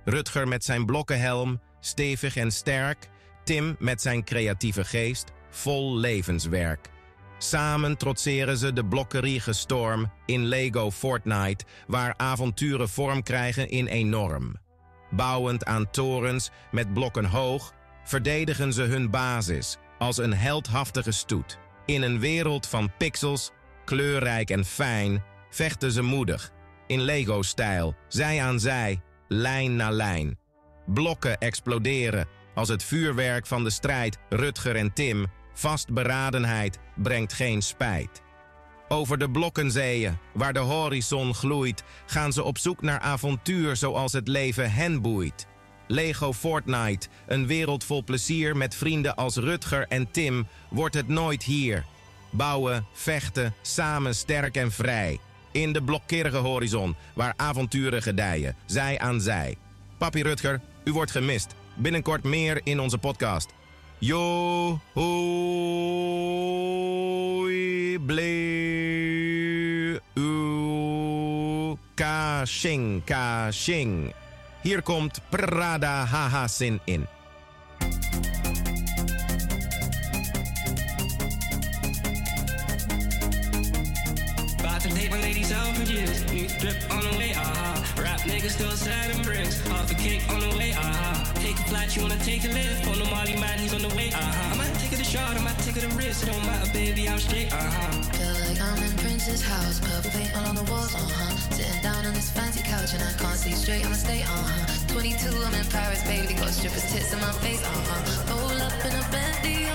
Rutger 0.04 0.48
met 0.48 0.64
zijn 0.64 0.86
blokkenhelm, 0.86 1.60
stevig 1.80 2.36
en 2.36 2.50
sterk, 2.50 3.08
Tim 3.44 3.76
met 3.78 4.02
zijn 4.02 4.24
creatieve 4.24 4.84
geest, 4.84 5.32
vol 5.50 5.96
levenswerk. 5.96 6.90
Samen 7.38 7.96
trotseren 7.96 8.56
ze 8.56 8.72
de 8.72 8.84
blokkerige 8.84 9.52
storm 9.52 10.12
in 10.24 10.44
Lego 10.44 10.90
Fortnite, 10.90 11.64
waar 11.86 12.14
avonturen 12.16 12.88
vorm 12.88 13.22
krijgen 13.22 13.68
in 13.68 13.86
enorm. 13.86 14.56
Bouwend 15.10 15.64
aan 15.64 15.90
torens 15.90 16.50
met 16.70 16.94
blokken 16.94 17.24
hoog, 17.24 17.72
verdedigen 18.04 18.72
ze 18.72 18.82
hun 18.82 19.10
basis 19.10 19.76
als 19.98 20.18
een 20.18 20.34
heldhaftige 20.34 21.12
stoet. 21.12 21.58
In 21.86 22.02
een 22.02 22.20
wereld 22.20 22.66
van 22.66 22.90
pixels, 22.98 23.50
kleurrijk 23.84 24.50
en 24.50 24.64
fijn, 24.64 25.22
vechten 25.50 25.92
ze 25.92 26.02
moedig. 26.02 26.50
In 26.86 27.00
Lego-stijl, 27.00 27.94
zij 28.08 28.42
aan 28.42 28.60
zij, 28.60 29.02
lijn 29.28 29.76
na 29.76 29.90
lijn. 29.90 30.38
Blokken 30.86 31.38
exploderen 31.38 32.28
als 32.54 32.68
het 32.68 32.84
vuurwerk 32.84 33.46
van 33.46 33.64
de 33.64 33.70
strijd 33.70 34.18
Rutger 34.28 34.76
en 34.76 34.92
Tim. 34.92 35.26
Vastberadenheid 35.52 36.78
brengt 36.94 37.32
geen 37.32 37.62
spijt. 37.62 38.22
Over 38.88 39.18
de 39.18 39.30
blokkenzeeën, 39.30 40.18
waar 40.34 40.52
de 40.52 40.58
horizon 40.58 41.34
gloeit, 41.34 41.82
gaan 42.06 42.32
ze 42.32 42.42
op 42.42 42.58
zoek 42.58 42.82
naar 42.82 43.00
avontuur 43.00 43.76
zoals 43.76 44.12
het 44.12 44.28
leven 44.28 44.72
hen 44.72 45.02
boeit. 45.02 45.46
Lego 45.86 46.32
Fortnite, 46.32 47.08
een 47.26 47.46
wereld 47.46 47.84
vol 47.84 48.04
plezier 48.04 48.56
met 48.56 48.74
vrienden 48.74 49.14
als 49.14 49.36
Rutger 49.36 49.86
en 49.88 50.10
Tim, 50.10 50.46
wordt 50.68 50.94
het 50.94 51.08
nooit 51.08 51.42
hier. 51.42 51.84
Bouwen, 52.30 52.86
vechten, 52.92 53.54
samen 53.62 54.14
sterk 54.14 54.56
en 54.56 54.72
vrij. 54.72 55.18
In 55.52 55.72
de 55.72 55.82
blokkerige 55.82 56.36
horizon, 56.36 56.96
waar 57.14 57.34
avonturen 57.36 58.02
gedijen, 58.02 58.56
zij 58.66 58.98
aan 58.98 59.20
zij. 59.20 59.56
Papi 59.98 60.22
Rutger, 60.22 60.60
u 60.84 60.92
wordt 60.92 61.10
gemist. 61.10 61.54
Binnenkort 61.74 62.22
meer 62.22 62.60
in 62.64 62.80
onze 62.80 62.98
podcast. 62.98 63.54
Yo, 63.98 64.80
hoi, 64.92 65.08
bleu, 67.98 69.98
u, 70.14 71.76
ka, 71.94 72.44
shing, 72.44 73.04
ka, 73.04 73.50
shing. 73.50 74.14
Hier 74.66 74.82
komt 74.82 75.20
Prada 75.30 76.04
Haha 76.04 76.46
Sin 76.48 76.80
in. 76.84 77.06
Drip 86.58 86.90
on 86.90 87.00
the 87.00 87.16
way, 87.16 87.32
ah. 87.36 87.84
Rap 87.96 88.20
niggas 88.26 88.50
still 88.50 88.70
and 89.14 89.22
bricks. 89.24 89.60
Half 89.68 89.90
a 89.90 89.94
cake 89.94 90.22
on 90.28 90.40
the 90.40 90.56
way, 90.58 90.74
ah. 90.76 91.32
Take 91.34 91.58
a 91.60 91.64
flight, 91.68 91.94
you 91.94 92.02
wanna 92.02 92.18
take 92.24 92.44
a 92.44 92.48
lift. 92.48 92.86
On 92.88 92.98
the 92.98 93.04
Molly 93.04 93.36
man, 93.36 93.58
he's 93.60 93.72
on 93.72 93.82
the 93.82 93.94
way, 93.94 94.10
ah. 94.14 94.52
I 94.52 94.56
might 94.56 94.74
take 94.80 94.92
it 94.92 95.00
a 95.00 95.04
shot, 95.04 95.36
I 95.36 95.40
might 95.42 95.58
take 95.58 95.76
it 95.76 95.84
a 95.84 95.88
risk. 95.94 96.24
It 96.24 96.32
don't 96.32 96.44
matter, 96.44 96.72
baby, 96.72 97.08
I'm 97.08 97.18
straight, 97.20 97.52
ah. 97.52 97.70
Feel 98.18 98.25
Prince's 99.26 99.44
house, 99.44 99.80
purple 99.80 100.10
paint 100.12 100.30
all 100.36 100.46
on 100.46 100.54
the 100.54 100.62
walls, 100.70 100.94
uh 100.94 100.98
huh. 100.98 101.34
Sitting 101.50 101.82
down 101.82 102.06
on 102.06 102.14
this 102.14 102.30
fancy 102.30 102.62
couch 102.62 102.94
and 102.94 103.02
I 103.02 103.10
can't 103.18 103.34
see 103.34 103.50
straight, 103.50 103.84
I'ma 103.84 103.96
stay, 103.96 104.22
uh 104.22 104.26
huh. 104.30 104.94
22, 104.94 105.42
I'm 105.42 105.52
in 105.52 105.66
Paris, 105.66 106.00
baby, 106.06 106.34
got 106.34 106.50
strippers 106.50 106.86
tits 106.92 107.12
in 107.12 107.18
my 107.18 107.32
face, 107.42 107.58
uh 107.58 107.74
huh. 107.74 108.30
Roll 108.30 108.62
up 108.62 108.78
in 108.86 108.94
a 108.94 109.02
Bentley, 109.10 109.66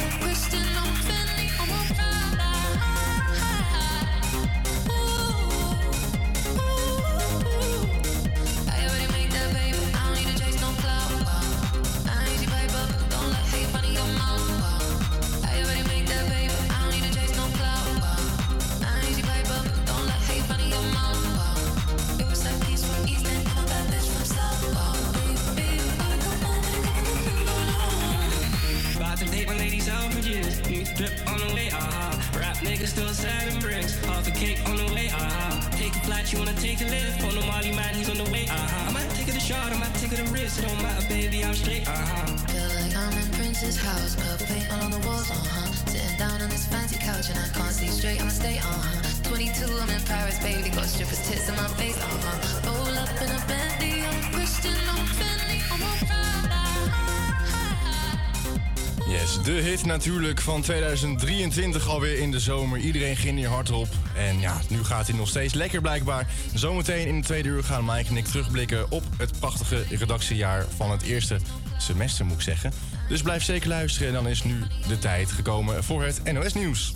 natuurlijk 59.92 60.42
van 60.42 60.62
2023 60.62 61.88
alweer 61.88 62.18
in 62.18 62.32
de 62.32 62.40
zomer. 62.40 62.80
Iedereen 62.80 63.16
ging 63.16 63.38
hier 63.38 63.48
hard 63.48 63.72
op. 63.72 63.88
En 64.16 64.40
ja, 64.40 64.62
nu 64.70 64.84
gaat 64.84 65.08
hij 65.08 65.18
nog 65.18 65.28
steeds 65.28 65.54
lekker 65.54 65.82
blijkbaar. 65.82 66.28
Zometeen 66.54 67.08
in 67.08 67.20
de 67.20 67.26
tweede 67.26 67.50
uur 67.50 67.64
gaan 67.64 67.86
Mike 67.86 68.10
en 68.10 68.18
ik 68.18 68.26
terugblikken 68.26 68.92
op 68.92 69.04
het 69.18 69.40
prachtige 69.40 69.84
redactiejaar 69.90 70.66
van 70.76 70.92
het 70.92 71.02
eerste 71.02 71.40
semester, 71.78 72.26
moet 72.26 72.36
ik 72.36 72.42
zeggen. 72.42 72.72
Dus 73.08 73.22
blijf 73.22 73.44
zeker 73.44 73.70
luisteren 73.70 74.08
en 74.08 74.14
dan 74.14 74.28
is 74.28 74.44
nu 74.44 74.64
de 74.88 75.00
tijd 75.00 75.32
gekomen 75.32 75.84
voor 75.84 76.04
het 76.04 76.34
NOS 76.34 76.54
Nieuws. 76.54 76.94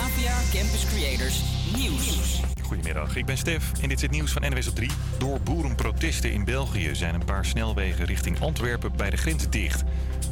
APA 0.00 0.40
Campus 0.52 0.84
Creators 0.94 1.40
Nieuws. 1.76 2.40
Goedemiddag, 2.62 3.16
ik 3.16 3.26
ben 3.26 3.38
Stef 3.38 3.72
en 3.80 3.88
dit 3.88 3.96
is 3.96 4.02
het 4.02 4.10
nieuws 4.10 4.32
van 4.32 4.42
NWS 4.42 4.68
op 4.68 4.74
3. 4.74 4.90
Door 5.18 5.40
boerenprotesten 5.40 6.32
in 6.32 6.44
België 6.44 6.94
zijn 6.94 7.14
een 7.14 7.24
paar 7.24 7.44
snelwegen 7.44 8.04
richting 8.04 8.40
Antwerpen 8.40 8.96
bij 8.96 9.10
de 9.10 9.16
grens 9.16 9.50
dicht. 9.50 9.84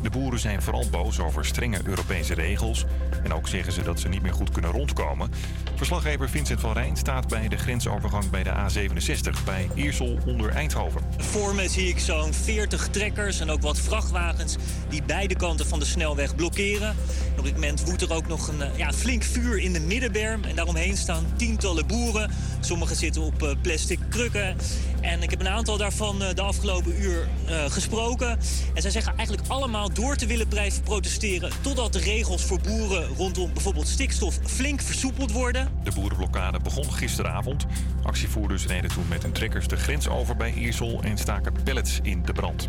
De 0.02 0.10
boeren 0.10 0.38
zijn 0.38 0.62
vooral 0.62 0.90
boos 0.90 1.20
over 1.20 1.44
strenge 1.44 1.80
Europese 1.84 2.34
regels. 2.34 2.84
En 3.22 3.32
ook 3.32 3.48
zeggen 3.48 3.72
ze 3.72 3.82
dat 3.82 4.00
ze 4.00 4.08
niet 4.08 4.22
meer 4.22 4.32
goed 4.32 4.50
kunnen 4.50 4.70
rondkomen. 4.70 5.30
Verslaggever 5.74 6.28
Vincent 6.28 6.60
van 6.60 6.72
Rijn 6.72 6.96
staat 6.96 7.28
bij 7.28 7.48
de 7.48 7.56
grensovergang 7.56 8.30
bij 8.30 8.42
de 8.42 8.50
A67 8.50 9.44
bij 9.44 9.68
Iersel 9.74 10.18
onder 10.26 10.50
Eindhoven. 10.50 11.00
Voor 11.16 11.54
me 11.54 11.68
zie 11.68 11.88
ik 11.88 11.98
zo'n 11.98 12.32
40 12.32 12.88
trekkers 12.88 13.40
en 13.40 13.50
ook 13.50 13.62
wat 13.62 13.78
vrachtwagens 13.78 14.56
die 14.88 15.02
beide 15.02 15.36
kanten 15.36 15.66
van 15.66 15.78
de 15.78 15.84
snelweg 15.84 16.34
blokkeren. 16.34 16.96
Dit 17.42 17.52
moment 17.52 17.84
woedt 17.84 18.02
er 18.02 18.12
ook 18.12 18.26
nog 18.26 18.48
een 18.48 18.62
eh, 18.62 18.76
ja, 18.78 18.92
flink 18.92 19.22
vuur 19.22 19.58
in 19.58 19.72
de 19.72 19.80
middenberm. 19.80 20.44
En 20.44 20.56
daaromheen 20.56 20.96
staan 20.96 21.26
tientallen 21.36 21.86
boeren. 21.86 22.30
Sommigen 22.60 22.96
zitten 22.96 23.22
op 23.22 23.42
eh, 23.42 23.50
plastic 23.60 23.98
krukken. 24.08 24.56
En 25.00 25.22
ik 25.22 25.30
heb 25.30 25.40
een 25.40 25.48
aantal 25.48 25.76
daarvan 25.76 26.22
eh, 26.22 26.34
de 26.34 26.42
afgelopen 26.42 27.02
uur 27.02 27.28
gesproken. 27.68 28.38
En 28.74 28.82
zij 28.82 28.90
zeggen 28.90 29.16
eigenlijk 29.16 29.48
allemaal 29.48 29.92
door 29.92 30.16
te 30.16 30.26
willen 30.26 30.48
blijven 30.48 30.82
protesteren... 30.82 31.50
totdat 31.60 31.92
de 31.92 31.98
regels 31.98 32.44
voor 32.44 32.60
boeren 32.60 33.06
rondom 33.16 33.52
bijvoorbeeld 33.52 33.88
stikstof 33.88 34.38
flink 34.46 34.80
versoepeld 34.80 35.32
worden. 35.32 35.68
De 35.84 35.92
boerenblokkade 35.94 36.58
begon 36.58 36.92
gisteravond. 36.92 37.66
Actievoerders 38.02 38.66
reden 38.66 38.90
toen 38.90 39.08
met 39.08 39.22
hun 39.22 39.32
trekkers 39.32 39.68
de 39.68 39.76
grens 39.76 40.08
over 40.08 40.36
bij 40.36 40.52
Iersel 40.52 41.00
en 41.02 41.18
staken 41.18 41.52
pellets 41.64 41.98
in 42.02 42.22
de 42.24 42.32
brand. 42.32 42.68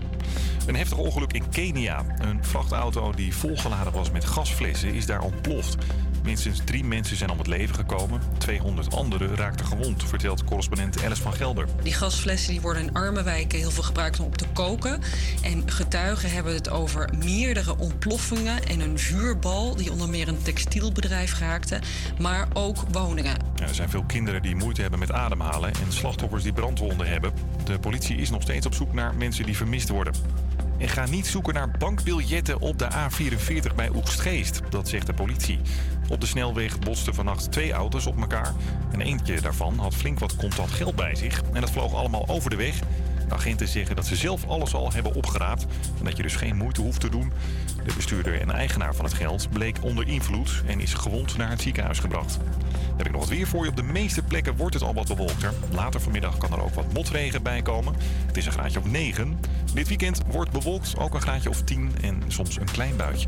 Een 0.68 0.76
heftig 0.76 0.98
ongeluk 0.98 1.34
in 1.34 1.50
Kenia. 1.50 2.06
Een 2.18 2.44
vrachtauto 2.44 3.12
die 3.12 3.36
volgeladen 3.36 3.94
was 3.94 4.12
met 4.12 4.26
is 4.70 5.06
daar 5.06 5.22
ontploft. 5.22 5.78
Minstens 6.24 6.62
drie 6.66 6.84
mensen 6.84 7.18
zijn 7.18 7.30
om 7.30 7.38
het 7.38 7.48
leven 7.48 7.76
gekomen. 7.76 8.22
200 8.38 8.96
anderen 8.96 9.36
raakten 9.36 9.66
gewond, 9.66 10.04
vertelt 10.04 10.44
correspondent 10.44 11.04
Alice 11.04 11.22
van 11.22 11.34
Gelder. 11.34 11.68
Die 11.84 11.94
gasflessen 11.94 12.52
die 12.52 12.62
worden 12.62 12.84
in 12.84 12.94
arme 12.94 13.24
wijken 13.24 13.60
heel 13.60 13.72
veel 13.72 13.84
gebruikt 13.84 14.20
om 14.20 14.26
op 14.26 14.38
te 14.38 14.46
koken. 14.54 15.02
En 15.42 15.72
getuigen 15.72 16.32
hebben 16.32 16.54
het 16.54 16.70
over 16.70 17.10
meerdere 17.18 17.78
ontploffingen 17.78 18.66
en 18.66 18.80
een 18.80 19.00
vuurbal 19.00 19.76
die 19.76 19.92
onder 19.92 20.10
meer 20.10 20.28
een 20.28 20.42
textielbedrijf 20.42 21.40
raakte, 21.40 21.80
maar 22.20 22.48
ook 22.54 22.78
woningen. 22.92 23.38
Er 23.62 23.76
zijn 23.76 23.90
veel 23.90 24.04
kinderen 24.04 24.42
die 24.42 24.56
moeite 24.56 24.82
hebben 24.82 25.00
met 25.00 25.12
ademhalen 25.12 25.70
en 25.70 25.92
slachtoffers 25.92 26.44
die 26.44 26.54
brandwonden 26.54 27.08
hebben. 27.08 27.34
De 27.64 27.80
politie 27.80 28.18
is 28.18 28.30
nog 28.30 28.42
steeds 28.42 28.66
op 28.66 28.74
zoek 28.74 28.94
naar 28.94 29.16
mensen 29.16 29.46
die 29.46 29.58
vermist 29.58 29.90
worden. 29.90 30.14
En 30.78 30.90
ga 30.90 31.06
niet 31.06 31.28
zoeken 31.28 31.54
naar 31.54 31.72
bankbiljetten 31.80 32.60
op 32.60 32.80
de 32.80 32.88
A44 32.92 33.76
bij 33.76 33.90
Oegstgeest, 33.96 34.62
dat 34.70 34.88
zegt 34.90 35.08
de 35.08 35.14
politie. 35.14 35.60
Op 36.10 36.22
de 36.22 36.28
snelweg 36.28 36.80
botsten 36.80 37.14
vannacht 37.14 37.52
twee 37.52 37.72
auto's 37.72 38.06
op 38.06 38.20
elkaar. 38.20 38.54
En 38.92 39.02
eentje 39.02 39.42
daarvan 39.42 39.78
had 39.78 39.94
flink 39.94 40.20
wat 40.20 40.36
contant 40.36 40.72
geld 40.72 40.96
bij 40.96 41.16
zich. 41.16 41.42
En 41.54 41.62
dat 41.62 41.72
vloog 41.72 41.94
allemaal 41.94 42.28
over 42.28 42.50
de 42.50 42.56
weg. 42.56 42.80
Agenten 43.34 43.68
zeggen 43.68 43.96
dat 43.96 44.06
ze 44.06 44.16
zelf 44.16 44.48
alles 44.48 44.74
al 44.74 44.92
hebben 44.94 45.14
opgeraapt. 45.14 45.66
En 46.00 46.06
dat 46.06 46.18
je 46.18 46.24
dus 46.24 46.36
geen 46.36 46.56
moeite 46.56 46.82
hoeft 46.82 47.00
te 47.00 47.10
doen. 47.10 47.32
De 47.86 47.94
bestuurder 47.96 48.42
en 48.42 48.52
eigenaar 48.52 48.96
van 48.96 49.06
het 49.06 49.14
geld 49.14 49.50
bleek 49.50 49.78
onder 49.82 50.08
invloed 50.08 50.64
en 50.66 50.80
is 50.80 50.94
gewond 50.94 51.38
naar 51.38 51.50
het 51.50 51.62
ziekenhuis 51.62 52.00
gebracht. 52.00 52.38
Heb 52.98 53.06
ik 53.06 53.12
nog 53.12 53.22
wat 53.22 53.30
weer 53.30 53.48
voor 53.48 53.64
je. 53.64 53.70
Op 53.70 53.76
de 53.76 53.84
meeste 53.84 54.22
plekken 54.22 54.56
wordt 54.56 54.74
het 54.74 54.84
al 54.84 54.94
wat 54.94 55.08
bewolkter. 55.08 55.54
Later 55.72 56.02
vanmiddag 56.02 56.38
kan 56.38 56.52
er 56.52 56.64
ook 56.64 56.74
wat 56.74 56.94
motregen 56.94 57.44
bij 57.44 57.62
komen. 57.62 57.96
Het 58.26 58.38
is 58.38 58.46
een 58.46 58.52
graadje 58.52 58.80
of 58.80 58.86
9. 58.86 59.40
Dit 59.74 59.88
weekend 59.88 60.22
wordt 60.28 60.52
bewolkt, 60.52 60.98
ook 60.98 61.14
een 61.14 61.22
graadje 61.22 61.50
of 61.50 61.62
10 61.62 61.92
en 62.02 62.24
soms 62.28 62.58
een 62.58 62.72
klein 62.72 62.96
buitje. 62.96 63.28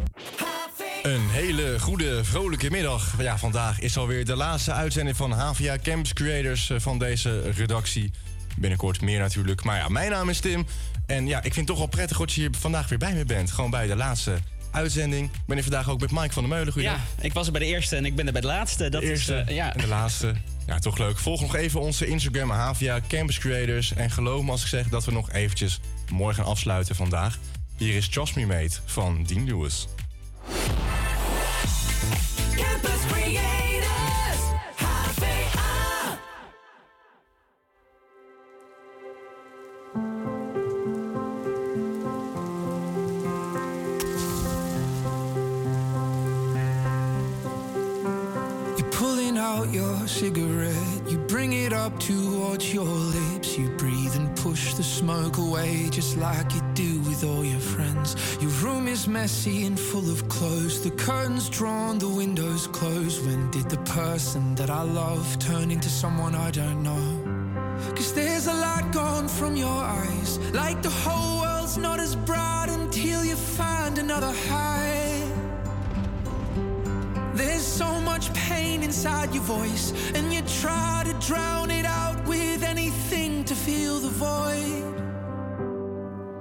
Een 1.03 1.29
hele 1.29 1.79
goede, 1.79 2.23
vrolijke 2.23 2.71
middag. 2.71 3.13
Ja, 3.17 3.37
vandaag 3.37 3.79
is 3.79 3.97
alweer 3.97 4.25
de 4.25 4.35
laatste 4.35 4.71
uitzending 4.71 5.17
van 5.17 5.31
HVA 5.31 5.77
Campus 5.83 6.13
Creators 6.13 6.69
eh, 6.69 6.79
van 6.79 6.99
deze 6.99 7.51
redactie. 7.51 8.11
Binnenkort 8.55 9.01
meer 9.01 9.19
natuurlijk. 9.19 9.63
Maar 9.63 9.77
ja, 9.77 9.87
mijn 9.87 10.11
naam 10.11 10.29
is 10.29 10.39
Tim. 10.39 10.65
En 11.05 11.27
ja, 11.27 11.37
ik 11.37 11.43
vind 11.43 11.55
het 11.55 11.67
toch 11.67 11.77
wel 11.77 11.87
prettig 11.87 12.17
dat 12.17 12.33
je 12.33 12.41
hier 12.41 12.49
vandaag 12.59 12.89
weer 12.89 12.97
bij 12.97 13.13
me 13.13 13.25
bent. 13.25 13.51
Gewoon 13.51 13.69
bij 13.69 13.87
de 13.87 13.95
laatste 13.95 14.37
uitzending. 14.71 15.25
Ik 15.25 15.45
ben 15.45 15.55
hier 15.55 15.63
vandaag 15.63 15.89
ook 15.89 15.99
met 15.99 16.11
Mike 16.11 16.33
van 16.33 16.43
der 16.43 16.51
Meulen. 16.51 16.81
Ja, 16.81 16.99
ik 17.21 17.33
was 17.33 17.45
er 17.45 17.51
bij 17.51 17.61
de 17.61 17.67
eerste 17.67 17.95
en 17.95 18.05
ik 18.05 18.15
ben 18.15 18.25
er 18.25 18.31
bij 18.31 18.41
de 18.41 18.47
laatste. 18.47 18.89
Dat 18.89 19.01
de 19.01 19.07
eerste 19.07 19.35
is, 19.35 19.47
eh, 19.47 19.55
ja. 19.55 19.73
en 19.73 19.81
de 19.81 19.87
laatste. 19.87 20.33
Ja, 20.67 20.79
toch 20.79 20.97
leuk. 20.97 21.17
Volg 21.17 21.41
nog 21.41 21.55
even 21.55 21.79
onze 21.79 22.07
Instagram, 22.07 22.49
HVA 22.49 22.99
Campus 23.07 23.39
Creators. 23.39 23.93
En 23.93 24.11
geloof 24.11 24.43
me 24.43 24.51
als 24.51 24.61
ik 24.61 24.67
zeg 24.67 24.87
dat 24.87 25.05
we 25.05 25.11
nog 25.11 25.31
eventjes 25.31 25.79
mooi 26.11 26.35
gaan 26.35 26.45
afsluiten 26.45 26.95
vandaag. 26.95 27.37
Hier 27.77 27.95
is 27.95 28.09
Trust 28.09 28.35
Me 28.35 28.45
Mate 28.45 28.79
van 28.85 29.23
Dean 29.23 29.45
Lewis. 29.45 29.87
Out 49.55 49.71
your 49.73 50.07
cigarette, 50.07 51.01
you 51.09 51.17
bring 51.17 51.53
it 51.53 51.71
up 51.71 51.97
towards 51.99 52.73
your 52.73 52.93
lips. 53.17 53.57
You 53.57 53.69
breathe 53.77 54.15
and 54.15 54.35
push 54.35 54.73
the 54.73 54.83
smoke 54.83 55.37
away, 55.37 55.87
just 55.89 56.17
like 56.17 56.53
you 56.53 56.61
do 56.73 56.99
with 57.07 57.23
all 57.23 57.43
your 57.43 57.59
friends. 57.59 58.15
Your 58.41 58.51
room 58.63 58.87
is 58.87 59.07
messy 59.07 59.65
and 59.65 59.79
full 59.79 60.09
of 60.11 60.27
clothes, 60.27 60.83
the 60.83 60.91
curtains 60.91 61.47
drawn, 61.49 61.99
the 61.99 62.09
windows 62.09 62.67
closed. 62.67 63.25
When 63.25 63.49
did 63.51 63.69
the 63.69 63.81
person 63.99 64.55
that 64.55 64.69
I 64.69 64.81
love 64.81 65.25
turn 65.39 65.71
into 65.71 65.89
someone 65.89 66.35
I 66.35 66.51
don't 66.51 66.81
know? 66.83 67.07
Cause 67.95 68.13
there's 68.13 68.47
a 68.47 68.53
light 68.53 68.89
gone 68.91 69.27
from 69.27 69.55
your 69.55 69.79
eyes, 69.99 70.39
like 70.53 70.81
the 70.81 70.95
whole 71.03 71.41
world's 71.41 71.77
not 71.77 71.99
as 71.99 72.15
bright 72.15 72.67
until 72.69 73.23
you 73.23 73.35
find 73.35 73.97
another 73.97 74.33
high. 74.49 74.84
Inside 78.95 79.33
your 79.33 79.43
voice, 79.43 79.91
and 80.15 80.33
you 80.33 80.41
try 80.61 81.03
to 81.05 81.13
drown 81.27 81.69
it 81.69 81.85
out 81.85 82.15
with 82.25 82.63
anything 82.63 83.43
to 83.43 83.53
feel 83.53 83.99
the 83.99 84.07
void. 84.07 84.93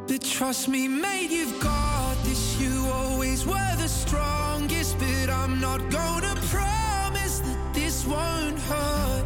But 0.06 0.22
trust 0.22 0.68
me, 0.68 0.86
mate, 0.86 1.30
you've 1.30 1.58
got 1.58 2.14
this. 2.22 2.60
You 2.60 2.86
always 2.92 3.44
were 3.44 3.76
the 3.76 3.88
strongest, 3.88 4.96
but 5.00 5.30
I'm 5.30 5.60
not 5.60 5.80
gonna 5.90 6.36
promise 6.54 7.40
that 7.40 7.58
this 7.74 8.06
won't 8.06 8.60
hurt. 8.70 9.24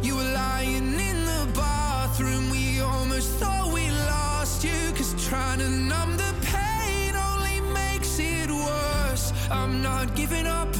You 0.00 0.14
were 0.14 0.32
lying 0.32 0.94
in 1.10 1.24
the 1.32 1.48
bathroom, 1.52 2.50
we 2.50 2.80
almost 2.80 3.30
thought 3.40 3.72
we 3.72 3.90
lost 4.14 4.62
you, 4.62 4.92
cause 4.94 5.12
trying 5.28 5.58
to 5.58 5.68
numb 5.68 6.16
the 6.16 6.32
pain 6.42 7.16
only 7.16 7.60
makes 7.74 8.20
it 8.20 8.48
worse. 8.48 9.32
I'm 9.50 9.82
not 9.82 10.14
giving 10.14 10.46
up 10.46 10.70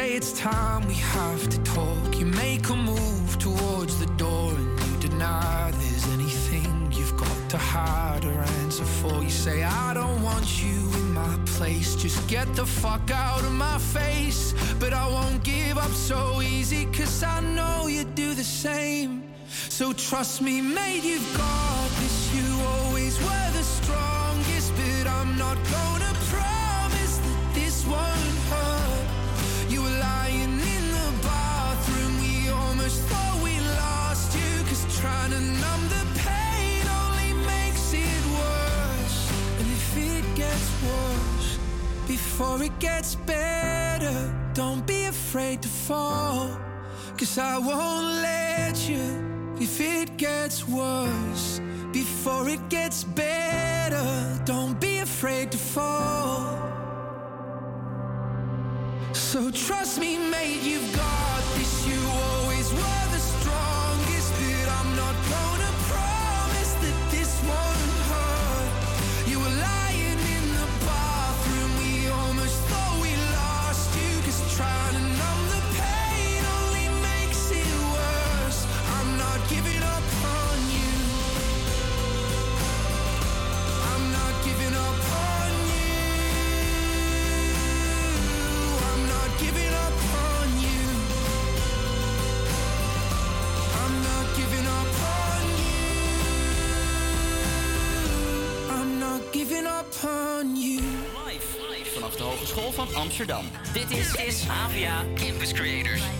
say 0.00 0.14
it's 0.14 0.32
time 0.32 0.86
we 0.88 0.94
have 0.94 1.42
to 1.54 1.58
talk. 1.78 2.08
You 2.18 2.26
make 2.46 2.64
a 2.70 2.76
move 2.76 3.30
towards 3.38 3.94
the 4.02 4.10
door 4.24 4.50
and 4.60 4.68
you 4.86 5.08
deny 5.08 5.70
there's 5.80 6.06
anything 6.18 6.72
you've 6.96 7.16
got 7.16 7.40
to 7.50 7.58
hide 7.58 8.24
or 8.24 8.38
answer 8.60 8.88
for. 8.98 9.14
You 9.22 9.34
say, 9.46 9.62
I 9.62 9.92
don't 10.00 10.22
want 10.22 10.46
you 10.62 10.78
in 11.00 11.08
my 11.22 11.34
place. 11.54 11.90
Just 12.04 12.20
get 12.28 12.46
the 12.60 12.66
fuck 12.82 13.10
out 13.10 13.42
of 13.48 13.52
my 13.52 13.78
face. 13.98 14.54
But 14.82 14.92
I 14.94 15.06
won't 15.16 15.42
give 15.44 15.76
up 15.76 15.94
so 16.10 16.40
easy, 16.40 16.82
cause 16.98 17.22
I 17.22 17.38
know 17.56 17.76
you 17.94 18.04
do 18.04 18.28
the 18.42 18.48
same. 18.66 19.10
So 19.78 19.92
trust 19.92 20.40
me, 20.40 20.62
mate, 20.62 21.04
you've 21.10 21.30
got 21.36 21.88
this. 22.00 22.16
You 22.36 22.48
always 22.74 23.14
were 23.26 23.48
the 23.58 23.66
strongest, 23.78 24.70
but 24.80 25.06
I'm 25.18 25.32
not 25.44 25.58
gonna 25.76 26.12
promise 26.32 27.14
that 27.24 27.40
this 27.54 27.76
won't 27.92 28.36
hurt. 28.50 28.89
before 42.40 42.62
it 42.62 42.78
gets 42.78 43.16
better. 43.16 44.16
Don't 44.54 44.86
be 44.86 45.04
afraid 45.04 45.60
to 45.60 45.68
fall, 45.68 46.48
cause 47.18 47.36
I 47.36 47.58
won't 47.58 48.22
let 48.22 48.88
you 48.88 49.04
if 49.60 49.78
it 49.78 50.16
gets 50.16 50.66
worse. 50.66 51.60
Before 51.92 52.48
it 52.48 52.66
gets 52.70 53.04
better, 53.04 54.08
don't 54.46 54.80
be 54.80 55.00
afraid 55.00 55.52
to 55.52 55.58
fall. 55.58 56.56
So 59.12 59.50
trust 59.50 60.00
me, 60.00 60.16
mate, 60.16 60.62
you've 60.62 60.96
got 60.96 61.42
this. 61.56 61.86
You 61.86 62.00
always 62.24 62.72
were 62.72 63.06
the 63.16 63.19
vanaf 101.92 102.16
de 102.16 102.22
Hogeschool 102.22 102.72
van 102.72 102.94
Amsterdam. 102.94 103.44
Dit 103.72 103.90
is, 103.90 104.14
is 104.14 104.44
Campus 105.14 105.52
Creators. 105.52 106.19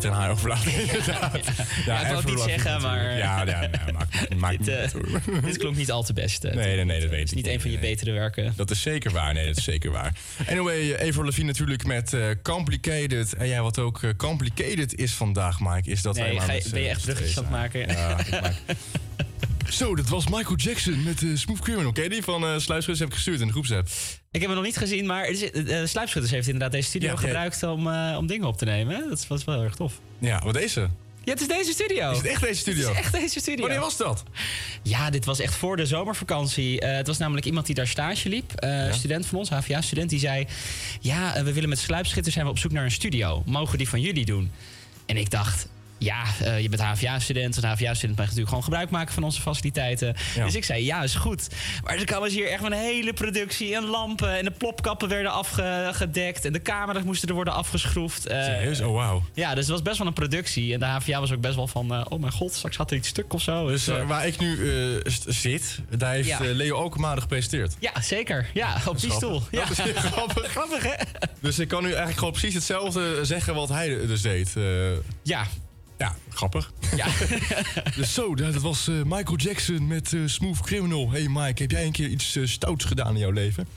Beter 0.00 0.10
een 0.10 0.16
inderdaad. 0.80 1.40
Ja, 1.86 2.00
ik 2.00 2.06
wou 2.06 2.16
het 2.16 2.24
niet 2.26 2.40
zeggen, 2.40 2.80
maar- 2.82 3.16
Ja, 3.16 3.46
ja, 3.46 3.68
maakt, 3.92 4.34
maakt 4.34 4.64
Dit, 4.64 4.94
niet 4.94 5.14
eh, 5.26 5.44
dit 5.44 5.56
klonk 5.56 5.76
niet 5.76 5.90
al 5.90 6.02
te 6.02 6.12
best. 6.12 6.44
eh. 6.44 6.54
Nee, 6.54 6.76
nee, 6.76 6.84
nee, 6.84 7.00
dat 7.00 7.10
weet 7.10 7.30
ik. 7.30 7.34
niet 7.36 7.46
een 7.46 7.60
van 7.60 7.70
je 7.70 7.78
betere 7.78 8.12
werken. 8.12 8.52
Dat 8.56 8.70
is 8.70 8.82
zeker 8.82 9.10
waar. 9.12 9.34
Nee, 9.34 9.46
dat 9.46 9.56
is 9.56 9.64
zeker 9.64 9.90
waar. 9.90 10.12
Anyway, 10.48 10.92
eh, 10.92 11.08
Avril 11.08 11.24
Lavigne 11.24 11.46
natuurlijk 11.46 11.86
met 11.86 12.12
eh, 12.12 12.20
Complicated. 12.42 13.34
En 13.34 13.46
ja, 13.46 13.62
wat 13.62 13.78
ook 13.78 14.02
eh, 14.02 14.10
Complicated 14.16 14.94
is 14.94 15.12
vandaag, 15.12 15.60
Mike, 15.60 15.90
is 15.90 16.02
dat 16.02 16.14
Nee, 16.14 16.24
wij 16.24 16.34
maar 16.34 16.46
ben 16.70 16.80
je 16.80 16.86
eh, 16.86 16.90
echt 16.92 17.02
bruggetjes 17.02 17.38
aan 17.38 17.44
het 17.44 17.52
maken? 17.52 17.80
Ja, 17.88 18.18
ik 18.18 18.30
maak... 18.40 18.54
Zo, 19.70 19.96
dat 19.96 20.08
was 20.08 20.24
Michael 20.28 20.56
Jackson 20.56 21.02
met 21.02 21.22
eh, 21.22 21.28
Smooth 21.34 21.60
Criminal. 21.60 21.90
Je 21.94 22.08
die 22.08 22.22
van 22.22 22.44
uh, 22.44 22.56
heb 22.66 23.08
ik 23.08 23.12
gestuurd 23.14 23.40
in 23.40 23.46
de 23.46 23.52
groepsapp? 23.52 23.88
Ik 24.38 24.44
heb 24.44 24.52
hem 24.52 24.62
nog 24.62 24.68
niet 24.72 24.76
gezien, 24.82 25.06
maar 25.06 25.26
het 25.26 25.42
is- 25.42 25.50
eh, 25.50 25.86
Sluipschutters 25.86 26.32
heeft 26.32 26.46
inderdaad 26.46 26.72
deze 26.72 26.88
studio 26.88 27.08
Ja, 27.08 27.14
ja. 27.14 27.20
gebruikt 27.20 27.62
om, 27.62 27.88
eh, 27.88 28.14
om 28.18 28.26
dingen 28.26 28.46
op 28.48 28.56
te 28.58 28.64
nemen. 28.64 28.96
hè? 28.96 29.08
Dat 29.08 29.18
is 29.38 29.44
wel 29.44 29.54
heel 29.54 29.64
erg 29.64 29.74
tof. 29.74 30.00
Ja, 30.18 30.40
wat 30.44 30.54
deze? 30.54 30.80
Ja, 31.24 31.32
het 31.32 31.40
is 31.40 31.48
deze 31.48 31.72
studio. 31.72 32.10
Is 32.10 32.16
het 32.16 32.26
echt 32.26 32.40
deze 32.42 32.60
studio? 32.60 32.82
Het 32.88 32.92
is 32.92 32.98
echt 32.98 33.12
deze 33.12 33.40
studio. 33.40 33.60
Wanneer 33.60 33.80
was 33.80 33.96
dat? 33.96 34.22
Ja, 34.82 35.10
dit 35.10 35.24
was 35.24 35.40
echt 35.40 35.54
voor 35.54 35.76
de 35.76 35.86
zomervakantie. 35.86 36.80
Eh, 36.80 36.96
het 36.96 37.06
was 37.06 37.18
namelijk 37.18 37.46
iemand 37.46 37.66
die 37.66 37.74
daar 37.74 37.86
stage 37.86 38.28
liep. 38.28 38.52
Een 38.56 38.94
student 38.94 39.26
van 39.26 39.38
ons, 39.38 39.48
HVA-student, 39.50 40.10
die 40.10 40.18
zei... 40.18 40.46
Ja, 41.00 41.42
we 41.44 41.52
willen 41.52 41.68
met 41.68 41.78
Sluipschutters 41.78 42.34
zijn 42.34 42.46
we 42.46 42.50
op 42.52 42.58
zoek 42.58 42.72
naar 42.72 42.84
een 42.84 42.90
studio. 42.90 43.42
Mogen 43.46 43.78
die 43.78 43.88
van 43.88 44.00
jullie 44.00 44.24
doen? 44.24 44.50
En 45.06 45.16
ik 45.16 45.30
dacht... 45.30 45.68
Ja, 45.98 46.22
eh, 46.42 46.60
je 46.60 46.68
bent 46.68 46.82
HVA-student. 46.82 47.56
Een 47.56 47.68
HVA-student 47.68 48.10
mag 48.16 48.18
natuurlijk 48.26 48.48
gewoon 48.48 48.64
gebruik 48.64 48.90
maken 48.90 49.14
van 49.14 49.22
onze 49.24 49.40
faciliteiten. 49.40 50.14
Ja. 50.34 50.44
Dus 50.44 50.54
ik 50.54 50.64
zei, 50.64 50.84
ja, 50.84 51.02
is 51.02 51.14
goed. 51.14 51.48
Maar 51.84 51.94
er 51.96 52.04
kwam 52.04 52.22
dus 52.22 52.32
hier 52.34 52.48
echt 52.50 52.62
een 52.64 52.72
hele 52.72 53.12
productie. 53.12 53.74
En 53.74 53.84
lampen 53.84 54.38
en 54.38 54.44
de 54.44 54.50
plopkappen 54.50 55.08
werden 55.08 55.32
afgedekt. 55.32 56.44
En 56.44 56.52
de 56.52 56.62
camera's 56.62 57.02
moesten 57.02 57.28
er 57.28 57.34
worden 57.34 57.54
afgeschroefd. 57.54 58.22
Serieus? 58.22 58.80
Oh, 58.80 58.94
wauw. 58.94 59.22
Ja, 59.34 59.48
dus 59.54 59.60
het 59.64 59.68
was 59.72 59.82
best 59.82 59.98
wel 59.98 60.06
een 60.06 60.12
productie. 60.12 60.72
En 60.72 60.78
de 60.78 60.84
HVA 60.86 61.20
was 61.20 61.32
ook 61.32 61.40
best 61.40 61.54
wel 61.54 61.66
van... 61.66 61.94
eh, 61.94 62.04
oh 62.08 62.20
mijn 62.20 62.32
god, 62.32 62.52
straks 62.54 62.76
gaat 62.76 62.90
er 62.90 62.96
iets 62.96 63.08
stuk 63.08 63.32
of 63.32 63.42
zo. 63.42 63.66
Dus 63.68 63.84
Dus, 63.84 64.04
waar 64.06 64.26
ik 64.26 64.38
nu 64.38 64.58
zit, 65.26 65.78
daar 65.96 66.12
heeft 66.12 66.28
Ja. 66.28 66.38
Leo 66.40 66.76
Alkemade 66.76 67.20
gepresenteerd. 67.20 67.76
ja, 67.80 68.00
zeker. 68.00 68.50
Ja, 68.54 68.76
op 68.86 69.00
die 69.00 69.12
stoel. 69.12 69.42
Ja. 69.50 69.64
Dat 69.64 69.70
is 69.86 69.92
grappig. 70.12 70.50
grappig, 70.50 70.82
hè? 70.82 70.94
Dus 71.40 71.58
ik 71.58 71.68
kan 71.68 71.80
nu 71.82 71.88
eigenlijk 71.88 72.18
gewoon 72.18 72.32
precies 72.32 72.54
hetzelfde 72.54 73.24
zeggen 73.24 73.54
wat 73.54 73.68
hij 73.68 74.06
dus 74.06 74.22
deed. 74.22 74.52
Ja. 75.22 75.46
Ja, 75.98 76.14
grappig. 76.28 76.72
Ja. 76.96 77.06
dus 77.96 78.14
zo, 78.14 78.34
dat 78.34 78.52
dat 78.52 78.62
was 78.62 78.88
eh, 78.88 78.94
Michael 79.04 79.36
Jackson 79.36 79.86
met 79.86 80.12
eh, 80.12 80.20
Smooth 80.26 80.60
Criminal. 80.60 81.10
Hey 81.10 81.28
Mike, 81.28 81.62
heb 81.62 81.70
jij 81.70 81.84
een 81.86 81.92
keer 81.92 82.08
iets 82.08 82.36
eh, 82.36 82.46
stouts 82.46 82.84
gedaan 82.84 83.12
in 83.12 83.18
jouw 83.18 83.30
leven? 83.30 83.68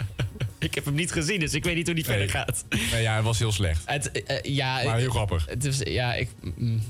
Ik 0.59 0.75
heb 0.75 0.85
hem 0.85 0.93
niet 0.93 1.11
gezien, 1.11 1.39
dus 1.39 1.53
ik 1.53 1.63
weet 1.63 1.75
niet 1.75 1.85
hoe 1.85 1.95
die 1.95 2.05
verder 2.05 2.29
gaat. 2.29 2.65
Nee, 2.91 3.01
ja, 3.01 3.15
het 3.15 3.23
was 3.23 3.39
heel 3.39 3.51
slecht. 3.51 3.81
Het, 3.85 4.23
ja, 4.43 4.83
Maar 4.83 4.97
heel 4.97 5.09
grappig. 5.09 5.45
Het 5.49 5.65
is, 5.65 5.79
ja, 5.83 6.13
ik... 6.13 6.29
mm, 6.55 6.81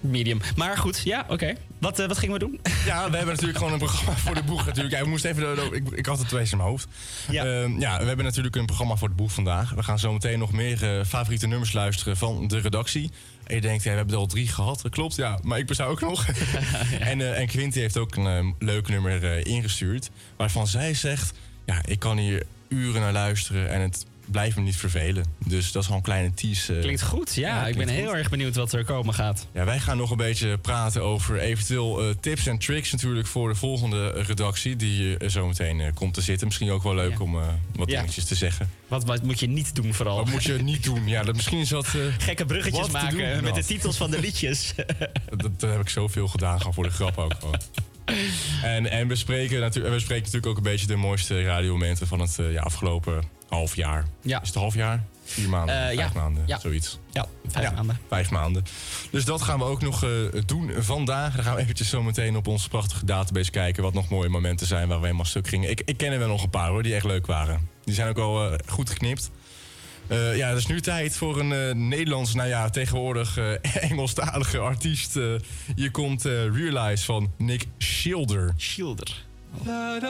medium. 0.00 0.40
Maar 0.56 0.78
goed, 0.78 1.00
ja, 1.04 1.24
oké. 1.28 1.54
Wat, 1.78 1.98
wat 2.06 2.18
gingen 2.18 2.32
we 2.32 2.38
doen? 2.38 2.60
Ja, 2.86 3.10
we 3.10 3.16
hebben 3.16 3.34
natuurlijk 3.34 3.58
gewoon 3.58 3.72
een 3.72 3.78
programma 3.78 4.16
voor 4.16 4.34
de 4.34 4.42
boeg 4.42 4.66
natuurlijk. 4.66 4.94
Ja, 4.94 5.02
we 5.02 5.08
moesten 5.08 5.30
even, 5.30 5.42
de- 5.42 5.76
ik, 5.76 5.90
ik 5.90 6.06
had 6.06 6.18
het 6.18 6.28
twee 6.28 6.42
in 6.50 6.56
mijn 6.56 6.68
hoofd. 6.68 6.86
Ja. 7.30 7.44
ja, 7.78 7.98
we 7.98 8.04
hebben 8.06 8.24
natuurlijk 8.24 8.56
een 8.56 8.66
programma 8.66 8.96
voor 8.96 9.08
de 9.08 9.14
boeg 9.14 9.32
vandaag. 9.32 9.70
We 9.70 9.82
gaan 9.82 9.98
zo 9.98 10.12
meteen 10.12 10.38
nog 10.38 10.52
meer 10.52 11.04
favoriete 11.06 11.46
nummers 11.46 11.72
luisteren 11.72 12.16
van 12.16 12.48
de 12.48 12.58
redactie. 12.58 13.10
En 13.46 13.54
je 13.54 13.60
denkt, 13.60 13.82
ja, 13.82 13.90
we 13.90 13.96
hebben 13.96 14.14
er 14.14 14.20
al 14.20 14.26
drie 14.26 14.48
gehad. 14.48 14.82
Dat 14.82 14.92
klopt, 14.92 15.14
ja. 15.14 15.38
Maar 15.42 15.58
ik 15.58 15.66
bestaan 15.66 15.88
ook 15.88 16.00
nog. 16.00 16.26
en, 17.10 17.20
eh, 17.20 17.38
en 17.40 17.46
Quinty 17.46 17.78
heeft 17.78 17.98
ook 17.98 18.16
een 18.16 18.26
eh, 18.26 18.46
leuk 18.58 18.88
nummer 18.88 19.24
eh, 19.24 19.44
ingestuurd. 19.44 20.10
Waarvan 20.36 20.66
zij 20.66 20.94
zegt, 20.94 21.32
ja, 21.64 21.82
ik 21.84 21.98
kan 21.98 22.18
hier 22.18 22.46
uren 22.68 23.00
naar 23.00 23.12
luisteren 23.12 23.70
en 23.70 23.80
het 23.80 24.06
blijft 24.24 24.56
me 24.56 24.62
niet 24.62 24.76
vervelen. 24.76 25.24
Dus 25.46 25.72
dat 25.72 25.80
is 25.82 25.86
gewoon 25.88 25.96
een 26.04 26.06
kleine 26.08 26.34
tease. 26.34 26.74
eh. 26.74 26.80
Klinkt 26.80 27.02
goed, 27.02 27.34
ja. 27.34 27.66
ik 27.66 27.76
ben 27.76 27.88
heel 27.88 28.06
goed. 28.08 28.16
erg 28.16 28.30
benieuwd 28.30 28.54
wat 28.56 28.72
er 28.72 28.84
komen 28.84 29.14
gaat. 29.14 29.46
Ja, 29.52 29.64
wij 29.64 29.78
gaan 29.80 29.96
nog 29.96 30.10
een 30.10 30.16
beetje 30.16 30.58
praten 30.58 31.02
over 31.02 31.38
eventueel 31.38 32.00
eh, 32.02 32.14
tips 32.20 32.46
en 32.46 32.58
tricks 32.58 32.92
natuurlijk 32.92 33.26
voor 33.26 33.48
de 33.48 33.54
volgende 33.54 34.08
redactie 34.10 34.76
die 34.76 35.16
er 35.16 35.30
zo 35.30 35.46
meteen 35.46 35.80
eh, 35.80 35.92
komt 35.94 36.14
te 36.14 36.20
zitten. 36.20 36.46
Misschien 36.46 36.70
ook 36.70 36.82
wel 36.82 36.94
leuk 36.94 37.20
om 37.20 37.36
eh, 37.38 37.42
wat 37.76 37.88
dingetjes 37.88 38.24
te 38.24 38.34
zeggen. 38.34 38.70
Wat, 38.88 39.04
wat 39.04 39.22
moet 39.22 39.40
je 39.40 39.46
niet 39.46 39.74
doen 39.74 39.94
vooral? 39.94 40.16
Wat 40.16 40.30
moet 40.30 40.42
je 40.42 40.52
niet 40.52 40.84
doen? 40.92 41.08
Ja, 41.08 41.22
dat, 41.22 41.34
misschien 41.34 41.58
is 41.58 41.68
dat... 41.68 41.86
eh, 41.86 42.00
Gekke 42.18 42.44
bruggetjes 42.44 42.90
maken 42.90 43.42
met 43.44 43.54
de 43.54 43.64
titels 43.64 43.96
van 43.96 44.10
de 44.10 44.20
liedjes. 44.20 44.74
dat, 45.36 45.60
dat 45.60 45.70
heb 45.70 45.80
ik 45.80 45.88
zoveel 45.88 46.28
gedaan, 46.28 46.58
gewoon 46.58 46.74
voor 46.74 46.84
de 46.84 46.90
grap 46.90 47.18
ook 47.18 47.34
gewoon. 47.40 47.60
En, 48.62 48.90
en 48.90 49.08
we, 49.08 49.16
spreken 49.16 49.60
natuurlijk, 49.60 49.94
we 49.94 50.00
spreken 50.00 50.24
natuurlijk 50.24 50.50
ook 50.50 50.56
een 50.56 50.62
beetje 50.70 50.86
de 50.86 50.96
mooiste 50.96 51.42
radiomomenten 51.42 52.06
van 52.06 52.20
het 52.20 52.38
eh, 52.38 52.52
ja, 52.52 52.60
afgelopen 52.62 53.22
half 53.54 53.76
jaar. 53.76 54.04
Ja. 54.22 54.42
Is 54.42 54.48
het 54.48 54.56
half 54.56 54.74
jaar? 54.74 55.04
Vier 55.24 55.48
maanden? 55.48 55.74
Eh, 55.74 55.96
vijf 55.96 56.12
ja. 56.12 56.20
maanden? 56.20 56.42
Ja. 56.46 56.58
Zoiets. 56.58 56.98
Ja, 57.12 57.26
vijf 57.46 57.74
maanden. 57.74 57.98
Vijf 58.08 58.30
maanden. 58.30 58.64
Dus 59.10 59.24
dat 59.24 59.42
gaan 59.42 59.58
we 59.58 59.64
ook 59.64 59.82
nog 59.82 60.04
eh, 60.04 60.10
doen 60.46 60.72
vandaag. 60.78 61.34
Dan 61.34 61.44
gaan 61.44 61.54
we 61.54 61.60
eventjes 61.60 61.88
zo 61.88 62.02
meteen 62.02 62.36
op 62.36 62.46
onze 62.46 62.68
prachtige 62.68 63.04
database 63.04 63.50
kijken... 63.50 63.82
wat 63.82 63.94
nog 63.94 64.08
mooie 64.08 64.28
momenten 64.28 64.66
zijn 64.66 64.88
waar 64.88 64.98
we 64.98 65.04
helemaal 65.04 65.24
stuk 65.24 65.48
gingen. 65.48 65.70
Ik, 65.70 65.82
ik 65.84 65.96
ken 65.96 66.12
er 66.12 66.18
wel 66.18 66.28
nog 66.28 66.42
een 66.42 66.50
paar 66.50 66.68
hoor, 66.68 66.82
die 66.82 66.94
echt 66.94 67.04
leuk 67.04 67.26
waren. 67.26 67.68
Die 67.84 67.94
zijn 67.94 68.08
ook 68.08 68.18
al 68.18 68.50
eh, 68.50 68.58
goed 68.66 68.90
geknipt. 68.90 69.30
Ja, 70.08 70.48
het 70.48 70.58
is 70.58 70.66
nu 70.66 70.80
tijd 70.80 71.16
voor 71.16 71.40
een 71.40 71.88
Nederlands, 71.88 72.34
nou 72.34 72.48
ja, 72.48 72.70
tegenwoordig 72.70 73.36
eh, 73.36 73.52
Engelstalige 73.90 74.58
artiest. 74.58 75.18
Hier 75.76 75.90
komt 75.90 76.22
Realize 76.24 77.04
van 77.04 77.32
Nick 77.38 77.66
Schilder. 77.78 78.52
Schilder. 78.56 79.24
Felt 79.62 80.02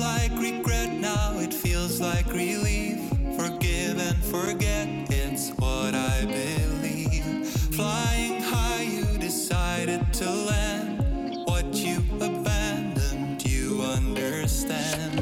like 0.00 0.32
regret, 0.38 0.90
now 0.92 1.38
it 1.38 1.52
feels 1.52 2.00
like 2.00 2.26
relief. 2.32 2.98
Forgive 3.36 3.98
and 4.00 4.16
forget, 4.24 4.88
it's 5.10 5.50
what 5.50 5.94
I 5.94 6.24
believe. 6.24 7.46
Flying 7.76 8.40
high, 8.42 8.82
you 8.82 9.18
decided 9.18 10.12
to 10.14 10.30
land. 10.30 11.00
What 11.46 11.66
you 11.74 11.98
abandoned, 12.20 13.44
you 13.44 13.82
understand. 13.82 15.18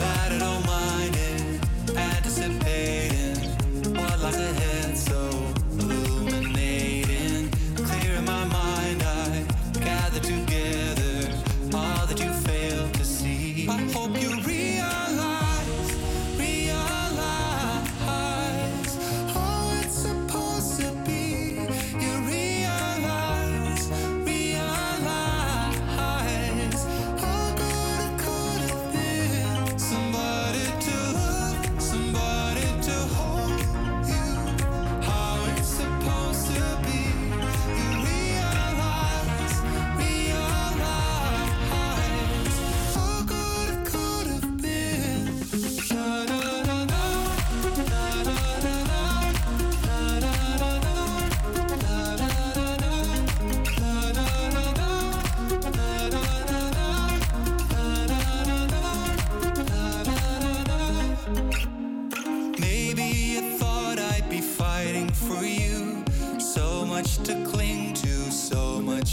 That 0.00 0.32
I 0.32 0.38
don't 0.38 0.66
mind 0.66 1.16
it, 1.16 1.60
anticipating 1.96 3.36
what 3.94 4.18
lies 4.20 4.36
ahead, 4.36 4.65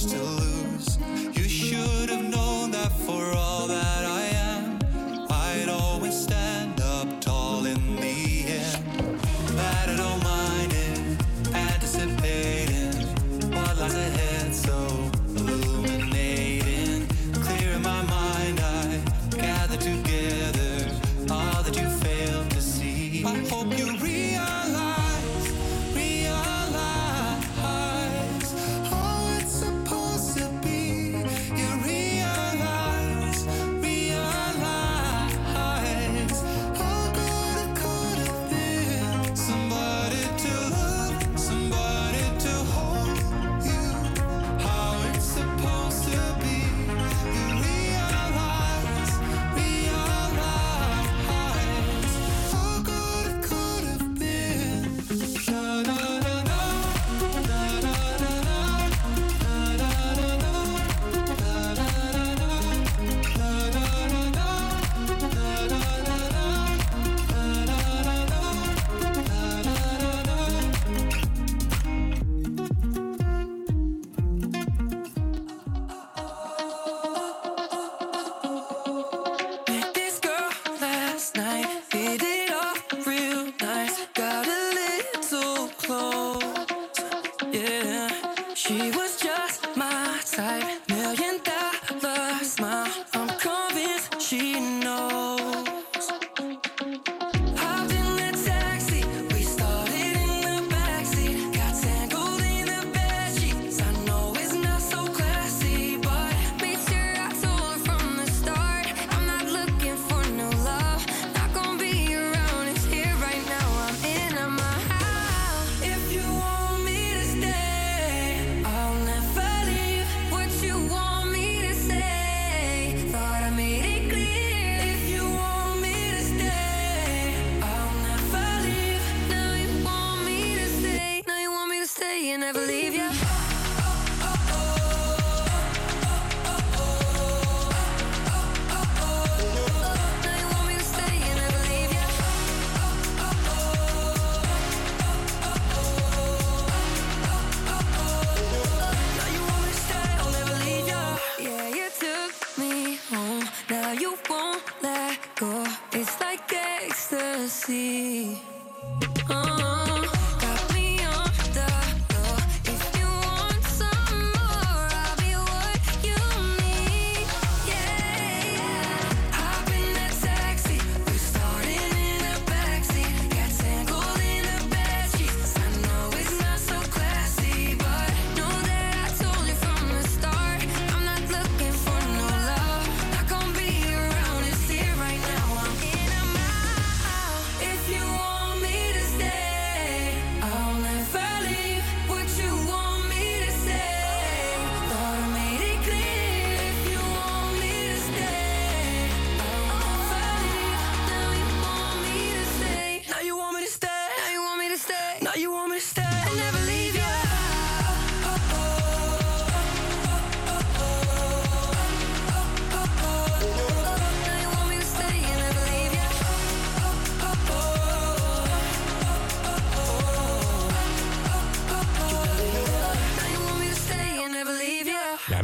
to 0.06 0.18
lose. 0.18 0.63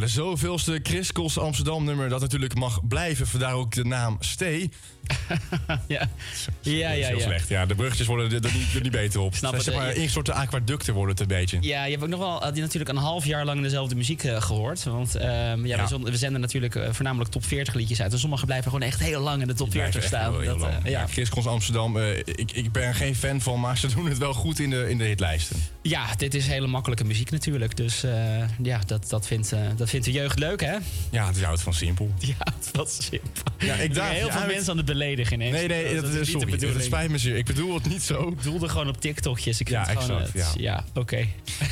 Zoveelste 0.10 0.80
Chris 0.84 1.14
Amsterdam 1.38 1.84
nummer 1.84 2.10
dat 2.10 2.22
natuurlijk 2.22 2.56
mag 2.56 2.88
blijven. 2.88 3.28
Vandaar 3.28 3.54
ook 3.54 3.72
de 3.72 3.86
naam 3.86 4.18
Stay. 4.20 4.70
ja. 5.88 6.10
Ja, 6.62 6.92
is 6.92 7.00
ja, 7.00 7.08
heel 7.08 7.18
ja. 7.18 7.24
slecht. 7.24 7.50
Ja, 7.50 7.66
de 7.66 7.76
bruggetjes 7.76 8.08
worden 8.08 8.32
er, 8.32 8.54
niet, 8.54 8.76
er 8.76 8.82
niet 8.82 8.92
beter 8.92 9.20
op. 9.20 9.36
Snap 9.36 9.50
Zijn, 9.50 9.64
het, 9.64 9.64
zeg 9.64 9.76
maar 9.76 9.96
ingestorte 9.96 10.34
aquaducten 10.34 10.94
worden 10.94 11.12
het 11.12 11.20
een 11.20 11.28
beetje. 11.28 11.58
Ja, 11.62 11.84
je 11.84 11.92
hebt 11.92 12.04
ook 12.04 12.10
nog 12.10 12.20
wel 12.20 12.42
had 12.44 12.56
je 12.56 12.62
natuurlijk 12.62 12.92
een 12.92 12.98
half 12.98 13.26
jaar 13.26 13.46
lang 13.46 13.62
dezelfde 13.62 13.96
muziek 13.96 14.24
eh, 14.24 14.42
gehoord. 14.42 14.84
Want 14.84 15.16
ehm, 15.16 15.66
ja, 15.66 15.78
Ja. 15.78 16.00
We, 16.00 16.18
zenden 16.18 16.42
natuurlijk 16.42 16.76
eh, 16.76 16.90
voornamelijk 16.92 17.32
top 17.32 17.46
40 17.46 17.74
liedjes 17.74 18.02
uit. 18.02 18.14
En 18.14 18.20
sommige 18.20 18.46
blijven 18.46 18.72
gewoon 18.72 18.88
echt 18.88 19.00
heel 19.00 19.22
lang 19.22 19.42
in 19.42 19.48
de 19.48 19.54
top 19.54 19.72
Die 19.72 19.82
40 19.82 20.10
blijven 20.10 20.18
echt 20.18 20.24
staan. 20.24 20.42
heel, 20.42 20.58
heel 20.58 20.58
Dat, 20.58 20.84
eh, 20.84 20.92
ja. 20.92 21.00
ja. 21.00 21.08
Chris 21.08 21.30
Kos 21.30 21.46
Amsterdam, 21.46 21.98
ik, 22.26 22.52
ik 22.52 22.72
ben 22.72 22.84
er 22.84 22.96
geen 22.96 23.16
fan 23.16 23.42
van, 23.42 23.60
maar 23.60 23.78
ze 23.78 23.88
doen 23.96 24.06
het 24.06 24.18
wel 24.18 24.34
goed 24.34 24.60
in 24.60 24.70
de, 24.70 24.90
in 24.90 24.98
de 24.98 25.04
hitlijsten. 25.04 25.56
ja, 25.82 26.16
dit 26.18 26.34
is 26.36 26.48
hele 26.48 26.68
makkelijke 26.68 27.04
muziek 27.04 27.32
natuurlijk. 27.32 27.78
Dus 27.78 28.02
ja, 28.62 28.80
dat, 28.86 29.10
dat, 29.10 29.28
vindt, 29.28 29.54
dat 29.78 29.90
vindt 29.90 30.06
de 30.06 30.12
jeugd 30.12 30.40
leuk, 30.40 30.62
hè? 30.62 30.78
Ja, 31.10 31.28
het 31.28 31.36
is 31.36 31.44
houdt 31.44 31.62
van 31.62 31.74
simpel. 31.74 32.12
Ja, 32.30 32.54
het 32.56 32.70
was 32.72 32.98
simpel. 33.06 33.44
Ja, 33.58 33.76
ik 33.76 33.94
daag 33.94 34.12
heel 34.12 34.30
veel 34.30 34.46
mensen 34.46 34.72
aan 34.72 34.78
het 34.78 34.86
beledigen. 35.00 35.38
Nee, 35.38 35.52
nee, 35.52 35.96
dat, 35.96 36.04
is 36.04 36.10
is 36.10 36.34
niet 36.34 36.42
sorry. 36.42 36.74
Het 36.74 36.84
spijt 36.84 37.10
me 37.12 37.18
zeer. 37.18 37.36
Ik 37.36 37.46
bedoel 37.46 37.74
het 37.74 37.86
niet 37.86 38.02
zo. 38.02 38.28
Ik 38.28 38.44
doelde 38.44 38.70
gewoon 38.70 38.88
op 38.88 39.02
TikTokjes. 39.02 39.60
Ik 39.60 39.70
Ja, 39.70 39.84
gewoon, 39.84 40.02
exact, 40.02 40.34
het- 40.34 40.54
ja. 40.58 40.74
ja 40.76 40.84
oké. 40.94 41.26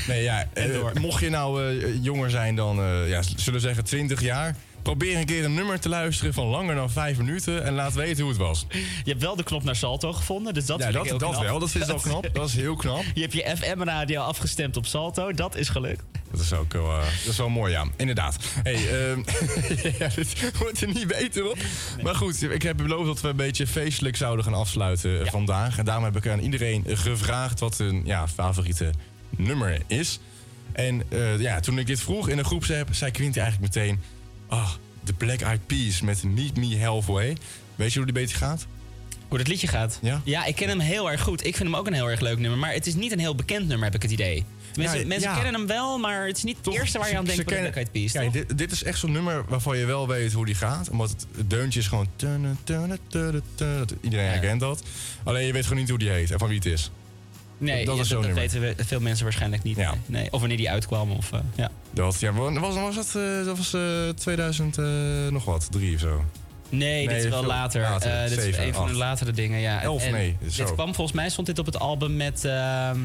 Nee, 0.07 0.23
ja, 0.23 0.47
En 0.53 0.71
eh, 0.71 0.73
door. 0.79 0.91
mocht 0.99 1.21
je 1.21 1.29
nou 1.29 1.63
eh, 1.77 2.03
jonger 2.03 2.29
zijn 2.29 2.55
dan, 2.55 2.79
eh, 2.79 3.09
ja, 3.09 3.21
zullen 3.21 3.53
we 3.53 3.59
zeggen 3.59 3.83
20 3.83 4.21
jaar... 4.21 4.55
probeer 4.81 5.17
een 5.17 5.25
keer 5.25 5.45
een 5.45 5.53
nummer 5.53 5.79
te 5.79 5.89
luisteren 5.89 6.33
van 6.33 6.45
langer 6.45 6.75
dan 6.75 6.89
5 6.89 7.17
minuten... 7.17 7.63
en 7.63 7.73
laat 7.73 7.93
weten 7.93 8.21
hoe 8.21 8.31
het 8.31 8.41
was. 8.41 8.65
Je 9.03 9.09
hebt 9.09 9.21
wel 9.21 9.35
de 9.35 9.43
knop 9.43 9.63
naar 9.63 9.75
Salto 9.75 10.13
gevonden, 10.13 10.53
dus 10.53 10.65
dat 10.65 10.79
ja, 10.79 10.91
dat, 10.91 11.07
knap. 11.07 11.41
wel. 11.41 11.59
Dat 11.59 11.75
is 11.75 11.89
al 11.89 11.99
knap. 11.99 12.29
Dat 12.33 12.47
is 12.47 12.55
heel 12.55 12.75
knap. 12.75 13.03
Je 13.13 13.21
hebt 13.21 13.33
je 13.33 13.55
FM-radio 13.57 14.21
afgestemd 14.21 14.77
op 14.77 14.85
Salto, 14.85 15.33
dat 15.33 15.55
is 15.55 15.69
gelukt. 15.69 16.03
Dat 16.31 16.39
is 16.39 16.53
ook 16.53 16.73
wel, 16.73 16.91
eh, 16.91 16.97
dat 16.97 17.31
is 17.31 17.37
wel 17.37 17.49
mooi, 17.49 17.71
ja. 17.71 17.85
Inderdaad. 17.95 18.37
Hey, 18.63 18.73
ehm, 18.73 19.19
ja, 19.99 20.09
dit 20.15 20.57
wordt 20.57 20.81
er 20.81 20.87
niet 20.87 21.07
beter 21.07 21.49
op. 21.49 21.57
Maar 22.01 22.15
goed, 22.15 22.43
ik 22.43 22.61
heb 22.61 22.77
beloofd 22.77 23.05
dat 23.05 23.21
we 23.21 23.27
een 23.27 23.35
beetje 23.35 23.67
feestelijk 23.67 24.15
zouden 24.15 24.45
gaan 24.45 24.53
afsluiten 24.53 25.25
eh, 25.25 25.31
vandaag. 25.31 25.77
En 25.77 25.85
daarom 25.85 26.03
heb 26.03 26.15
ik 26.15 26.27
aan 26.27 26.39
iedereen 26.39 26.83
gevraagd 26.87 27.59
wat 27.59 27.77
hun 27.77 28.01
ja, 28.05 28.27
favoriete 28.27 28.91
nummer 29.29 29.81
is. 29.87 30.19
En 30.71 31.03
eh, 31.09 31.39
ja, 31.39 31.59
toen 31.59 31.79
ik 31.79 31.87
dit 31.87 31.99
vroeg 31.99 32.29
in 32.29 32.37
een 32.37 32.45
groepsapp, 32.45 32.89
zei 32.91 33.11
Quinty 33.11 33.39
eigenlijk 33.39 33.75
meteen... 33.75 33.99
Ah, 34.47 34.69
de 35.03 35.13
Black 35.13 35.41
Eyed 35.41 35.67
Peas 35.67 36.01
met 36.01 36.23
Meet 36.23 36.57
Me 36.57 36.83
Halfway. 36.83 37.37
Weet 37.75 37.91
je 37.91 37.97
hoe 37.97 38.11
die 38.11 38.21
beetje 38.21 38.37
gaat? 38.37 38.67
Hoe 39.27 39.37
dat 39.37 39.47
liedje 39.47 39.67
gaat? 39.67 39.99
Ja? 40.01 40.21
Ja, 40.23 40.45
ik 40.45 40.55
ken 40.55 40.67
hem 40.67 40.79
heel 40.79 41.11
erg 41.11 41.21
goed. 41.21 41.45
Ik 41.45 41.55
vind 41.55 41.69
hem 41.69 41.77
ook 41.77 41.87
een 41.87 41.93
heel 41.93 42.09
erg 42.09 42.19
leuk 42.19 42.39
nummer. 42.39 42.59
Maar 42.59 42.73
het 42.73 42.87
is 42.87 42.95
niet 42.95 43.11
een 43.11 43.19
heel 43.19 43.35
bekend 43.35 43.67
nummer, 43.67 43.85
heb 43.85 43.95
ik 43.95 44.01
het 44.01 44.11
idee. 44.11 44.45
Ja, 44.73 44.91
mensen 44.91 45.29
ja. 45.29 45.33
kennen 45.33 45.53
hem 45.53 45.67
wel, 45.67 45.97
maar 45.97 46.27
het 46.27 46.37
is 46.37 46.43
niet 46.43 46.57
het 46.57 46.73
eerste 46.73 46.97
waar 46.99 47.09
je 47.09 47.17
aan 47.17 47.25
denkt 47.25 47.45
bij 47.45 47.59
Black 47.59 47.75
Eyed 47.75 47.91
Peas, 47.91 48.11
Kijk, 48.11 48.33
dit, 48.33 48.57
dit 48.57 48.71
is 48.71 48.83
echt 48.83 48.99
zo'n 48.99 49.11
nummer 49.11 49.45
waarvan 49.47 49.77
je 49.77 49.85
wel 49.85 50.07
weet 50.07 50.33
hoe 50.33 50.45
die 50.45 50.55
gaat. 50.55 50.89
Omdat 50.89 51.09
het, 51.09 51.49
deuntje 51.49 51.79
is 51.79 51.87
gewoon... 51.87 52.07
Iedereen 54.01 54.27
herkent 54.27 54.59
dat. 54.59 54.83
Alleen 55.23 55.45
je 55.45 55.53
weet 55.53 55.63
gewoon 55.63 55.79
niet 55.79 55.89
hoe 55.89 55.99
die 55.99 56.09
heet 56.09 56.31
en 56.31 56.39
van 56.39 56.47
wie 56.47 56.57
het 56.57 56.65
is. 56.65 56.91
Nee, 57.57 57.85
dat 57.85 57.99
is 57.99 58.07
dat 58.07 58.25
weten 58.25 58.61
we, 58.61 58.73
veel 58.77 58.99
mensen 58.99 59.23
waarschijnlijk 59.23 59.63
niet. 59.63 59.77
Ja. 59.77 59.93
Nee. 60.05 60.27
Of 60.31 60.39
wanneer 60.39 60.57
die 60.57 60.69
uitkwam. 60.69 61.11
Of, 61.11 61.31
eh, 61.31 61.39
ja. 61.55 61.71
Dat, 61.91 62.19
ja, 62.19 62.34
wa- 62.34 62.59
was, 62.59 62.75
was 62.75 62.95
dat, 62.95 63.15
eh, 63.23 63.45
dat 63.45 63.57
was 63.57 63.73
eh 63.73 64.09
2000 64.15 64.77
eh, 64.77 64.85
nog 65.29 65.45
wat, 65.45 65.67
drie 65.71 65.93
of 65.93 65.99
zo. 65.99 66.25
Nee, 66.69 67.07
dit 67.07 67.23
is 67.23 67.29
wel 67.29 67.45
later. 67.45 67.81
later. 67.81 68.29
Dit 68.29 68.38
is 68.38 68.57
een 68.57 68.73
van 68.73 68.88
de 68.88 68.93
latere 68.93 69.31
dingen, 69.31 69.59
ja. 69.59 69.81
Elf, 69.81 70.03
En 70.03 70.11
nee, 70.11 70.38
zo. 70.49 70.63
Dit 70.65 70.73
kwam 70.73 70.95
volgens 70.95 71.15
mij, 71.17 71.29
stond 71.29 71.47
dit 71.47 71.59
op 71.59 71.65
het 71.65 71.79
album 71.79 72.15
met... 72.15 72.45
ehm, 72.45 72.99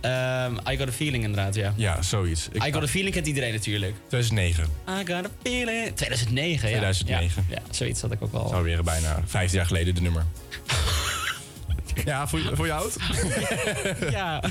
ehm, 0.00 0.52
I 0.70 0.76
Got 0.76 0.88
A 0.88 0.92
Feeling 0.92 1.24
inderdaad, 1.24 1.54
ja. 1.54 1.72
Ja, 1.76 2.02
zoiets. 2.02 2.48
Ik- 2.52 2.64
I 2.66 2.72
Got 2.72 2.82
A 2.82 2.86
Feeling 2.86 3.14
kent 3.14 3.26
iedereen 3.26 3.52
natuurlijk. 3.52 3.94
2009. 4.08 4.64
I 4.88 5.12
Got 5.12 5.24
A 5.24 5.28
Feeling. 5.42 5.96
2009, 5.96 6.68
ja. 6.70 6.76
2009. 6.78 7.46
Ja, 7.48 7.54
ja, 7.56 7.62
zoiets 7.74 8.00
had 8.00 8.12
ik 8.12 8.22
ook 8.22 8.32
wel. 8.32 8.48
Zou 8.48 8.62
weer 8.64 8.82
bijna 8.82 9.22
15 9.26 9.56
jaar 9.58 9.66
geleden 9.66 9.94
de 9.94 10.00
nummer. 10.00 10.24
ja, 12.04 12.28
voor, 12.28 12.40
voor 12.52 12.66
je 12.66 12.72
oud? 12.72 12.96
ja. 14.10 14.42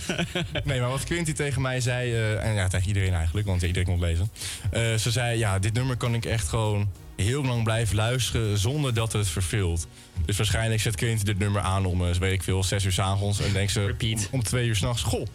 Nee, 0.63 0.79
maar 0.79 0.89
wat 0.89 1.03
Quinty 1.03 1.33
tegen 1.33 1.61
mij 1.61 1.81
zei, 1.81 2.13
eh, 2.13 2.45
en 2.45 2.53
ja, 2.53 2.67
tegen 2.67 2.87
iedereen 2.87 3.13
eigenlijk, 3.13 3.47
want 3.47 3.61
iedereen 3.61 3.85
kon 3.85 4.01
het 4.01 4.09
lezen. 4.09 4.29
Eh, 4.71 4.95
ze 4.95 5.11
zei, 5.11 5.37
ja, 5.37 5.59
dit 5.59 5.73
nummer 5.73 5.97
kan 5.97 6.13
ik 6.13 6.25
echt 6.25 6.47
gewoon 6.47 6.89
heel 7.15 7.43
lang 7.43 7.63
blijven 7.63 7.95
luisteren 7.95 8.57
zonder 8.57 8.93
dat 8.93 9.13
het 9.13 9.27
verveelt. 9.27 9.87
Dus 10.25 10.37
waarschijnlijk 10.37 10.81
zet 10.81 10.95
Quinty 10.95 11.23
dit 11.23 11.39
nummer 11.39 11.61
aan 11.61 11.85
om, 11.85 12.07
eh, 12.07 12.13
weet 12.13 12.33
ik 12.33 12.43
veel, 12.43 12.63
6 12.63 12.85
uur 12.85 12.91
s'avonds. 12.91 13.41
En 13.41 13.53
denkt 13.53 13.71
ze 13.71 13.95
om, 14.01 14.17
om 14.31 14.43
2 14.43 14.67
uur 14.67 14.75
s'nachts, 14.75 15.03
goh, 15.03 15.25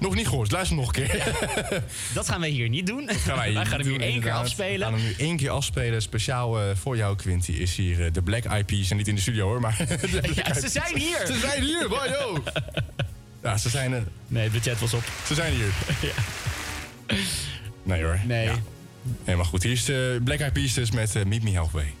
nog 0.00 0.14
niet 0.14 0.28
gehoord, 0.28 0.50
luister 0.50 0.76
nog 0.76 0.86
een 0.86 0.92
keer. 0.92 1.34
Dat 2.14 2.28
gaan 2.28 2.40
wij 2.40 2.48
hier 2.48 2.68
niet 2.68 2.86
doen. 2.86 3.08
gaan 3.08 3.36
wij, 3.36 3.52
gaan 3.52 3.80
hem 3.80 3.88
hier 3.88 4.00
één 4.00 4.20
keer 4.20 4.32
afspelen. 4.32 4.78
We 4.78 4.84
gaan 4.84 4.94
hem 4.94 5.02
nu 5.02 5.14
één 5.18 5.36
keer 5.36 5.50
afspelen. 5.50 6.02
Speciaal 6.02 6.60
eh, 6.60 6.76
voor 6.76 6.96
jou, 6.96 7.16
Quinty, 7.16 7.52
is 7.52 7.76
hier 7.76 8.04
eh, 8.04 8.12
de 8.12 8.22
Black 8.22 8.66
Peas. 8.66 8.90
En 8.90 8.96
niet 8.96 9.08
in 9.08 9.14
de 9.14 9.20
studio 9.20 9.46
hoor, 9.46 9.60
maar... 9.60 9.76
de 9.86 10.30
Ja, 10.34 10.54
ze 10.54 10.68
zijn 10.68 10.96
hier. 10.96 11.26
Ze 11.26 11.38
zijn 11.38 11.62
hier, 11.62 11.88
wajo! 11.88 12.42
Ja, 13.42 13.56
ze 13.56 13.68
zijn 13.68 13.92
er. 13.92 14.04
Nee, 14.26 14.42
het 14.42 14.52
budget 14.52 14.80
was 14.80 14.94
op. 14.94 15.02
Ze 15.26 15.34
zijn 15.34 15.52
hier. 15.52 15.72
Nee 17.82 18.02
hoor. 18.02 18.20
Nee. 18.26 18.44
Ja. 18.44 18.54
Nee, 19.24 19.36
maar 19.36 19.44
goed. 19.44 19.62
Hier 19.62 19.72
is 19.72 19.84
de 19.84 20.20
Black 20.24 20.38
Eyed 20.38 20.52
Peas 20.52 20.74
dus 20.74 20.90
met 20.90 21.16
eh, 21.16 21.24
Meet 21.24 21.42
Me 21.42 21.56
Halfway. 21.56 21.94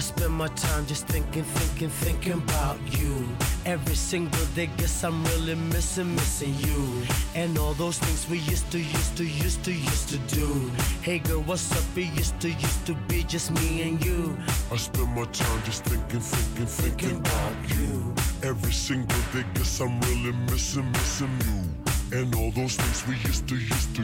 I 0.00 0.02
spend 0.02 0.32
my 0.32 0.48
time 0.56 0.86
just 0.86 1.06
thinking, 1.08 1.44
thinking, 1.44 1.90
thinking 1.90 2.32
about 2.32 2.78
you. 2.98 3.28
Every 3.66 3.94
single 3.94 4.46
day, 4.54 4.70
guess 4.78 5.04
I'm 5.04 5.22
really 5.24 5.56
missing, 5.56 6.14
missing 6.14 6.54
you. 6.60 7.02
And 7.34 7.58
all 7.58 7.74
those 7.74 7.98
things 7.98 8.26
we 8.30 8.38
used 8.50 8.70
to, 8.72 8.78
used 8.78 9.18
to, 9.18 9.24
used 9.24 9.62
to, 9.64 9.72
used 9.74 10.08
to 10.08 10.16
do. 10.34 10.70
Hey 11.02 11.18
girl, 11.18 11.42
what's 11.42 11.70
up? 11.72 11.84
It 11.98 12.08
used 12.16 12.40
to, 12.40 12.48
used 12.48 12.86
to 12.86 12.94
be 13.08 13.24
just 13.24 13.50
me 13.50 13.82
and 13.82 14.02
you. 14.02 14.38
I 14.72 14.76
spend 14.78 15.14
my 15.14 15.26
time 15.26 15.62
just 15.64 15.84
thinking, 15.84 16.20
thinking, 16.20 16.64
thinking 16.64 17.16
about 17.18 17.56
you. 17.68 18.14
Every 18.42 18.72
single 18.72 19.20
day, 19.34 19.44
guess 19.52 19.82
I'm 19.82 20.00
really 20.00 20.32
missing, 20.50 20.90
missing 20.92 21.36
you. 21.44 22.18
And 22.18 22.34
all 22.36 22.50
those 22.52 22.76
things 22.76 23.06
we 23.06 23.16
used 23.28 23.46
to, 23.48 23.54
used 23.54 23.94
to, 23.96 24.02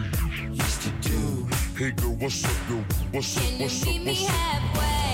used 0.53 0.83
to 0.83 0.91
do. 1.09 1.49
Hey 1.75 1.93
girl, 1.93 2.17
what's 2.17 2.45
up, 2.45 2.69
girl? 2.69 2.85
What's 3.13 3.39
up, 3.39 3.45
Can 3.45 3.57
you 3.57 3.63
what's 3.63 3.83
up, 3.83 3.89
meet 3.89 4.05
me 4.05 4.13
what's 4.13 4.29
up? 4.29 5.06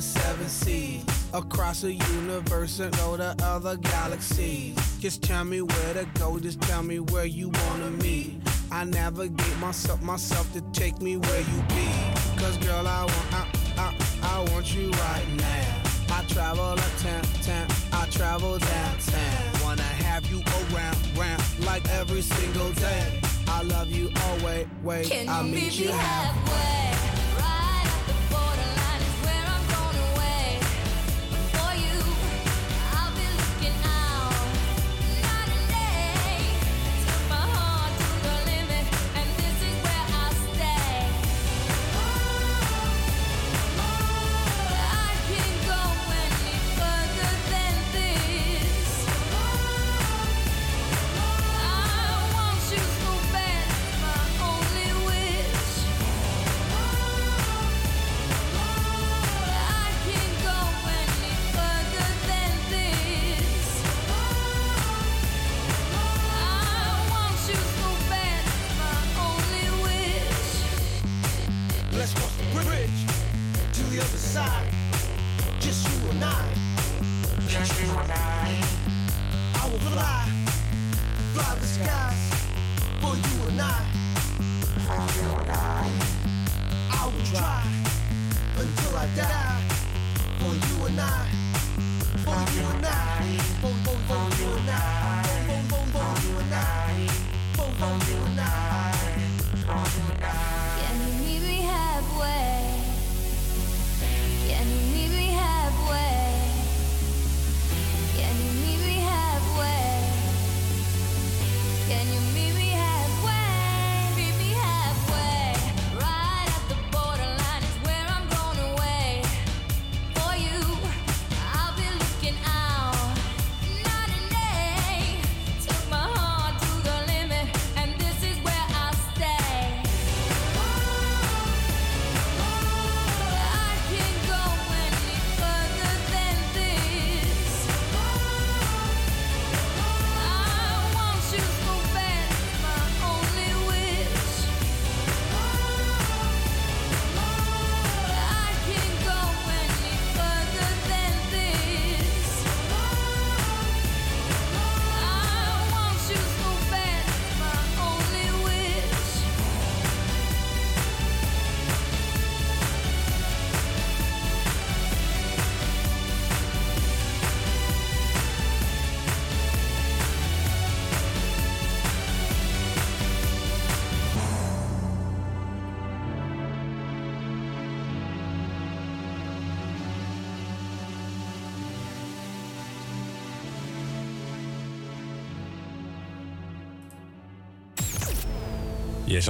The 0.00 0.06
seven 0.06 0.48
seas. 0.48 1.04
Across 1.34 1.82
the 1.82 1.92
universe 1.92 2.80
and 2.80 2.96
go 2.96 3.18
to 3.18 3.36
other 3.42 3.76
galaxies. 3.76 4.74
Just 4.98 5.22
tell 5.22 5.44
me 5.44 5.60
where 5.60 5.94
to 5.94 6.06
go, 6.14 6.38
just 6.38 6.60
tell 6.62 6.82
me 6.82 7.00
where 7.00 7.26
you 7.26 7.50
wanna 7.50 7.90
meet. 8.02 8.40
I 8.72 8.84
navigate 8.84 9.58
myself, 9.58 10.00
myself 10.00 10.50
to 10.54 10.62
take 10.72 11.00
me 11.02 11.18
where 11.18 11.40
you 11.40 11.58
be. 11.68 11.88
Cause 12.40 12.56
girl, 12.58 12.86
I 12.88 13.00
want, 13.04 13.32
I, 13.40 13.44
I, 13.76 13.88
I 14.22 14.52
want 14.52 14.74
you 14.74 14.90
right 14.90 15.26
now. 15.36 16.16
I 16.16 16.24
travel 16.28 16.64
uptown, 16.64 17.22
town, 17.42 17.66
I 17.92 18.06
travel 18.10 18.58
downtown. 18.58 19.62
Wanna 19.62 19.82
have 19.82 20.24
you 20.30 20.40
around, 20.72 20.96
round, 21.16 21.42
like 21.66 21.86
every 21.90 22.22
single 22.22 22.70
day. 22.72 23.20
I 23.48 23.62
love 23.64 23.90
you 23.90 24.10
always, 24.26 24.66
wait, 24.82 25.06
Can 25.10 25.28
I'll 25.28 25.44
meet 25.44 25.78
you 25.78 25.88
halfway. 25.90 26.52
halfway? 26.52 26.79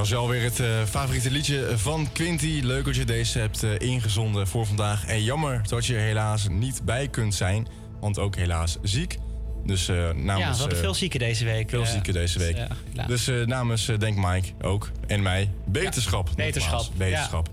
Je 0.08 0.16
alweer 0.16 0.42
het 0.42 0.60
eh, 0.60 0.66
favoriete 0.88 1.30
liedje 1.30 1.78
van 1.78 2.08
Quinty. 2.12 2.60
Leuk 2.62 2.84
dat 2.84 2.96
je 2.96 3.04
deze 3.04 3.38
hebt 3.38 3.62
eh, 3.62 3.78
ingezonden 3.78 4.46
voor 4.46 4.66
vandaag. 4.66 5.06
En 5.06 5.22
jammer 5.22 5.60
dat 5.68 5.86
je 5.86 5.94
er 5.94 6.00
helaas 6.00 6.48
niet 6.48 6.84
bij 6.84 7.08
kunt 7.08 7.34
zijn. 7.34 7.66
Want 8.00 8.18
ook 8.18 8.36
helaas 8.36 8.78
ziek. 8.82 9.18
Dus 9.64 9.88
eh, 9.88 9.96
namens... 9.96 10.24
ja, 10.26 10.50
we 10.50 10.58
hadden 10.58 10.78
veel 10.78 10.94
zieken 10.94 11.18
deze 11.18 11.44
week. 11.44 11.70
Veel 11.70 11.86
zieken 11.86 12.12
deze 12.12 12.38
dus, 12.38 12.46
week. 12.46 12.56
ja, 12.92 13.06
dus 13.06 13.30
namens 13.44 13.86
Denk 13.98 14.16
Mike 14.16 14.48
ook. 14.62 14.90
En 15.06 15.22
mij. 15.22 15.50
Beterschap. 15.66 16.26
nogmaals. 16.26 16.46
Beterschap. 16.46 16.92
Beterschap. 16.96 17.49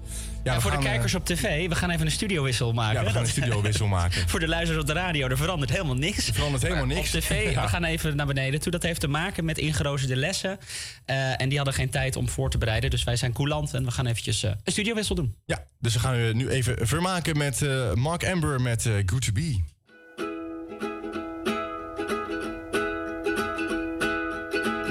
Ja, 0.53 0.61
voor 0.61 0.71
de 0.71 0.77
eh, 0.77 0.83
kijkers 0.83 1.15
op 1.15 1.25
tv, 1.25 1.67
we 1.69 1.75
gaan 1.75 1.89
even 1.89 2.05
een 2.05 2.11
studiowissel 2.11 2.73
maken. 2.73 2.99
Ja, 2.99 3.05
we 3.05 3.11
gaan 3.11 3.21
een 3.21 3.27
studiowissel 3.27 3.87
maken. 3.87 4.27
voor 4.29 4.39
de 4.39 4.47
luisteraars 4.47 4.81
op 4.81 4.87
de 4.87 4.93
radio, 4.93 5.27
er 5.27 5.37
verandert 5.37 5.71
helemaal 5.71 5.95
niks. 5.95 6.27
Er 6.27 6.33
verandert 6.33 6.63
helemaal 6.63 6.85
Maar 6.85 6.95
niks. 6.95 7.15
Op 7.15 7.21
tv, 7.21 7.51
Ja. 7.51 7.61
we 7.61 7.67
gaan 7.67 7.83
even 7.83 8.15
naar 8.15 8.25
beneden 8.25 8.59
toe. 8.59 8.71
Dat 8.71 8.83
heeft 8.83 8.99
te 8.99 9.07
maken 9.07 9.45
met 9.45 9.57
ingeroosterde 9.57 10.15
lessen. 10.15 10.59
Eh, 11.05 11.41
en 11.41 11.49
die 11.49 11.57
hadden 11.57 11.75
geen 11.75 11.89
tijd 11.89 12.15
om 12.15 12.29
voor 12.29 12.49
te 12.49 12.57
bereiden. 12.57 12.89
Dus 12.89 13.03
wij 13.03 13.15
zijn 13.15 13.33
coulant 13.33 13.73
en 13.73 13.85
we 13.85 13.91
gaan 13.91 14.05
eventjes 14.05 14.43
eh, 14.43 14.51
een 14.63 14.71
studiowissel 14.71 15.15
doen. 15.15 15.35
Ja, 15.45 15.63
dus 15.79 15.93
we 15.93 15.99
gaan 15.99 16.15
u 16.15 16.33
nu 16.33 16.49
even 16.49 16.87
vermaken 16.87 17.37
met 17.37 17.61
eh, 17.61 17.93
Mark 17.93 18.25
Amber 18.25 18.61
met 18.61 18.85
eh, 18.85 18.93
Good 19.05 19.21
to 19.25 19.31
Be. 19.31 19.59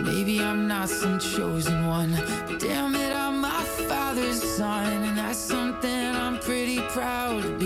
Maybe 0.03 0.33
I'm 0.43 0.67
not 0.67 0.89
some 0.89 1.19
chosen 1.21 1.87
one, 1.89 2.11
damn 2.59 2.95
it, 2.95 3.13
I'm 3.15 3.41
my 3.41 3.63
father's 3.89 4.41
son, 4.57 5.06
proud 6.97 7.66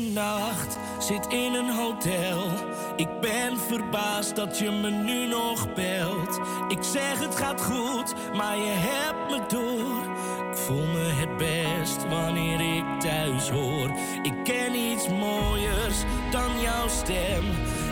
nacht, 0.00 0.78
zit 0.98 1.26
in 1.26 1.54
een 1.54 1.70
hotel. 1.70 2.50
Ik 2.96 3.20
ben 3.20 3.58
verbaasd 3.58 4.36
dat 4.36 4.58
je 4.58 4.70
me 4.70 4.90
nu 4.90 5.26
nog 5.26 5.74
belt. 5.74 6.40
Ik 6.68 6.82
zeg 6.82 7.18
het 7.18 7.36
gaat 7.36 7.62
goed, 7.62 8.14
maar 8.36 8.56
je 8.56 8.74
hebt 8.74 9.30
me 9.30 9.46
door. 9.48 10.16
Ik 10.50 10.56
voel 10.56 10.86
me 10.86 11.12
het 11.12 11.36
best 11.36 12.08
wanneer 12.08 12.76
ik 12.76 13.00
thuis 13.00 13.48
hoor. 13.48 13.90
Ik 14.22 14.44
ken 14.44 14.74
iets 14.74 15.08
mooiers 15.08 15.96
dan 16.30 16.60
jouw 16.60 16.88
stem. 16.88 17.44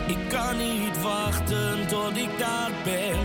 Ik 0.07 0.29
kan 0.29 0.57
niet 0.57 1.01
wachten 1.01 1.87
tot 1.87 2.17
ik 2.17 2.37
daar 2.37 2.71
ben. 2.83 3.17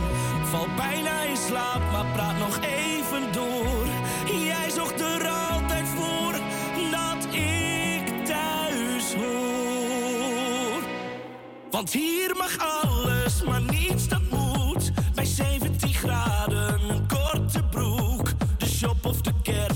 Val 0.45 0.67
bijna 0.77 1.23
in 1.23 1.37
slaap, 1.37 1.83
maar 1.93 2.07
praat 2.13 2.39
nog 2.39 2.59
even 2.61 3.33
door. 3.33 3.82
Want 11.83 11.95
hier 11.95 12.37
mag 12.37 12.59
alles, 12.59 13.43
maar 13.43 13.63
niets 13.63 14.09
dat 14.09 14.21
moet. 14.31 14.93
Bij 15.15 15.25
17 15.25 15.95
graden, 15.95 17.07
korte 17.09 17.63
broek. 17.71 18.33
De 18.59 18.67
shop 18.67 19.07
of 19.07 19.21
de 19.21 19.33
kermis, 19.43 19.72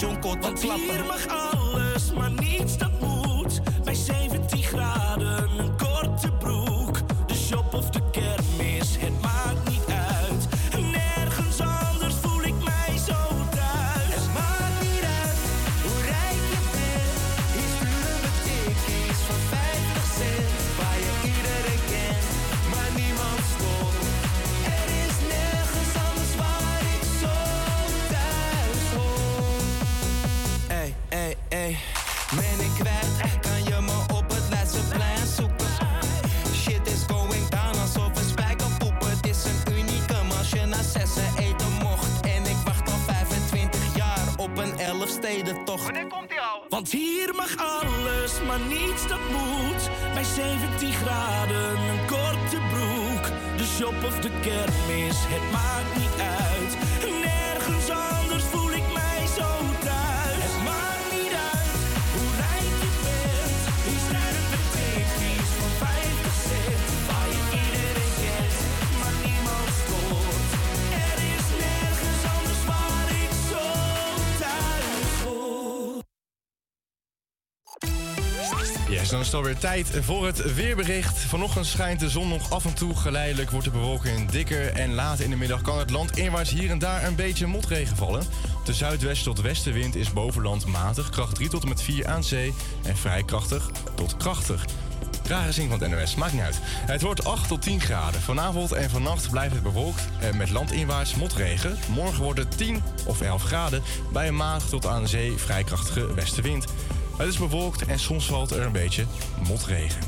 Jonko 0.00 0.32
te 0.32 0.38
Want 0.40 0.60
klappen. 0.60 0.84
hier 0.84 1.04
mag 1.04 1.39
het 79.30 79.38
alweer 79.38 79.58
tijd 79.58 79.90
voor 80.00 80.26
het 80.26 80.54
weerbericht. 80.54 81.18
Vanochtend 81.18 81.66
schijnt 81.66 82.00
de 82.00 82.10
zon 82.10 82.28
nog 82.28 82.50
af 82.50 82.64
en 82.64 82.74
toe. 82.74 82.96
Geleidelijk 82.96 83.50
wordt 83.50 83.66
de 83.66 83.72
bewolking 83.72 84.30
dikker. 84.30 84.72
En 84.72 84.94
later 84.94 85.24
in 85.24 85.30
de 85.30 85.36
middag 85.36 85.62
kan 85.62 85.78
het 85.78 85.90
land 85.90 86.16
inwaarts 86.16 86.50
hier 86.50 86.70
en 86.70 86.78
daar 86.78 87.04
een 87.04 87.14
beetje 87.14 87.46
motregen 87.46 87.96
vallen. 87.96 88.22
De 88.64 88.74
zuidwest 88.74 89.24
tot 89.24 89.40
westenwind 89.40 89.94
is 89.94 90.12
bovenland 90.12 90.66
matig. 90.66 91.10
Kracht 91.10 91.34
3 91.34 91.48
tot 91.48 91.62
en 91.62 91.68
met 91.68 91.82
4 91.82 92.06
aan 92.06 92.24
zee. 92.24 92.54
En 92.82 92.96
vrij 92.96 93.22
krachtig 93.22 93.70
tot 93.94 94.16
krachtig. 94.16 94.64
Rare 95.30 95.52
zin 95.52 95.68
van 95.68 95.80
het 95.80 95.90
NOS, 95.90 96.14
maakt 96.14 96.32
niet 96.32 96.42
uit. 96.42 96.58
Het 96.62 97.02
wordt 97.02 97.24
8 97.24 97.48
tot 97.48 97.62
10 97.62 97.80
graden. 97.80 98.20
Vanavond 98.20 98.72
en 98.72 98.90
vannacht 98.90 99.30
blijft 99.30 99.54
het 99.54 99.62
bewolkt 99.62 100.08
en 100.20 100.36
met 100.36 100.50
landinwaarts 100.50 101.14
motregen. 101.14 101.78
Morgen 101.88 102.22
wordt 102.22 102.38
het 102.38 102.56
10 102.56 102.82
of 103.06 103.20
11 103.20 103.42
graden 103.42 103.82
bij 104.12 104.28
een 104.28 104.36
matig 104.36 104.68
tot 104.68 104.86
aan 104.86 105.08
zee 105.08 105.32
vrij 105.36 105.64
krachtige 105.64 106.14
westenwind. 106.14 106.64
Het 107.20 107.28
is 107.28 107.38
bewolkt 107.38 107.86
en 107.86 107.98
soms 107.98 108.26
valt 108.26 108.50
er 108.50 108.62
een 108.62 108.72
beetje 108.72 109.04
motregen. 109.48 110.00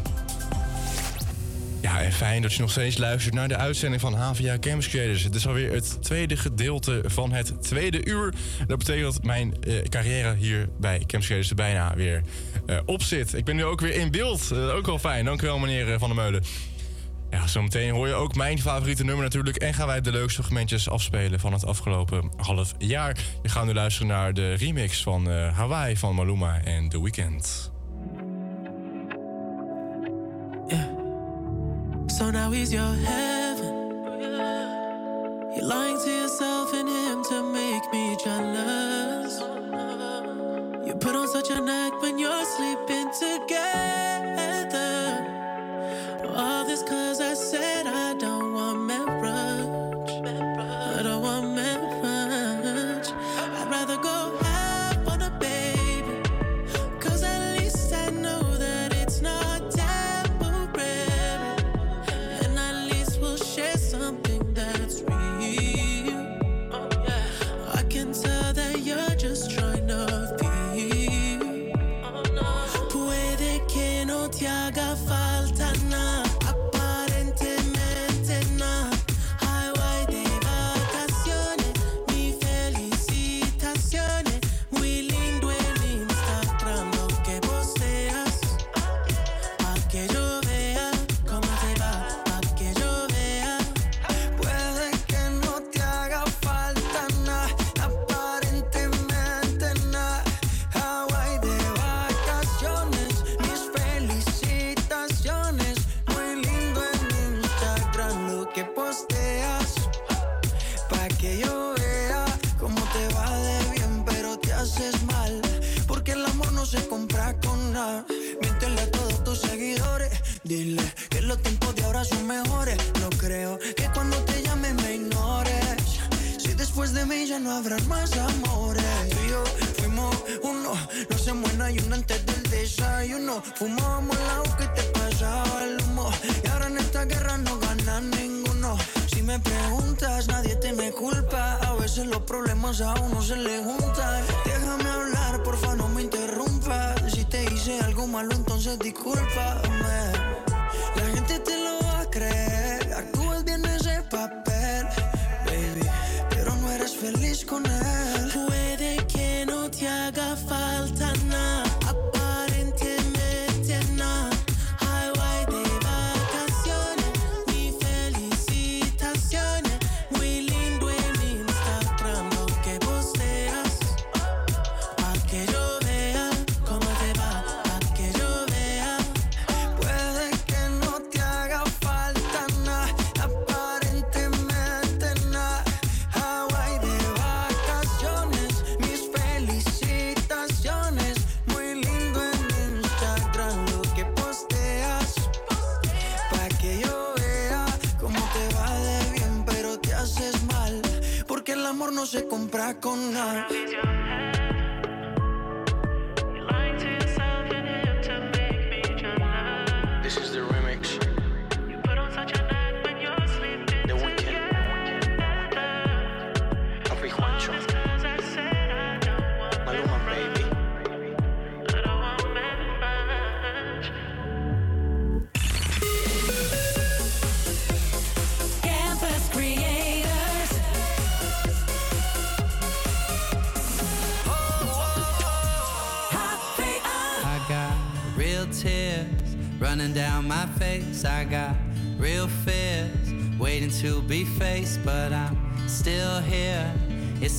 Ja, 1.80 2.02
en 2.02 2.12
fijn 2.12 2.42
dat 2.42 2.52
je 2.52 2.60
nog 2.60 2.70
steeds 2.70 2.98
luistert 2.98 3.34
naar 3.34 3.48
de 3.48 3.56
uitzending 3.56 4.00
van 4.00 4.14
HVA 4.14 4.58
Campus 4.58 4.88
Creators. 4.88 5.22
Het 5.22 5.34
is 5.34 5.46
alweer 5.46 5.72
het 5.72 6.02
tweede 6.02 6.36
gedeelte 6.36 7.02
van 7.06 7.32
het 7.32 7.62
tweede 7.62 8.04
uur. 8.04 8.34
Dat 8.66 8.78
betekent 8.78 9.12
dat 9.12 9.24
mijn 9.24 9.54
eh, 9.62 9.82
carrière 9.82 10.34
hier 10.34 10.68
bij 10.80 10.98
Campus 10.98 11.26
Creators 11.26 11.50
er 11.50 11.56
bijna 11.56 11.94
weer 11.94 12.22
eh, 12.66 12.78
op 12.84 13.02
zit. 13.02 13.34
Ik 13.34 13.44
ben 13.44 13.56
nu 13.56 13.64
ook 13.64 13.80
weer 13.80 13.94
in 13.94 14.10
beeld. 14.10 14.50
Eh, 14.50 14.74
ook 14.74 14.86
wel 14.86 14.98
fijn. 14.98 15.24
Dank 15.24 15.42
u 15.42 15.46
wel, 15.46 15.58
meneer 15.58 15.98
Van 15.98 16.08
der 16.08 16.16
Meulen. 16.16 16.42
Zometeen 17.52 17.90
hoor 17.94 18.08
je 18.08 18.14
ook 18.14 18.34
mijn 18.34 18.60
favoriete 18.60 19.04
nummer 19.04 19.24
natuurlijk. 19.24 19.56
En 19.56 19.74
gaan 19.74 19.86
wij 19.86 20.00
de 20.00 20.10
leukste 20.10 20.42
fragmentjes 20.42 20.88
afspelen 20.88 21.40
van 21.40 21.52
het 21.52 21.66
afgelopen 21.66 22.30
half 22.36 22.74
jaar. 22.78 23.16
Je 23.42 23.48
gaat 23.48 23.64
nu 23.64 23.74
luisteren 23.74 24.08
naar 24.08 24.34
de 24.34 24.52
remix 24.52 25.02
van 25.02 25.30
eh, 25.30 25.56
Hawaii 25.56 25.96
van 25.96 26.14
Maluma 26.14 26.60
en 26.64 26.88
The 26.88 27.02
Weeknd. 27.02 27.70
So 32.06 32.30
now 32.30 32.52
he's 32.52 32.70
your 32.70 32.96
heaven. 32.98 33.74
You're 35.54 35.66
lying 35.66 35.98
to 35.98 36.10
yourself 36.10 36.72
and 36.72 36.88
him 36.88 37.22
to 37.22 37.42
make 37.52 37.88
me 37.92 38.16
jealous. 38.24 39.38
You 40.84 40.96
put 40.98 41.14
on 41.14 41.28
such 41.28 41.50
an 41.50 41.68
act 41.68 42.00
when 42.00 42.18
you're 42.18 42.44
sleeping 42.56 43.10
together. 43.12 44.11
Said 47.52 47.81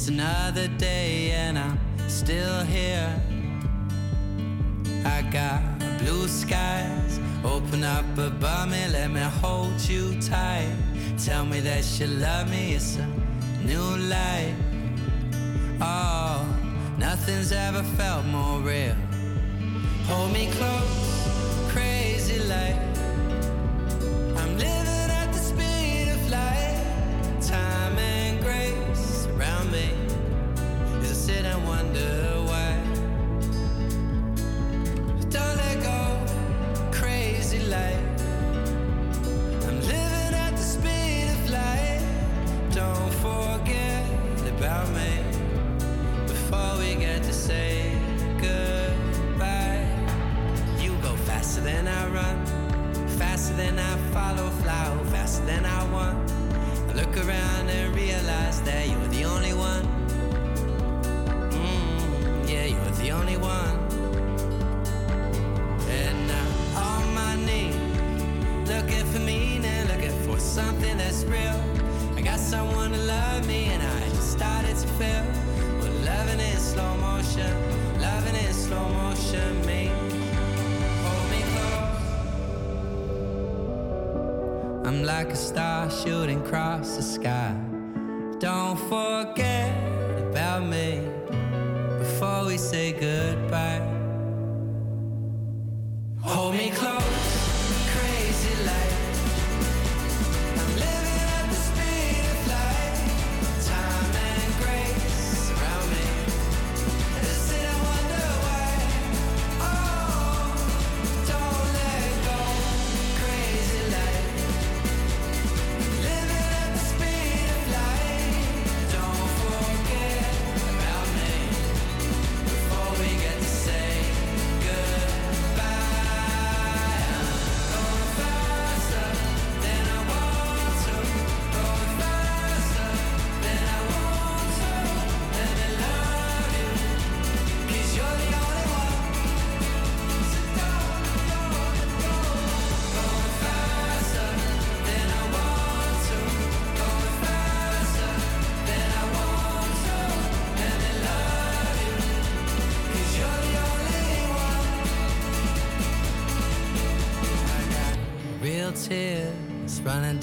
It's 0.03 0.09
another 0.09 0.67
day 0.67 1.31
and 1.31 1.57
I'm 1.57 1.79
still 2.09 2.61
here. 2.65 3.09
I 5.05 5.21
got 5.31 5.61
blue 5.99 6.27
skies. 6.27 7.21
Open 7.45 7.85
up 7.85 8.03
above 8.17 8.69
me, 8.69 8.85
let 8.89 9.11
me 9.11 9.21
hold 9.21 9.79
you 9.87 10.19
tight. 10.19 10.75
Tell 11.23 11.45
me 11.45 11.61
that 11.61 11.85
you 12.01 12.07
love 12.07 12.51
me 12.51 12.72
wonder 31.93 32.22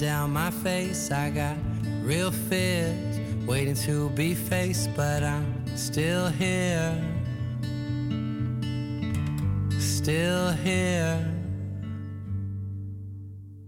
down 0.01 0.31
my 0.31 0.49
face. 0.63 1.11
I 1.11 1.29
got 1.29 1.55
real 2.03 2.31
waiting 3.45 3.75
to 3.85 4.09
be 4.09 4.33
faced, 4.33 4.89
but 4.95 5.21
I'm 5.21 5.63
still 5.75 6.27
here. 6.27 6.93
Still 9.79 10.53
here. 10.63 11.19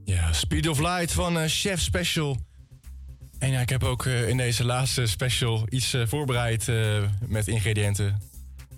Ja, 0.05 0.33
Speed 0.33 0.67
of 0.67 0.79
Light 0.79 1.11
van 1.11 1.39
eh, 1.39 1.47
Chef 1.47 1.79
Special. 1.81 2.37
En 3.39 3.51
ja, 3.51 3.59
ik 3.59 3.69
heb 3.69 3.83
ook 3.83 4.05
eh, 4.05 4.27
in 4.29 4.37
deze 4.37 4.65
laatste 4.65 5.05
special 5.05 5.65
iets 5.69 5.93
eh, 5.93 6.01
voorbereid 6.07 6.71
met 7.27 7.47
ingrediënten. 7.47 8.21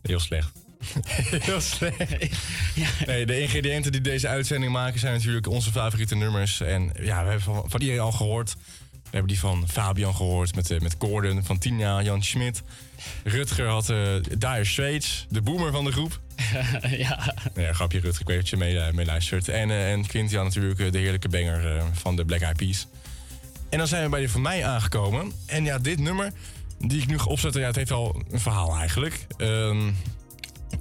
Heel 0.01 0.19
slecht. 0.19 0.51
Heel 1.45 1.61
slecht. 1.61 2.35
Nee, 3.05 3.25
de 3.25 3.41
ingrediënten 3.41 3.91
die 3.91 4.01
deze 4.01 4.27
uitzending 4.27 4.71
maken 4.71 4.99
zijn 4.99 5.13
natuurlijk 5.13 5.47
onze 5.47 5.71
favoriete 5.71 6.15
nummers. 6.15 6.61
En 6.61 6.91
ja, 6.99 7.23
we 7.23 7.29
hebben 7.29 7.41
van, 7.41 7.63
van 7.67 7.81
iedereen 7.81 8.01
al 8.01 8.11
gehoord. 8.11 8.55
We 8.91 9.21
hebben 9.21 9.27
die 9.27 9.39
van 9.39 9.69
Fabian 9.69 10.15
gehoord 10.15 10.55
met, 10.55 10.71
eh, 10.71 10.79
met 10.79 10.95
Gordon, 10.99 11.43
van 11.43 11.57
Tina, 11.57 12.01
Jan 12.01 12.23
Schmid. 12.23 12.61
Rutger 13.23 13.67
had 13.67 13.89
eh 13.89 13.97
Dire 14.37 14.65
Straits, 14.65 15.25
de 15.29 15.41
boomer 15.41 15.71
van 15.71 15.85
de 15.85 15.91
groep. 15.91 16.19
ja. 16.97 17.33
Ja, 17.55 17.73
grapje 17.73 17.99
Rutger, 17.99 18.21
ik 18.21 18.27
weet 18.27 18.37
dat 18.37 18.49
je 18.49 18.57
mee, 18.57 18.79
eh, 18.79 18.93
mee 18.93 19.05
luistert. 19.05 19.47
En, 19.47 19.69
eh 19.69 19.91
en 19.91 20.07
Quinty 20.07 20.35
had 20.35 20.43
natuurlijk 20.43 20.91
de 20.91 20.97
heerlijke 20.97 21.29
banger 21.29 21.83
van 21.93 22.15
de 22.15 22.25
Black 22.25 22.41
Eyed 22.41 22.57
Peas. 22.57 22.87
En 23.69 23.77
dan 23.77 23.87
zijn 23.87 24.03
we 24.03 24.09
bij 24.09 24.19
die 24.19 24.29
van 24.29 24.41
mij 24.41 24.65
aangekomen. 24.65 25.31
En 25.45 25.63
ja, 25.63 25.77
dit 25.79 25.99
nummer 25.99 26.31
die 26.79 27.01
ik 27.01 27.07
nu 27.07 27.19
ga 27.19 27.25
opzetten, 27.25 27.61
ja, 27.61 27.67
het 27.67 27.75
heeft 27.75 27.91
al 27.91 28.23
een 28.31 28.39
verhaal 28.39 28.75
eigenlijk. 28.75 29.27
Ehm, 29.37 29.91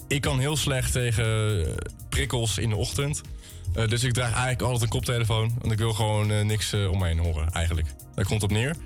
ik 0.08 0.20
kan 0.20 0.38
heel 0.38 0.56
slecht 0.56 0.92
tegen 0.92 1.24
eh, 1.66 1.74
prikkels 2.08 2.58
in 2.58 2.68
de 2.68 2.76
ochtend. 2.76 3.20
Eh, 3.74 3.88
dus 3.88 4.04
ik 4.04 4.12
draag 4.12 4.32
eigenlijk 4.32 4.62
altijd 4.62 4.82
een 4.82 4.88
koptelefoon. 4.88 5.52
Want 5.60 5.72
ik 5.72 5.78
wil 5.78 5.92
gewoon 5.92 6.30
eh, 6.30 6.44
niks 6.44 6.74
om 6.74 6.98
me 6.98 7.06
heen 7.06 7.18
horen, 7.18 7.52
eigenlijk. 7.52 7.86
Daar 8.14 8.24
komt 8.24 8.42
op 8.42 8.50
neer. 8.50 8.76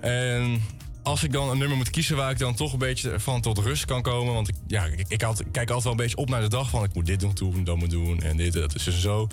En 0.00 0.62
als 1.02 1.22
ik 1.22 1.32
dan 1.32 1.50
een 1.50 1.58
nummer 1.58 1.76
moet 1.76 1.90
kiezen 1.90 2.16
waar 2.16 2.30
ik 2.30 2.38
dan 2.38 2.54
toch 2.54 2.72
een 2.72 2.78
beetje 2.78 3.20
van 3.20 3.40
tot 3.40 3.58
rust 3.58 3.84
kan 3.84 4.02
komen. 4.02 4.34
Want 4.34 4.48
ik, 4.48 4.54
ja, 4.66 4.84
ik, 4.84 5.04
ik, 5.08 5.18
kijk 5.18 5.70
altijd 5.70 5.82
wel 5.82 5.92
een 5.92 5.96
beetje 5.96 6.16
op 6.16 6.28
naar 6.28 6.40
de 6.40 6.48
dag 6.48 6.70
van 6.70 6.84
ik 6.84 6.94
moet 6.94 7.06
dit 7.06 7.36
doen, 7.36 7.64
dat 7.64 7.76
moet 7.76 7.90
doen 7.90 8.22
en 8.22 8.36
dit, 8.36 8.52
dat 8.52 8.74
is 8.74 8.86
en 8.86 8.92
zo. 8.92 9.28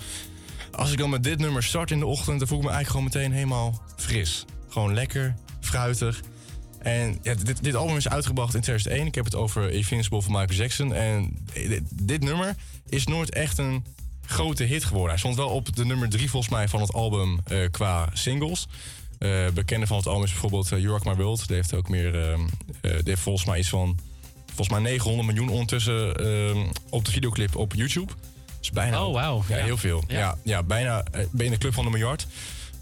Als 0.72 0.92
ik 0.92 0.98
dan 0.98 1.10
met 1.10 1.22
dit 1.22 1.38
nummer 1.38 1.62
start 1.62 1.90
in 1.90 1.98
de 1.98 2.06
ochtend, 2.06 2.38
dan 2.38 2.48
voel 2.48 2.58
ik 2.58 2.64
me 2.64 2.70
eigenlijk 2.70 3.08
gewoon 3.08 3.22
meteen 3.22 3.38
helemaal 3.38 3.82
fris. 3.96 4.44
Gewoon 4.68 4.94
lekker, 4.94 5.34
fruitig. 5.60 6.20
En 6.78 7.18
ja, 7.22 7.34
dit, 7.34 7.62
dit 7.62 7.74
album 7.74 7.96
is 7.96 8.08
uitgebracht 8.08 8.54
in 8.54 8.60
2001. 8.60 9.06
Ik 9.06 9.14
heb 9.14 9.24
het 9.24 9.34
over 9.34 9.70
Invincible 9.70 10.22
van 10.22 10.32
Michael 10.32 10.58
Jackson. 10.58 10.94
En 10.94 11.46
dit, 11.52 11.82
dit 11.92 12.22
nummer 12.22 12.54
is 12.88 13.06
nooit 13.06 13.30
echt 13.30 13.58
een 13.58 13.84
grote 14.26 14.64
hit 14.64 14.84
geworden. 14.84 15.10
Hij 15.10 15.18
stond 15.18 15.36
wel 15.36 15.48
op 15.48 15.76
de 15.76 15.84
nummer 15.84 16.08
drie 16.08 16.30
volgens 16.30 16.52
mij 16.52 16.68
van 16.68 16.80
het 16.80 16.92
album 16.92 17.40
eh, 17.44 17.58
qua 17.70 18.08
singles. 18.12 18.66
Eh 19.18 19.48
bekende 19.54 19.86
van 19.86 19.96
het 19.96 20.06
album 20.06 20.24
is 20.24 20.30
bijvoorbeeld 20.30 20.72
uh, 20.72 20.78
You 20.78 20.92
Rock 20.92 21.04
My 21.04 21.14
World. 21.14 21.46
Die 21.46 21.56
heeft 21.56 21.74
ook 21.74 21.88
meer, 21.88 22.22
ehm, 22.22 22.40
eh, 22.80 22.90
die 22.90 23.02
heeft 23.04 23.20
volgens 23.20 23.44
mij 23.44 23.58
iets 23.58 23.68
van 23.68 23.98
volgens 24.46 24.68
mij 24.68 24.90
900 24.90 25.26
miljoen 25.28 25.48
ondertussen 25.48 26.16
ehm, 26.16 26.66
op 26.90 27.04
de 27.04 27.10
videoclip 27.10 27.56
op 27.56 27.74
YouTube. 27.74 28.12
Dus 28.60 28.70
bijna. 28.70 29.04
Oh, 29.06 29.12
wauw. 29.12 29.44
Ja, 29.48 29.56
Ja. 29.56 29.64
heel 29.64 29.76
veel. 29.76 30.04
Ja. 30.06 30.18
Ja, 30.18 30.36
ja, 30.44 30.62
bijna 30.62 31.02
ben 31.10 31.28
je 31.36 31.44
in 31.44 31.50
de 31.50 31.58
club 31.58 31.74
van 31.74 31.84
de 31.84 31.90
miljard. 31.90 32.26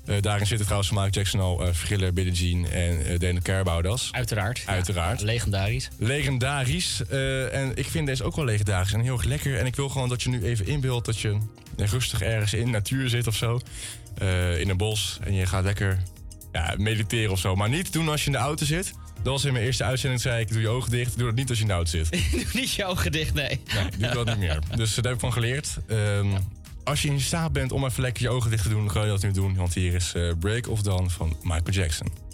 Eh, 0.06 0.16
daarin 0.20 0.46
zitten 0.46 0.66
trouwens 0.66 0.90
Michael 0.90 1.10
Jackson 1.10 1.40
al 1.40 1.66
eh 1.66 1.72
Thriller, 1.72 2.12
Billie 2.12 2.32
Jean 2.32 2.70
en 2.70 3.06
eh 3.06 3.18
Dana. 3.18 3.40
Uiteraard. 4.10 4.62
Uiteraard. 4.66 5.20
Legendarisch. 5.20 5.88
Legendarisch. 5.98 7.02
En 7.52 7.72
ik 7.74 7.86
vind 7.86 8.06
deze 8.06 8.24
ook 8.24 8.36
wel 8.36 8.44
legendarisch 8.44 8.92
en 8.92 9.00
heel 9.00 9.12
erg 9.12 9.24
lekker. 9.24 9.58
En 9.58 9.66
ik 9.66 9.76
wil 9.76 9.88
gewoon 9.88 10.08
dat 10.08 10.22
je 10.22 10.28
nu 10.28 10.42
even 10.42 10.66
inbeeldt 10.66 11.06
dat 11.06 11.18
je 11.18 11.38
rustig 11.76 12.22
ergens 12.22 12.54
in 12.54 12.64
de 12.64 12.70
natuur 12.70 13.08
zit 13.08 13.26
of 13.26 13.36
zo. 13.36 13.60
In 14.58 14.68
een 14.68 14.76
bos. 14.76 15.18
En 15.22 15.34
je 15.34 15.46
gaat 15.46 15.64
lekker 15.64 16.02
ja, 16.52 16.74
mediteren 16.78 17.32
of 17.32 17.38
zo. 17.38 17.56
Maar 17.56 17.68
niet 17.68 17.92
doen 17.92 18.08
als 18.08 18.20
je 18.20 18.26
in 18.26 18.32
de 18.32 18.38
auto 18.38 18.64
zit. 18.64 18.92
Dat 19.22 19.34
was 19.34 19.44
in 19.44 19.52
mijn 19.52 19.64
eerste 19.64 19.84
uitzending, 19.84 20.22
zei 20.22 20.40
ik, 20.40 20.48
doe 20.48 20.60
je 20.60 20.68
ogen 20.68 20.90
dicht. 20.90 21.16
Doe 21.16 21.26
dat 21.26 21.34
niet 21.34 21.48
als 21.48 21.58
je 21.58 21.64
in 21.64 21.68
de 21.68 21.74
auto 21.74 21.90
zit. 21.90 22.10
Doe 22.32 22.44
niet 22.52 22.72
je 22.72 22.84
ogen 22.84 23.12
dicht, 23.12 23.34
nee. 23.34 23.60
Nee, 23.74 24.10
doe 24.12 24.24
dat 24.24 24.26
niet 24.26 24.38
meer. 24.38 24.58
Dus 24.76 24.94
daar 24.94 25.04
heb 25.04 25.14
ik 25.14 25.20
van 25.20 25.32
geleerd. 25.32 25.76
Ehm, 25.88 26.26
Als 26.86 27.02
je 27.02 27.08
in 27.08 27.20
staat 27.20 27.52
bent 27.52 27.72
om 27.72 27.84
even 27.84 28.02
lekker 28.02 28.22
je 28.22 28.28
ogen 28.28 28.50
dicht 28.50 28.62
te 28.62 28.68
doen, 28.68 28.86
kan 28.86 29.02
je 29.02 29.08
dat 29.08 29.22
nu 29.22 29.30
doen. 29.30 29.54
Want 29.54 29.74
hier 29.74 29.94
is 29.94 30.12
eh, 30.14 30.32
Break 30.38 30.68
of 30.68 30.82
Dawn 30.82 31.08
van 31.08 31.36
Michael 31.42 31.72
Jackson. 31.72 32.25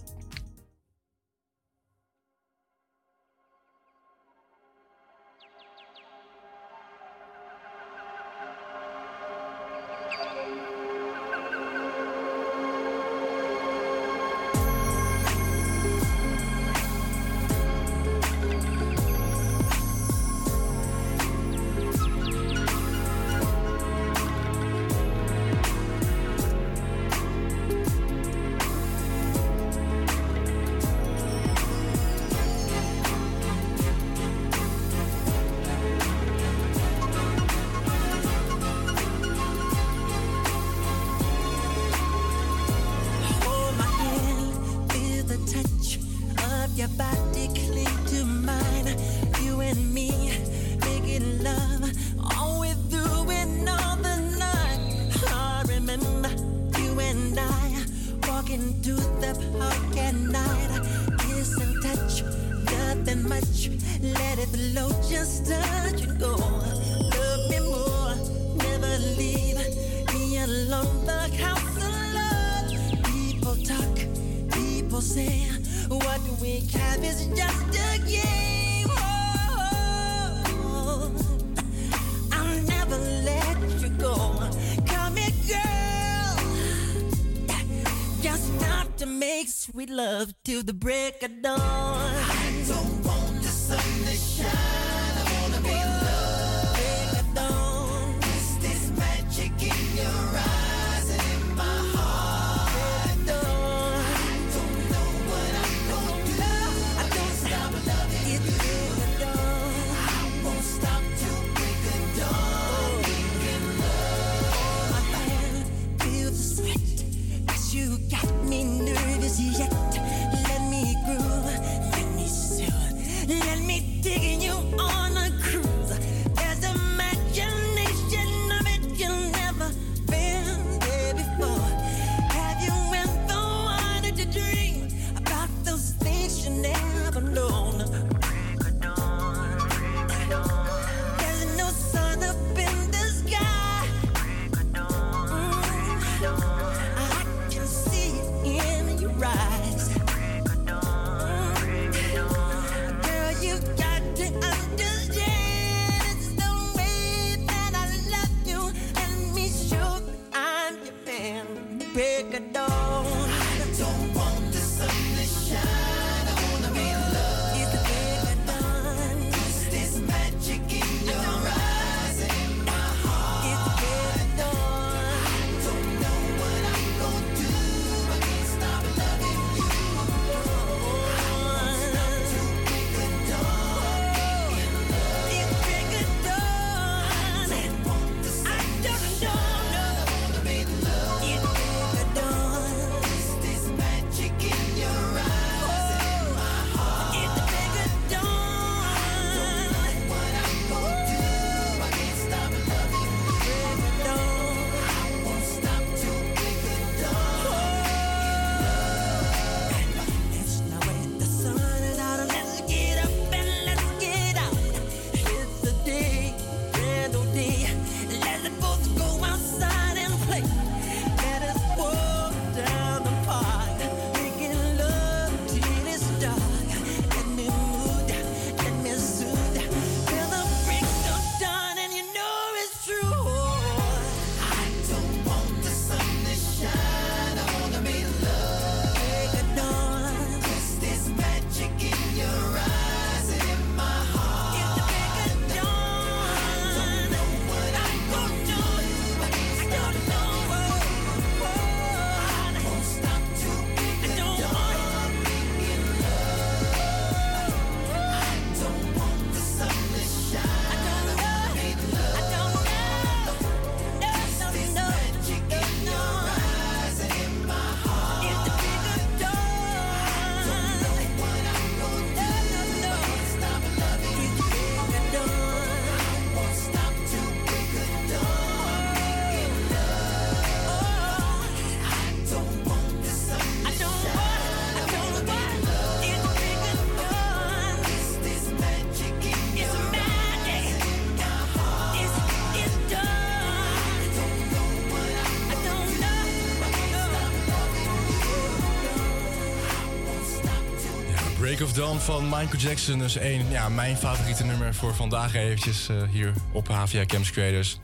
Of 301.62 301.72
Dawn 301.72 301.98
van 301.98 302.24
Michael 302.24 302.56
Jackson. 302.58 302.98
Dus 302.98 303.16
één, 303.16 303.50
ja, 303.50 303.68
mijn 303.68 303.96
favoriete 303.96 304.44
nummer 304.44 304.74
voor 304.74 304.94
vandaag 304.94 305.34
eventjes 305.34 305.88
eh, 305.88 305.96
hier 306.10 306.32
op 306.52 306.68
HVA 306.68 307.04
Camps 307.06 307.30
Creators. 307.30 307.78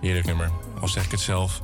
Heerlijk 0.00 0.26
nummer, 0.26 0.50
al 0.80 0.88
zeg 0.88 1.04
ik 1.04 1.10
het 1.10 1.20
zelf. 1.20 1.60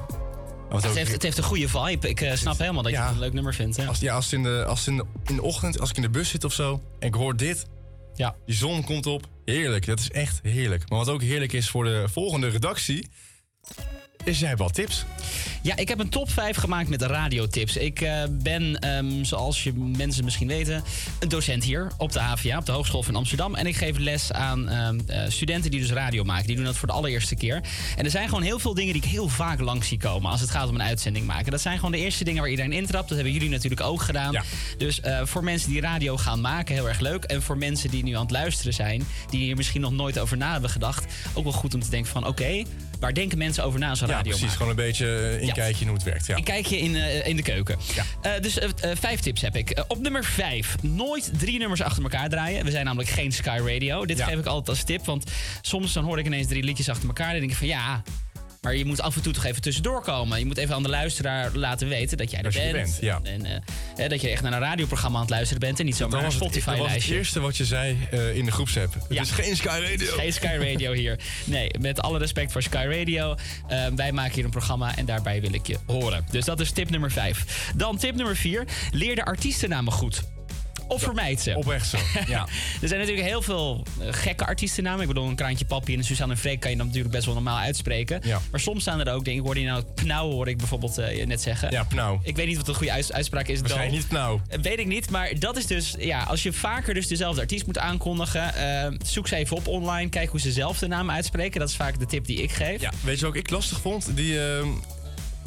Het 0.70 0.86
ook- 0.86 0.94
heeft, 0.94 1.12
het 1.12 1.22
heeft 1.22 1.38
een 1.38 1.44
goede 1.44 1.68
vibe. 1.68 2.08
Ik 2.08 2.20
eh, 2.20 2.34
snap 2.34 2.58
helemaal 2.58 2.82
dat 2.82 2.92
je 2.92 2.98
het 2.98 3.10
een 3.10 3.18
leuk 3.18 3.32
nummer 3.32 3.54
vindt. 3.54 3.76
Ja. 3.76 3.84
Als, 3.86 3.98
ja, 4.00 4.14
als, 4.14 4.24
het 4.24 4.32
in 4.34 4.42
de, 4.42 4.64
als 4.64 4.86
in, 4.86 4.96
de, 4.96 5.04
in 5.24 5.34
de 5.36 5.42
ochtend, 5.42 5.80
als 5.80 5.90
ik 5.90 5.96
in 5.96 6.02
de 6.02 6.10
bus 6.10 6.28
zit 6.28 6.44
of 6.44 6.52
zo 6.52 6.82
en 6.98 7.06
ik 7.06 7.14
hoor 7.14 7.36
dit. 7.36 7.66
Ja. 8.14 8.34
Die 8.46 8.54
zon 8.54 8.84
komt 8.84 9.06
op. 9.06 9.26
Heerlijk, 9.44 9.86
dat 9.86 9.98
is 10.00 10.10
echt 10.10 10.40
heerlijk. 10.42 10.88
Maar 10.88 10.98
wat 10.98 11.08
ook 11.08 11.22
heerlijk 11.22 11.52
is 11.52 11.68
voor 11.70 11.84
de 11.84 12.04
volgende 12.12 12.48
redactie, 12.48 13.08
is 14.24 14.38
jij 14.38 14.48
hebt 14.48 14.60
wat 14.60 14.74
tips. 14.74 15.04
Ja, 15.62 15.77
ik 15.77 15.89
heb 15.89 15.99
een 15.99 16.09
top 16.09 16.31
5 16.31 16.57
gemaakt 16.57 16.89
met 16.89 17.03
radiotips. 17.03 17.77
Ik 17.77 18.01
eh, 18.01 18.23
ben, 18.31 18.78
ehm, 18.78 19.24
zoals 19.24 19.62
je 19.62 19.73
mensen 19.74 20.24
misschien 20.24 20.49
weten, 20.49 20.82
een 21.19 21.28
docent 21.28 21.65
hier 21.65 21.93
op 21.97 22.12
de 22.12 22.20
HVA, 22.20 22.59
op 22.59 22.66
de 22.66 22.73
Hogeschool 22.73 23.03
van 23.03 23.16
Amsterdam. 23.16 23.55
En 23.55 23.66
ik 23.66 23.77
geef 23.77 23.99
les 23.99 24.32
aan 24.32 24.69
ehm, 24.69 24.99
eh, 25.07 25.23
studenten 25.28 25.70
die 25.70 25.81
dus 25.81 25.91
radio 25.91 26.24
maken. 26.24 26.47
Die 26.47 26.57
doen 26.57 26.65
dat 26.65 26.77
voor 26.77 26.89
de 26.89 26.95
allereerste 26.95 27.37
keer. 27.37 27.61
En 27.97 28.05
er 28.05 28.11
zijn 28.11 28.28
gewoon 28.28 28.43
heel 28.43 28.59
veel 28.59 28.74
dingen 28.74 28.93
die 28.93 29.03
ik 29.03 29.09
heel 29.09 29.28
vaak 29.28 29.61
langs 29.61 29.89
zie 29.89 29.99
komen 29.99 30.31
als 30.31 30.41
het 30.41 30.51
gaat 30.51 30.69
om 30.69 30.74
een 30.74 30.82
uitzending 30.82 31.27
maken. 31.27 31.51
Dat 31.51 31.61
zijn 31.61 31.77
gewoon 31.77 31.93
de 31.93 31.99
eerste 31.99 32.24
dingen 32.24 32.41
waar 32.41 32.51
iedereen 32.51 32.73
intrapt. 32.73 33.09
Dat 33.09 33.16
hebben 33.16 33.35
jullie 33.35 33.51
natuurlijk 33.51 33.81
ook 33.81 34.03
gedaan. 34.03 34.37
Dus 34.78 35.01
eh, 35.01 35.20
voor 35.24 35.45
mensen 35.45 35.70
die 35.70 35.81
radio 35.81 36.16
gaan 36.16 36.41
maken, 36.41 36.74
heel 36.74 36.89
erg 36.89 37.01
leuk. 37.01 37.24
En 37.24 37.43
voor 37.43 37.59
mensen 37.59 37.91
die 37.91 38.05
nu 38.05 38.15
aan 38.15 38.23
het 38.23 38.31
luisteren 38.31 38.74
zijn, 38.74 39.07
die 39.31 39.41
hier 39.41 39.57
misschien 39.57 39.81
nog 39.81 39.93
nooit 39.93 40.19
over 40.19 40.37
na 40.37 40.53
hebben 40.53 40.70
gedacht, 40.70 41.05
ook 41.35 41.45
wel 41.45 41.53
goed 41.53 41.74
om 41.74 41.81
te 41.81 41.91
denken 41.91 42.11
van 42.11 42.27
oké, 42.27 42.65
waar 43.01 43.14
denken 43.14 43.39
mensen 43.39 43.64
over 43.64 43.81
na 43.81 43.89
als 43.90 43.98
ze 43.98 44.06
Ja, 44.06 44.10
radio 44.12 44.31
precies. 44.31 44.40
maken? 44.43 44.56
Gewoon 44.56 44.78
een 44.78 44.85
beetje 44.85 45.39
eh, 45.39 45.43
inkijkje 45.43 45.81
in 45.81 45.86
hoe 45.86 45.97
het 45.97 46.06
werkt. 46.06 46.27
Ja. 46.27 46.36
Een 46.36 46.44
kijkje 46.44 46.78
in, 46.78 46.97
eh, 46.97 47.27
in 47.27 47.36
de 47.36 47.43
keuken. 47.43 47.78
Eh, 48.22 48.32
dus 48.40 48.59
vijf 48.94 49.20
tips 49.20 49.40
heb 49.40 49.56
ik. 49.56 49.85
Op 49.89 49.98
nummer 49.98 50.24
vijf. 50.24 50.77
Nooit 50.82 51.31
drie 51.39 51.59
nummers 51.59 51.82
achter 51.82 52.02
elkaar 52.02 52.28
draaien. 52.28 52.64
We 52.64 52.70
zijn 52.70 52.85
namelijk 52.85 53.10
geen 53.10 53.32
Sky 53.32 53.59
Radio. 53.64 54.06
Dit 54.06 54.22
geef 54.22 54.39
ik 54.39 54.47
altijd 54.47 54.68
als 54.68 54.82
tip. 54.85 55.05
Want 55.05 55.31
soms 55.62 55.93
dan 55.93 56.05
hoor 56.05 56.18
ik 56.18 56.27
ineens 56.27 56.47
drie 56.47 56.62
liedjes 56.62 56.89
achter 56.89 57.06
elkaar. 57.09 57.32
En 57.32 57.39
denk 57.39 57.51
ik 57.51 57.56
van 57.56 57.66
ja... 57.66 58.02
Maar 58.61 58.77
je 58.77 58.85
moet 58.85 59.01
af 59.01 59.16
en 59.16 59.23
toe 59.23 59.32
toch 59.32 59.45
even 59.45 59.62
tussendoor 59.62 60.03
komen. 60.03 60.39
Je 60.39 60.45
moet 60.47 60.57
even 60.57 60.74
aan 60.74 60.82
de 60.82 60.89
luisteraar 60.89 61.51
laten 61.55 61.89
weten 61.89 62.16
dat 62.19 62.31
jij 62.31 62.43
er 62.43 62.53
bent. 62.53 62.73
bent, 62.73 62.99
ja. 63.01 63.20
En 63.23 63.47
eh, 63.97 64.09
dat 64.09 64.20
je 64.20 64.28
echt 64.28 64.43
naar 64.43 64.53
een 64.53 64.59
radioprogramma 64.59 65.16
aan 65.16 65.23
het 65.24 65.31
luisteren 65.31 65.61
bent. 65.61 65.78
En 65.78 65.85
niet 65.85 65.97
zomaar 65.97 66.20
naar 66.23 66.31
het, 66.31 66.32
dat 66.32 66.43
was 66.43 66.55
het 66.55 66.62
Spotify-lijstje. 66.65 67.15
eerste 67.15 67.41
wat 67.41 67.57
je 67.57 67.65
zei 67.65 67.99
eh, 68.11 68.37
in 68.37 68.45
de 68.45 68.51
groepsapp. 68.51 68.95
Het 68.95 69.05
Ja. 69.09 69.23
is 69.23 69.31
geen 69.31 69.57
Sky 69.57 69.81
Radio. 69.91 70.12
Geen 70.16 70.32
Sky 70.32 70.57
Radio 70.61 70.93
hier. 70.93 71.19
Nee, 71.45 71.70
met 71.81 72.01
alle 72.01 72.19
respect 72.19 72.53
voor 72.53 72.62
Sky 72.62 72.87
Radio. 72.99 73.35
eh, 73.69 73.87
wij 73.97 74.12
maken 74.12 74.35
hier 74.35 74.45
een 74.45 74.51
programma 74.51 74.97
en 74.97 75.05
daarbij 75.07 75.41
wil 75.41 75.53
ik 75.55 75.66
je 75.66 75.77
horen. 75.87 76.24
Dus 76.31 76.45
dat 76.45 76.61
is 76.61 76.70
tip 76.70 76.91
nummer 76.91 77.11
5. 77.11 77.70
Dan 77.77 77.97
tip 77.99 78.15
nummer 78.15 78.37
4. 78.37 78.65
Leer 78.93 79.15
de 79.15 79.24
artiestennamen 79.24 79.93
goed. 79.93 80.23
Of 80.90 81.02
vermijd 81.02 81.40
ze. 81.40 81.54
Oprecht 81.56 81.88
zo, 81.88 81.98
ja. 82.26 82.40
er 82.82 82.88
zijn 82.88 83.00
natuurlijk 83.00 83.26
heel 83.26 83.42
veel 83.42 83.84
eh, 84.00 84.06
gekke 84.10 84.46
artiestennamen. 84.46 85.00
Ik 85.02 85.08
bedoel, 85.08 85.28
een 85.28 85.34
Kraantje 85.34 85.64
Papi 85.64 85.92
en 85.92 85.98
een 85.98 86.04
Suzanne 86.04 86.36
Freek 86.36 86.60
kan 86.60 86.70
je 86.70 86.76
dan 86.76 86.86
natuurlijk 86.86 87.12
best 87.14 87.24
wel 87.26 87.34
normaal 87.34 87.58
uitspreken. 87.58 88.20
Ja. 88.24 88.40
Maar 88.50 88.60
soms 88.60 88.80
staan 88.82 89.00
er 89.06 89.12
ook 89.12 89.24
dingen. 89.24 89.38
Ik 89.40 89.44
hoorde 89.46 89.60
je 89.60 89.66
nou 89.66 89.84
Knauw, 89.94 90.30
hoorde 90.30 90.50
ik 90.50 90.56
bijvoorbeeld 90.56 90.98
eh, 90.98 91.26
net 91.26 91.42
zeggen. 91.42 91.70
Ja, 91.70 91.84
Pnauw. 91.84 92.20
Ik 92.22 92.36
weet 92.36 92.46
niet 92.46 92.56
wat 92.56 92.68
een 92.68 92.74
goede 92.74 92.92
uits- 92.92 93.12
uitspraak 93.12 93.48
is. 93.48 93.60
Waarschijnlijk 93.60 93.96
niet 93.96 94.08
Pnauw. 94.08 94.40
eh, 94.48 94.58
Weet 94.60 94.78
ik 94.78 94.86
niet, 94.86 95.10
maar 95.10 95.38
dat 95.38 95.56
is 95.56 95.66
dus, 95.66 95.94
ja, 95.98 96.22
als 96.22 96.42
je 96.42 96.52
vaker 96.52 96.94
dus 96.94 97.06
dezelfde 97.06 97.40
artiest 97.40 97.66
moet 97.66 97.78
aankondigen, 97.78 98.52
zoek 99.06 99.28
ze 99.28 99.36
even 99.36 99.56
op 99.56 99.66
online, 99.66 100.08
kijk 100.08 100.30
hoe 100.30 100.40
ze 100.40 100.52
zelf 100.52 100.78
de 100.78 100.86
naam 100.86 101.10
uitspreken. 101.10 101.60
Dat 101.60 101.68
is 101.68 101.76
vaak 101.76 101.98
de 101.98 102.06
tip 102.06 102.26
die 102.26 102.42
ik 102.42 102.52
geef. 102.52 102.80
Ja, 102.80 102.90
weet 103.04 103.18
je 103.18 103.26
wat 103.26 103.34
ik 103.34 103.50
lastig 103.50 103.80
vond? 103.80 104.16
Die, 104.16 104.40
ehm, 104.46 104.68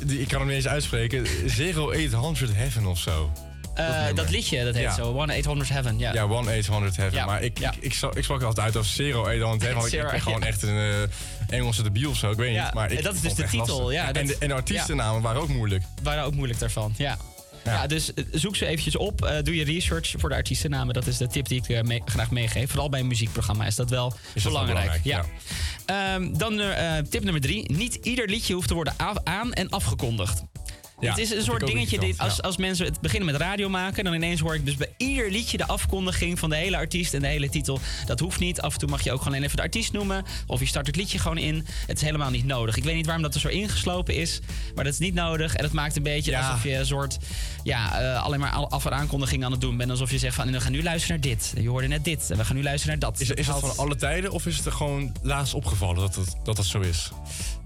die, 0.04 0.20
ik 0.22 0.28
kan 0.28 0.38
hem 0.40 0.48
niet 0.48 0.56
eens 0.58 0.68
uitspreken. 0.68 1.26
0800 1.46 2.56
Heaven 2.56 2.86
of 2.86 3.00
zo. 3.00 3.32
Eh, 3.76 4.06
dat 4.16 4.30
liedje, 4.30 4.64
dat 4.64 4.74
heet 4.74 4.84
Ja. 4.84 4.94
zo, 4.94 5.12
1-800 5.14 5.70
Heaven. 5.70 5.98
Ja. 6.00 6.14
Ja, 6.14 6.28
1800 6.28 6.96
Heaven. 6.96 7.18
Ja, 7.18 7.26
Maar 7.26 7.44
ik, 7.44 7.60
ik, 7.60 7.76
ik, 7.80 7.94
sprak- 7.94 8.16
ik 8.16 8.24
sprak 8.24 8.42
altijd 8.42 8.66
uit 8.66 8.76
als 8.76 8.96
0800 8.98 9.62
Heaven. 9.62 9.80
Want 9.80 9.94
ik, 9.94 10.12
ben 10.12 10.22
gewoon 10.22 10.44
echt 10.44 10.62
een 10.62 10.78
eh, 11.50 11.58
Engelse 11.58 11.84
debiel 11.84 12.10
of 12.10 12.18
zo. 12.18 12.32
Ik 12.32 12.38
weet 12.38 12.52
niet. 12.62 12.74
Maar 12.74 12.92
ik, 12.92 13.04
dat 13.04 13.14
is 13.14 13.22
dus 13.22 13.34
de 13.34 13.44
titel, 13.44 13.92
ja, 13.92 14.14
en, 14.14 14.28
de, 14.28 14.36
en 14.40 14.48
de 14.48 14.54
artiestennamen 14.54 15.22
waren 15.22 15.42
ook 15.42 15.48
moeilijk. 15.48 15.84
waren 16.04 16.24
ook 16.24 16.34
moeilijk 16.36 16.60
daarvan. 16.60 16.94
Ja. 16.98 17.18
Ja. 17.64 17.88
dus 17.88 18.14
eh, 18.14 18.24
zoek 18.32 18.56
ze 18.56 18.66
eventjes 18.66 18.96
op. 18.96 19.32
doe 19.44 19.56
je 19.56 19.64
research 19.64 20.14
voor 20.18 20.30
de 20.30 20.36
artiestennamen. 20.36 20.94
Dat 20.94 21.08
is 21.08 21.18
de 21.18 21.28
tip 21.28 21.48
die 21.48 21.64
ik 21.68 21.84
mee- 21.84 22.02
graag 22.06 22.32
meegeef. 22.32 22.70
Vooral 22.70 22.90
bij 22.90 23.00
een 23.00 23.08
muziekprogramma 23.08 23.66
is 23.66 23.76
dat 23.76 23.90
wel 23.90 24.14
Is 24.34 24.44
dat 24.44 24.52
belangrijk. 24.52 25.00
ja. 25.04 25.26
Ehm, 25.86 26.34
dan 26.34 26.62
tip 27.10 27.24
nummer 27.24 27.42
drie. 27.42 27.72
Niet 27.72 27.96
ieder 27.96 28.30
liedje 28.30 28.54
hoeft 28.54 28.68
te 28.68 28.74
worden 28.74 28.94
aan- 29.24 29.54
en 29.54 29.70
afgekondigd. 29.70 30.44
Ja, 31.04 31.10
het 31.10 31.20
is 31.20 31.30
een 31.30 31.36
dat 31.36 31.46
soort 31.46 31.66
dingetje. 31.68 32.00
Dit, 32.00 32.18
als, 32.18 32.42
als 32.42 32.58
mensen 32.58 32.86
het 32.86 33.02
beginnen 33.02 33.32
met 33.32 33.42
radio 33.42 33.70
maken, 33.70 34.04
dan 34.04 34.14
ineens 34.14 34.40
hoor 34.40 34.56
ik 34.56 34.66
dus 34.66 34.76
bij 34.76 34.90
ieder 34.98 35.32
liedje 35.32 35.58
de 35.58 35.68
afkondiging 35.68 36.40
van 36.40 36.50
de 36.50 36.56
hele 36.56 36.78
artiest 36.78 37.14
en 37.14 37.22
de 37.22 37.28
hele 37.28 37.50
titel. 37.50 37.80
Dat 38.06 38.20
hoeft 38.20 38.40
niet. 38.40 38.62
Af 38.62 38.74
en 38.74 38.80
toe 38.80 38.90
mag 38.90 39.02
je 39.04 39.12
ook 39.12 39.22
gewoon 39.22 39.42
even 39.44 39.56
de 39.56 39.62
artiest 39.62 39.92
noemen. 39.92 40.24
Of 40.48 40.60
je 40.60 40.66
start 40.66 40.88
het 40.88 40.96
liedje 40.96 41.20
gewoon 41.20 41.38
in. 41.38 41.66
Het 41.88 41.98
is 41.98 42.04
helemaal 42.04 42.30
niet 42.30 42.46
nodig. 42.46 42.78
Ik 42.78 42.84
weet 42.84 42.96
niet 42.96 43.06
waarom 43.06 43.24
dat 43.24 43.34
er 43.34 43.40
zo 43.40 43.48
ingeslopen 43.48 44.16
is, 44.16 44.40
maar 44.76 44.84
dat 44.84 44.94
is 44.94 45.00
niet 45.00 45.14
nodig. 45.14 45.56
En 45.56 45.64
het 45.64 45.74
maakt 45.74 45.96
een 45.96 46.04
beetje 46.04 46.32
Ja. 46.32 46.48
alsof 46.48 46.64
je 46.64 46.76
een 46.76 46.86
soort 46.86 47.18
ja, 47.64 48.00
eh, 48.02 48.24
alleen 48.24 48.40
maar 48.40 48.52
af- 48.52 48.86
en 48.86 48.92
aankondiging 48.94 49.46
aan 49.46 49.52
het 49.52 49.62
doen 49.62 49.78
bent. 49.78 49.90
Alsof 49.90 50.12
je 50.12 50.18
zegt 50.18 50.36
van 50.36 50.52
we 50.52 50.62
gaan 50.62 50.72
nu 50.72 50.84
luisteren 50.84 51.20
naar 51.20 51.30
dit. 51.30 51.54
Je 51.62 51.70
hoorde 51.70 51.88
net 51.88 52.04
dit. 52.04 52.32
En 52.32 52.38
we 52.38 52.46
gaan 52.46 52.56
nu 52.56 52.64
luisteren 52.64 53.00
naar 53.00 53.10
dat. 53.12 53.20
Is, 53.22 53.30
is 53.30 53.46
dat 53.46 53.60
van 53.60 53.78
alle 53.78 53.96
tijden 53.96 54.32
of 54.32 54.46
is 54.46 54.58
het 54.58 54.66
er 54.66 54.72
gewoon 54.72 55.16
laatst 55.22 55.54
opgevallen 55.54 55.96
dat 55.96 56.16
het, 56.16 56.36
dat, 56.44 56.56
dat 56.56 56.66
zo 56.66 56.80
is? 56.80 57.12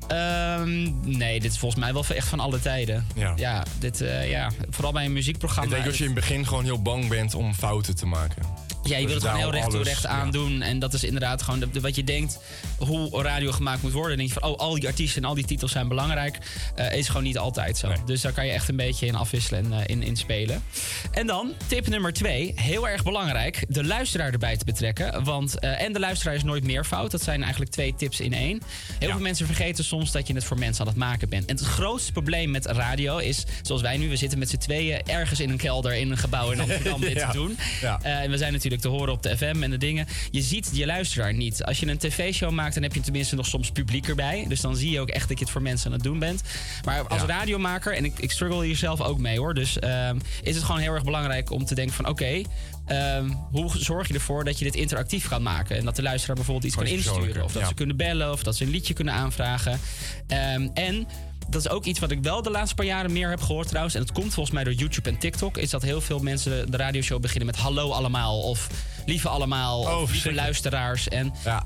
Ehm, 0.08 0.90
nee, 1.18 1.40
dit 1.40 1.52
is 1.52 1.58
volgens 1.58 1.82
mij 1.82 1.94
wel 1.94 2.06
echt 2.08 2.28
van 2.28 2.40
alle 2.40 2.60
tijden. 2.60 3.08
Ja. 3.36 3.64
dit, 3.80 4.02
eh, 4.02 4.30
ja 4.30 4.52
vooral 4.70 4.92
bij 4.92 5.04
een 5.04 5.10
Ik 5.10 5.16
muziekprogramma. 5.16 5.72
denk 5.72 5.86
dat 5.86 5.98
je 5.98 6.04
in 6.04 6.10
het 6.12 6.20
begin 6.20 6.48
gewoon 6.48 6.64
heel 6.64 6.82
bang 6.82 7.08
bent 7.08 7.34
om 7.36 7.54
fouten 7.54 7.96
te 7.96 8.06
maken. 8.06 8.66
Ja, 8.84 8.98
je 8.98 9.02
Dus 9.06 9.12
wil 9.14 9.22
het 9.22 9.32
gewoon 9.32 9.40
heel 9.52 9.60
recht 9.60 9.70
toe 9.70 9.84
recht 9.84 10.02
ja. 10.04 10.10
aandoen. 10.10 10.62
En 10.62 10.80
dat 10.80 10.94
is 10.94 11.04
inderdaad 11.04 11.42
gewoon 11.42 11.60
de, 11.60 11.70
de- 11.72 11.80
wat 11.82 11.96
je 11.96 12.04
denkt 12.04 12.40
hoe 12.78 13.22
radio 13.22 13.52
gemaakt 13.52 13.82
moet 13.82 13.92
worden. 13.92 14.10
Dan 14.10 14.18
denk 14.26 14.34
je 14.34 14.40
van, 14.40 14.50
oh, 14.50 14.58
al 14.58 14.74
die 14.74 14.88
artiesten 14.88 15.22
en 15.22 15.28
al 15.28 15.36
die 15.36 15.46
titels 15.46 15.72
zijn 15.72 15.88
belangrijk. 15.88 16.38
Eh, 16.76 16.94
is 16.98 17.08
gewoon 17.08 17.24
niet 17.24 17.38
altijd 17.38 17.78
zo. 17.78 17.92
Dus 18.06 18.22
daar 18.22 18.32
kan 18.32 18.46
je 18.46 18.52
echt 18.52 18.70
een 18.70 18.76
beetje 18.76 19.06
in 19.06 19.16
afwisselen 19.16 19.66
en 19.66 19.74
eh, 19.74 19.84
in, 19.86 20.04
in 20.04 20.16
spelen. 20.16 20.64
En 21.12 21.28
dan, 21.28 21.52
tip 21.68 21.88
nummer 21.88 22.14
twee. 22.14 22.52
Heel 22.56 22.88
erg 22.88 23.04
belangrijk, 23.04 23.66
de 23.70 23.84
luisteraar 23.84 24.32
erbij 24.32 24.58
te 24.58 24.66
betrekken. 24.66 25.24
Want, 25.24 25.60
en 25.60 25.94
de 25.94 26.00
luisteraar 26.00 26.36
is 26.36 26.44
nooit 26.44 26.64
meer 26.64 26.84
fout. 26.86 27.12
Dat 27.12 27.22
zijn 27.24 27.42
eigenlijk 27.42 27.72
twee 27.72 27.96
tips 27.98 28.20
in 28.20 28.34
één. 28.34 28.62
Heel 29.00 29.10
veel 29.12 29.20
mensen 29.20 29.46
vergeten 29.46 29.84
soms 29.84 29.97
dat 30.06 30.28
je 30.28 30.34
het 30.34 30.44
voor 30.44 30.58
mensen 30.60 30.82
aan 30.82 30.88
het 30.88 30.98
maken 30.98 31.30
bent. 31.30 31.46
En 31.50 31.56
het 31.56 31.66
grootste 31.66 32.12
probleem 32.12 32.52
met 32.52 32.66
radio 32.66 33.18
is, 33.18 33.44
zoals 33.62 33.82
wij 33.82 33.98
nu, 33.98 34.10
we 34.10 34.16
zitten 34.16 34.40
met 34.40 34.50
z'n 34.50 34.58
tweeën 34.58 35.02
ergens 35.06 35.40
in 35.40 35.50
een 35.50 35.58
kelder 35.58 35.94
in 35.96 36.12
een 36.12 36.18
gebouw 36.18 36.52
in 36.52 36.60
Amsterdam 36.60 37.02
dit 37.12 37.12
Ja. 37.18 37.32
te 37.32 37.38
doen. 37.38 37.58
Ja. 37.82 38.00
Eh, 38.02 38.20
en 38.22 38.30
we 38.32 38.38
zijn 38.38 38.54
natuurlijk 38.54 38.82
te 38.82 38.88
horen 38.88 39.14
op 39.14 39.24
de 39.24 39.38
FM 39.38 39.64
en 39.64 39.70
de 39.70 39.78
dingen. 39.78 40.08
Je 40.32 40.42
ziet 40.42 40.70
je 40.74 40.86
luisteraar 40.86 41.34
niet. 41.34 41.64
Als 41.64 41.80
je 41.80 41.88
een 41.88 41.98
tv-show 41.98 42.52
maakt, 42.52 42.74
dan 42.74 42.84
heb 42.84 42.94
je 42.94 43.00
tenminste 43.02 43.36
nog 43.36 43.46
soms 43.46 43.72
publiek 43.72 44.08
erbij. 44.08 44.46
Dus 44.48 44.62
dan 44.62 44.76
zie 44.76 44.92
je 44.92 45.00
ook 45.00 45.10
echt 45.10 45.28
dat 45.28 45.38
je 45.38 45.44
het 45.44 45.54
voor 45.54 45.62
mensen 45.62 45.88
aan 45.88 45.94
het 45.94 46.04
doen 46.04 46.20
bent. 46.20 46.42
Maar 46.86 47.08
als 47.08 47.22
Ja. 47.22 47.28
radiomaker, 47.28 47.94
en 47.96 48.06
ik, 48.06 48.20
ik 48.20 48.32
struggle 48.32 48.66
hier 48.66 48.76
zelf 48.76 49.02
ook 49.02 49.18
mee 49.20 49.38
hoor. 49.40 49.54
Dus 49.54 49.80
ehm, 49.80 50.18
is 50.42 50.56
het 50.56 50.64
gewoon 50.64 50.82
heel 50.82 50.94
erg 50.94 51.04
belangrijk 51.04 51.52
om 51.52 51.66
te 51.66 51.76
denken 51.76 51.96
van 51.96 52.08
oké. 52.08 52.42
Ehm, 52.88 53.30
hoe 53.52 53.78
zorg 53.78 54.08
je 54.08 54.14
ervoor 54.14 54.44
dat 54.44 54.60
je 54.60 54.66
dit 54.66 54.76
interactief 54.76 55.28
kan 55.28 55.44
maken? 55.44 55.78
En 55.78 55.86
dat 55.86 55.96
de 55.96 56.02
luisteraar 56.02 56.36
bijvoorbeeld 56.36 56.66
iets 56.66 56.76
kan 56.76 56.86
insturen. 56.86 57.44
Of 57.44 57.52
dat 57.52 57.68
ze 57.68 57.74
kunnen 57.74 57.98
bellen. 57.98 58.32
Of 58.32 58.44
dat 58.44 58.56
ze 58.56 58.64
een 58.64 58.70
liedje 58.70 58.94
kunnen 58.94 59.14
aanvragen. 59.14 59.80
Ehm, 60.28 60.68
en 60.74 61.08
dat 61.50 61.66
is 61.66 61.70
ook 61.70 61.86
iets 61.86 62.00
wat 62.00 62.12
ik 62.12 62.20
wel 62.22 62.42
de 62.42 62.50
laatste 62.50 62.76
paar 62.76 62.86
jaren 62.86 63.12
meer 63.12 63.30
heb 63.30 63.42
gehoord 63.42 63.68
trouwens. 63.68 63.96
En 63.96 64.02
dat 64.02 64.12
komt 64.12 64.34
volgens 64.34 64.56
mij 64.56 64.64
door 64.64 64.74
YouTube 64.74 65.10
en 65.10 65.18
TikTok. 65.18 65.58
Is 65.58 65.70
dat 65.70 65.82
heel 65.82 66.02
veel 66.02 66.20
mensen 66.20 66.72
de 66.72 66.78
radioshow 66.78 67.22
beginnen 67.22 67.46
met 67.46 67.56
hallo 67.56 67.92
allemaal. 67.92 68.42
Of 68.42 68.68
lieve 69.06 69.30
allemaal. 69.30 70.02
of 70.02 70.12
lieve 70.12 70.34
luisteraars. 70.34 71.08
En 71.08 71.34
ja, 71.44 71.66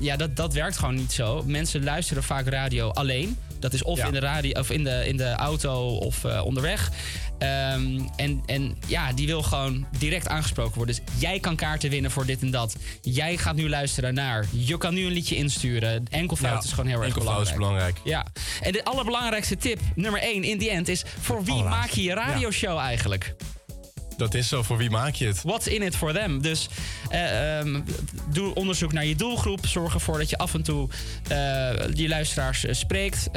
ja 0.00 0.16
dat, 0.16 0.36
dat 0.36 0.52
werkt 0.52 0.78
gewoon 0.78 0.94
niet 0.94 1.12
zo. 1.12 1.42
Mensen 1.46 1.84
luisteren 1.84 2.22
vaak 2.22 2.48
radio 2.48 2.88
alleen. 2.90 3.38
Dat 3.60 3.72
is 3.72 3.82
of 3.82 3.98
Ja. 3.98 4.06
in 4.06 4.12
de 4.12 4.18
radio 4.18 4.60
of 4.60 4.70
in 4.70 4.84
de, 4.84 5.08
in 5.08 5.16
de 5.16 5.30
auto 5.32 5.96
of 5.96 6.24
eh, 6.24 6.44
onderweg. 6.44 6.90
Ehm, 7.38 8.00
en, 8.16 8.42
en 8.46 8.76
ja, 8.86 9.12
die 9.12 9.26
wil 9.26 9.42
gewoon 9.42 9.86
direct 9.98 10.28
aangesproken 10.28 10.74
worden. 10.76 10.94
Dus 10.96 11.04
jij 11.20 11.40
kan 11.40 11.56
kaarten 11.56 11.90
winnen 11.90 12.10
voor 12.10 12.26
dit 12.26 12.40
en 12.42 12.50
dat. 12.50 12.76
Jij 13.02 13.36
gaat 13.36 13.54
nu 13.56 13.68
luisteren 13.68 14.14
naar. 14.14 14.46
Je 14.50 14.78
kan 14.78 14.94
nu 14.94 15.04
een 15.06 15.12
liedje 15.12 15.36
insturen. 15.36 16.04
Enkelvoud 16.10 16.52
Ja, 16.52 16.64
is 16.68 16.70
gewoon 16.70 16.86
heel 16.90 16.98
erg 16.98 17.06
enkelvoud 17.06 17.46
is 17.46 17.52
belangrijk. 17.54 17.94
belangrijk. 18.04 18.32
Ja. 18.54 18.66
En 18.66 18.72
de 18.72 18.84
allerbelangrijkste 18.84 19.56
tip, 19.56 19.80
nummer 19.94 20.20
1 20.22 20.42
in 20.44 20.58
die 20.58 20.70
end, 20.70 20.88
is: 20.88 21.04
voor 21.20 21.44
wie 21.44 21.62
maak 21.62 21.88
je 21.90 22.02
je 22.02 22.14
radioshow 22.14 22.78
eigenlijk? 22.78 23.34
Dat 24.16 24.34
is 24.34 24.48
zo, 24.48 24.62
voor 24.62 24.76
wie 24.76 24.90
maak 24.90 25.14
je 25.14 25.26
het? 25.26 25.42
What's 25.42 25.66
in 25.66 25.82
it 25.82 25.96
for 25.96 26.12
them? 26.12 26.42
Dus 26.42 26.68
eh, 27.08 27.58
ehm, 27.58 27.80
doe 28.32 28.54
onderzoek 28.54 28.92
naar 28.92 29.04
je 29.04 29.16
doelgroep. 29.16 29.66
Zorg 29.66 29.94
ervoor 29.94 30.18
dat 30.18 30.30
je 30.30 30.38
af 30.38 30.54
en 30.54 30.62
toe 30.62 30.88
eh, 31.28 31.36
je 31.92 32.08
luisteraars 32.08 32.64
eh, 32.64 32.74
spreekt. 32.74 33.28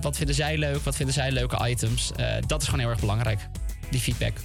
Wat 0.00 0.16
vinden 0.16 0.34
zij 0.34 0.58
leuk? 0.58 0.84
Wat 0.84 0.96
vinden 0.96 1.14
zij 1.14 1.30
leuke 1.30 1.68
items? 1.68 2.12
Dat 2.46 2.62
is 2.62 2.68
gewoon 2.68 2.80
heel 2.80 2.90
erg 2.90 3.00
belangrijk. 3.00 3.40
Die 3.90 4.00
feedback. 4.00 4.36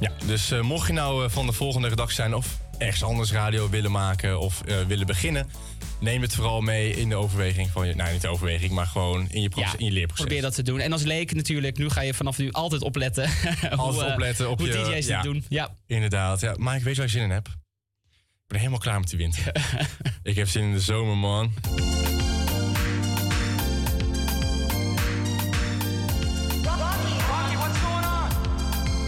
Ja, 0.00 0.10
dus 0.26 0.52
mocht 0.62 0.86
je 0.86 0.92
nou 0.92 1.30
van 1.30 1.46
de 1.46 1.52
volgende 1.52 1.88
redactie 1.88 2.16
zijn 2.16 2.34
of 2.34 2.58
ergens 2.78 3.02
anders 3.02 3.32
radio 3.32 3.68
willen 3.70 3.90
maken 3.90 4.40
of 4.40 4.62
willen 4.86 5.06
beginnen, 5.06 5.50
neem 5.98 6.22
het 6.22 6.34
vooral 6.34 6.60
mee 6.60 6.90
in 6.90 7.08
de 7.08 7.14
overweging 7.14 7.70
van 7.70 7.86
je. 7.86 7.94
Nou, 7.94 8.12
niet 8.12 8.20
de 8.20 8.28
overweging, 8.28 8.72
maar 8.72 8.86
gewoon 8.86 9.28
in 9.30 9.42
je, 9.42 9.48
proces, 9.48 9.74
in 9.76 9.84
je 9.84 9.92
leerproces. 9.92 10.24
Probeer 10.24 10.42
dat 10.42 10.54
te 10.54 10.62
doen. 10.62 10.80
En 10.80 10.92
als 10.92 11.02
leek 11.02 11.34
natuurlijk, 11.34 11.78
nu 11.78 11.88
ga 11.88 12.00
je 12.00 12.14
vanaf 12.14 12.38
nu 12.38 12.52
altijd 12.52 12.82
opletten. 12.82 13.30
hoe, 13.60 13.70
Altijd 13.70 14.06
eh, 14.06 14.12
opletten 14.12 14.50
op 14.50 14.58
hoe 14.58 14.66
je... 14.66 14.72
DJ's 14.72 15.06
ja, 15.06 15.22
dit 15.22 15.32
doen. 15.32 15.44
Ja. 15.48 15.70
Inderdaad. 15.86 16.40
Ja, 16.40 16.54
Mike, 16.56 16.84
weet 16.84 16.94
je 16.94 16.94
waar 16.94 17.04
je 17.04 17.08
zin 17.08 17.22
in 17.22 17.30
hebt? 17.30 17.48
Ik 17.48 18.52
ben 18.52 18.58
helemaal 18.58 18.80
klaar 18.80 19.00
met 19.00 19.08
die 19.08 19.18
winter. 19.18 19.52
ik 20.22 20.36
heb 20.36 20.48
zin 20.48 20.62
in 20.62 20.72
de 20.72 20.80
zomer, 20.80 21.16
man. 21.16 21.52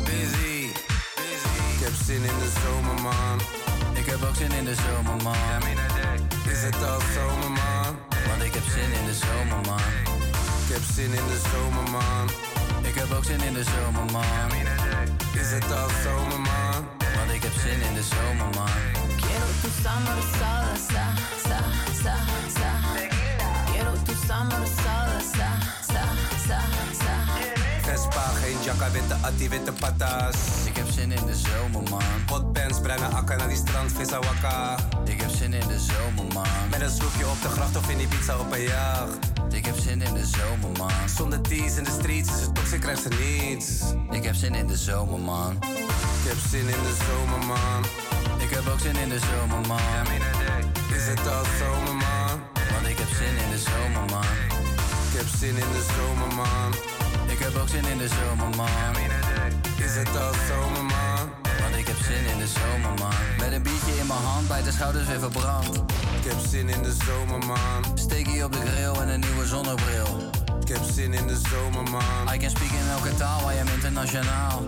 Busy, 0.04 0.66
busy. 1.16 1.58
Ik 1.74 1.80
heb 1.80 1.92
zin 2.04 2.16
in 2.16 2.38
de 2.38 2.52
zomer, 2.62 3.02
man. 3.02 3.40
Ik 3.94 4.06
heb 4.06 4.22
ook 4.22 4.36
zin 4.36 4.52
in 4.52 4.64
de 4.64 4.74
zomer, 4.74 5.22
man. 5.22 5.36
Is 6.68 6.74
het 6.74 6.88
al 6.88 7.00
zomer, 7.14 7.50
man? 7.50 7.92
Want 8.28 8.42
ik 8.42 8.54
heb 8.54 8.62
zin 8.74 8.92
in 8.98 9.04
de 9.04 9.14
zomer, 9.14 9.60
man. 9.68 9.90
Ik 10.64 10.70
heb 10.74 10.82
zin 10.94 11.12
in 11.20 11.26
de 11.32 11.38
zomer, 11.52 11.90
man. 11.90 12.26
Ik 12.82 12.94
heb 12.94 13.10
ook 13.16 13.24
zin 13.24 13.40
in 13.40 13.54
de 13.54 13.64
zomer, 13.74 14.12
man. 14.12 14.50
Is 15.42 15.50
het 15.56 15.72
al 15.80 15.88
zomer, 16.04 16.40
man? 16.40 16.80
Want 17.16 17.30
ik 17.36 17.42
heb 17.42 17.52
zin 17.64 17.80
in 17.88 17.94
de 17.94 18.04
zomer, 18.12 18.50
man. 18.58 18.80
Quiero 19.20 19.48
tu 19.62 19.70
summer 19.82 20.20
salsa, 20.38 21.04
sa, 21.46 21.58
sa, 22.02 22.14
sa. 22.58 22.70
Quiero 23.70 23.92
tu 24.06 24.14
summer 24.26 24.64
salsa, 24.82 25.50
sa, 25.92 26.02
sa, 26.46 26.58
sa. 27.02 27.14
Vespa, 27.82 28.24
geen 28.40 28.58
jacka, 28.64 28.90
witte 28.90 29.16
atti, 29.20 29.48
witte 29.48 29.72
patas. 29.72 30.36
Ik 30.64 30.76
heb 30.76 30.88
zin 30.90 31.12
in 31.12 31.26
de 31.26 31.36
zomer, 31.36 31.90
man. 31.90 32.02
Hotpants, 32.26 32.80
bruine 32.80 33.06
akka 33.06 33.36
naar 33.36 33.48
die 33.48 33.56
strand, 33.56 33.92
vissa 33.92 34.18
wakka. 34.20 34.76
Ik 35.08 35.20
heb 35.20 35.30
zin 35.30 35.52
in 35.52 35.68
de 35.68 35.78
zomer, 35.78 36.34
man. 36.34 36.46
Met 36.70 36.80
een 36.80 36.90
sloepje 36.90 37.28
op 37.28 37.42
de 37.42 37.48
gracht 37.48 37.76
of 37.76 37.90
in 37.90 37.98
die 37.98 38.06
pizza 38.06 38.38
op 38.38 38.52
een 38.52 38.62
jacht. 38.62 39.18
Ik 39.50 39.66
heb 39.66 39.76
zin 39.78 40.02
in 40.02 40.14
de 40.14 40.26
zomer, 40.26 40.78
man. 40.78 41.08
Zonder 41.16 41.40
tees 41.40 41.76
in 41.76 41.84
de 41.84 41.90
streets, 41.90 42.28
is 42.28 42.40
het 42.40 42.54
toxic, 42.54 42.80
krijgt 42.80 43.02
ze 43.02 43.08
niets. 43.08 43.66
Ik 44.10 44.24
heb 44.24 44.34
zin 44.34 44.54
in 44.54 44.66
de 44.66 44.76
zomer, 44.76 45.18
man. 45.20 45.52
Ik 46.20 46.28
heb 46.30 46.38
zin 46.50 46.60
in 46.60 46.82
de 46.88 46.94
zomer, 47.06 47.46
man. 47.46 47.84
Ik 48.38 48.50
heb 48.50 48.68
ook 48.72 48.80
zin 48.80 48.96
in 48.96 49.08
de 49.08 49.18
zomer, 49.18 49.66
man. 49.66 50.06
Is 50.96 51.06
het 51.06 51.26
al 51.26 51.44
zomer, 51.58 51.94
man? 51.94 52.40
Want 52.72 52.86
ik 52.86 52.98
heb 52.98 53.08
zin 53.08 53.36
in 53.44 53.50
de 53.50 53.58
zomer, 53.58 54.04
man. 54.12 54.24
Ik 55.08 55.14
heb 55.16 55.28
zin 55.38 55.56
in 55.56 55.70
de 55.76 55.84
zomer, 55.96 56.34
man. 56.34 56.72
Ik 57.26 57.38
heb 57.38 57.56
ook 57.56 57.68
zin 57.68 57.84
in 57.84 57.98
de 57.98 58.08
zomer, 58.08 58.56
man. 58.56 58.94
Is 59.76 59.94
het 59.96 60.16
al 60.16 60.32
zomer, 60.48 60.84
man? 60.84 60.87
Want 62.08 62.20
ik 62.20 62.26
heb 62.26 62.32
zin 62.32 62.32
in 62.32 62.38
de 62.38 62.60
zomer, 62.60 62.98
man. 62.98 63.12
Met 63.38 63.52
een 63.52 63.62
biertje 63.62 64.00
in 64.00 64.06
mijn 64.06 64.20
hand, 64.20 64.48
bij 64.48 64.62
de 64.62 64.72
schouders 64.72 65.06
weer 65.06 65.18
verbrand. 65.18 65.76
Ik 66.18 66.24
heb 66.24 66.38
zin 66.48 66.68
in 66.68 66.82
de 66.82 66.94
zomer, 67.06 67.46
man. 67.46 67.84
Steekie 67.94 68.44
op 68.44 68.52
de 68.52 68.58
grill 68.66 69.02
en 69.02 69.08
een 69.08 69.20
nieuwe 69.20 69.46
zonnebril. 69.46 70.30
Ik 70.60 70.68
heb 70.68 70.82
zin 70.92 71.12
in 71.12 71.26
de 71.26 71.38
zomer, 71.50 71.90
man. 71.90 72.34
I 72.34 72.38
can 72.38 72.50
speak 72.50 72.70
in 72.70 72.88
elke 72.90 73.14
taal, 73.14 73.52
I 73.52 73.58
am 73.60 73.68
internationaal. 73.74 74.62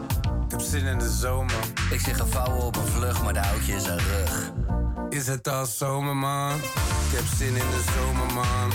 Ik 0.45 0.51
heb 0.51 0.61
zin 0.61 0.85
in 0.85 0.99
de 0.99 1.11
zomer. 1.11 1.63
Ik 1.91 2.01
zie 2.01 2.15
gevouwen 2.15 2.63
op 2.63 2.77
een 2.77 2.87
vlucht, 2.87 3.23
maar 3.23 3.33
de 3.33 3.41
houtje 3.41 3.75
is 3.75 3.85
een 3.85 3.99
rug. 3.99 4.53
Is 5.09 5.27
het 5.27 5.49
al 5.49 5.67
zomer, 5.67 6.17
man? 6.17 6.57
Ik 6.57 7.17
heb 7.17 7.25
zin 7.37 7.57
in 7.57 7.71
de 7.77 7.83
zomer, 7.95 8.35
man. 8.35 8.71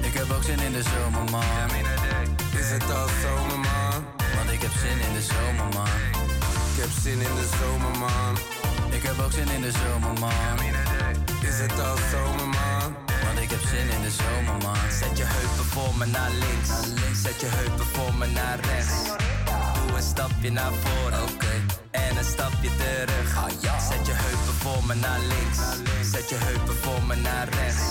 Ik 0.00 0.14
heb 0.14 0.30
ook 0.30 0.42
zin 0.42 0.60
in 0.60 0.72
de 0.72 0.82
zomer, 0.82 1.30
man. 1.30 1.70
Is 2.58 2.70
het 2.70 2.90
al 2.90 3.08
zomer, 3.22 3.58
man? 3.58 4.04
Want 4.36 4.50
ik 4.50 4.62
heb 4.62 4.72
zin 4.82 5.00
in 5.08 5.12
de 5.12 5.22
zomer, 5.22 5.74
man. 5.74 6.25
Ik 6.76 6.82
heb 6.82 6.90
zin 7.02 7.20
in 7.20 7.34
de 7.40 7.48
zomer, 7.60 7.98
man. 7.98 8.34
Ik 8.90 9.02
heb 9.02 9.18
ook 9.24 9.32
zin 9.32 9.48
in 9.48 9.60
de 9.60 9.70
zomer, 9.70 10.20
man. 10.20 10.58
Is 11.48 11.58
het 11.64 11.80
al 11.80 11.96
zomer, 12.12 12.48
man? 12.48 12.88
Want 13.24 13.38
ik 13.38 13.50
heb 13.50 13.60
zin 13.60 13.88
in 13.96 14.02
de 14.02 14.10
zomer, 14.10 14.56
man. 14.62 14.90
Zet 15.00 15.18
je 15.18 15.24
heupen 15.26 15.64
voor 15.64 15.94
me 15.98 16.06
naar 16.06 16.30
links. 16.30 16.70
Zet 17.22 17.40
je 17.40 17.46
heupen 17.46 17.86
voor 17.86 18.14
me 18.14 18.26
naar 18.26 18.58
rechts. 18.60 18.94
Doe 19.74 19.96
een 19.96 20.02
stapje 20.02 20.50
naar 20.50 20.72
voren. 20.82 21.22
Oké. 21.22 21.54
En 21.90 22.16
een 22.16 22.24
stapje 22.24 22.70
terug. 22.76 23.28
Zet 23.88 24.06
je 24.06 24.14
heupen 24.24 24.54
voor 24.62 24.82
me 24.86 24.94
naar 24.94 25.20
links. 25.20 25.58
Zet 26.12 26.28
je 26.28 26.36
heupen 26.38 26.76
voor 26.82 27.02
me 27.06 27.14
naar 27.14 27.48
rechts. 27.48 27.84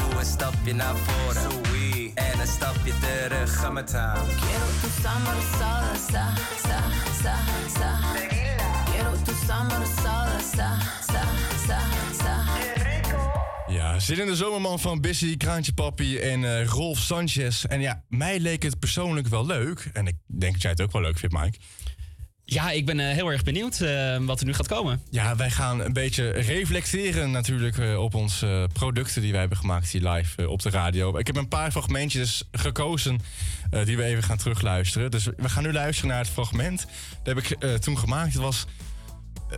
Doe 0.00 0.18
een 0.18 0.26
stapje 0.26 0.74
naar 0.74 0.96
voren. 1.06 1.69
En 2.14 2.40
een 2.40 2.46
stapje 2.46 2.92
terug. 3.00 3.56
Ga 3.56 3.70
met 3.70 3.92
haar. 3.92 4.16
Quiero 4.16 4.66
tu 4.80 4.88
summer 5.02 5.42
salsa, 5.58 6.34
sa, 6.66 6.82
sa, 7.22 7.34
sa. 7.78 7.98
Quiero 8.84 9.12
tu 9.24 9.32
summer 9.46 9.86
salsa, 9.86 10.78
sa, 11.06 11.22
sa, 11.66 11.78
sa. 12.18 12.44
Ja, 13.66 13.98
zit 13.98 14.18
in 14.18 14.26
de 14.26 14.36
zomerman 14.36 14.78
van 14.78 15.00
Bissy, 15.00 15.36
Kraantje 15.36 15.72
Papi 15.72 16.18
en 16.18 16.44
eh, 16.44 16.66
Rolf 16.66 16.98
Sanchez. 16.98 17.64
En 17.64 17.80
ja, 17.80 18.04
mij 18.08 18.40
leek 18.40 18.62
het 18.62 18.78
persoonlijk 18.78 19.26
wel 19.26 19.46
leuk. 19.46 19.90
En 19.92 20.06
ik 20.06 20.16
denk 20.26 20.52
dat 20.52 20.62
jij 20.62 20.70
het 20.70 20.80
ook 20.80 20.92
wel 20.92 21.02
leuk 21.02 21.18
vindt, 21.18 21.38
Mike. 21.38 21.58
Ja, 22.52 22.70
ik 22.70 22.86
ben 22.86 23.00
eh, 23.00 23.14
heel 23.14 23.28
erg 23.28 23.42
benieuwd 23.42 23.80
eh, 23.80 24.16
wat 24.20 24.40
er 24.40 24.46
nu 24.46 24.54
gaat 24.54 24.68
komen. 24.68 25.02
Ja, 25.10 25.36
wij 25.36 25.50
gaan 25.50 25.80
een 25.80 25.92
beetje 25.92 26.30
reflecteren 26.30 27.30
natuurlijk 27.30 27.78
eh, 27.78 28.02
op 28.02 28.14
onze 28.14 28.68
producten 28.72 29.22
die 29.22 29.30
wij 29.30 29.40
hebben 29.40 29.58
gemaakt 29.58 29.90
hier 29.90 30.10
live 30.10 30.48
op 30.48 30.62
de 30.62 30.70
radio. 30.70 31.18
Ik 31.18 31.26
heb 31.26 31.36
een 31.36 31.48
paar 31.48 31.70
fragmentjes 31.70 32.48
gekozen 32.52 33.18
die 33.84 33.96
we 33.96 34.04
even 34.04 34.22
gaan 34.22 34.36
terugluisteren. 34.36 35.10
Dus 35.10 35.24
we 35.36 35.48
gaan 35.48 35.62
nu 35.62 35.72
luisteren 35.72 36.10
naar 36.10 36.18
het 36.18 36.28
fragment. 36.28 36.86
Dat 37.22 37.36
heb 37.36 37.38
ik 37.38 37.80
toen 37.80 37.98
gemaakt. 37.98 38.32
Het 38.32 38.42
was 38.42 38.66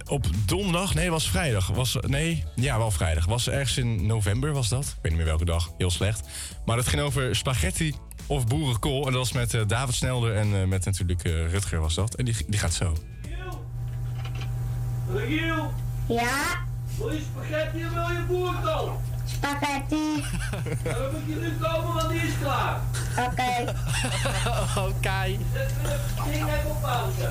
op 0.07 0.27
donderdag, 0.47 0.95
nee, 0.95 1.11
was 1.11 1.31
vrijdag. 1.31 1.67
Was, 1.67 1.97
nee, 2.07 2.45
ja, 2.55 2.79
wel 2.79 2.91
vrijdag. 2.91 3.27
Was 3.27 3.49
ergens 3.49 3.79
in 3.79 4.07
november 4.07 4.53
was 4.53 4.69
dat. 4.69 4.85
Ik 4.85 4.95
weet 5.03 5.13
niet 5.13 5.17
meer 5.21 5.25
welke 5.25 5.45
dag, 5.45 5.71
heel 5.79 5.91
slecht. 5.91 6.29
Maar 6.65 6.77
het 6.77 6.89
ging 6.89 7.03
over 7.03 7.37
spaghetti 7.37 7.95
of 8.27 8.47
boerenkool. 8.47 9.07
En 9.07 9.13
dat 9.13 9.21
was 9.21 9.33
met 9.33 9.55
eh, 9.55 9.61
David 9.67 9.95
Snelder 9.95 10.37
en 10.37 10.55
eh, 10.61 10.65
met 10.69 10.85
natuurlijk 10.85 11.25
eh, 11.25 11.51
Rutger 11.51 11.81
was 11.81 11.95
dat. 11.95 12.15
En 12.15 12.25
die, 12.25 12.37
die 12.49 12.59
gaat 12.61 12.73
zo. 12.75 12.97
Regiel, 15.15 15.73
Ja, 16.07 16.65
wil 16.99 17.13
je 17.13 17.21
spaghetti 17.33 17.85
of 17.85 17.93
wil 17.93 18.09
je 18.09 18.23
boerenkool? 18.29 19.01
spaghetti. 19.25 20.25
Ja, 20.85 20.93
dan 20.99 21.11
moet 21.13 21.21
je 21.27 21.35
nu 21.41 21.53
komen, 21.61 21.95
want 21.95 22.09
die 22.09 22.21
is 22.21 22.33
klaar. 22.43 22.81
Oké. 23.19 23.75
Oké. 24.89 25.37
Zet 25.53 25.69
de 25.85 25.99
ding 26.31 26.47
even 26.47 26.71
op 26.71 26.81
pauze. 26.81 27.31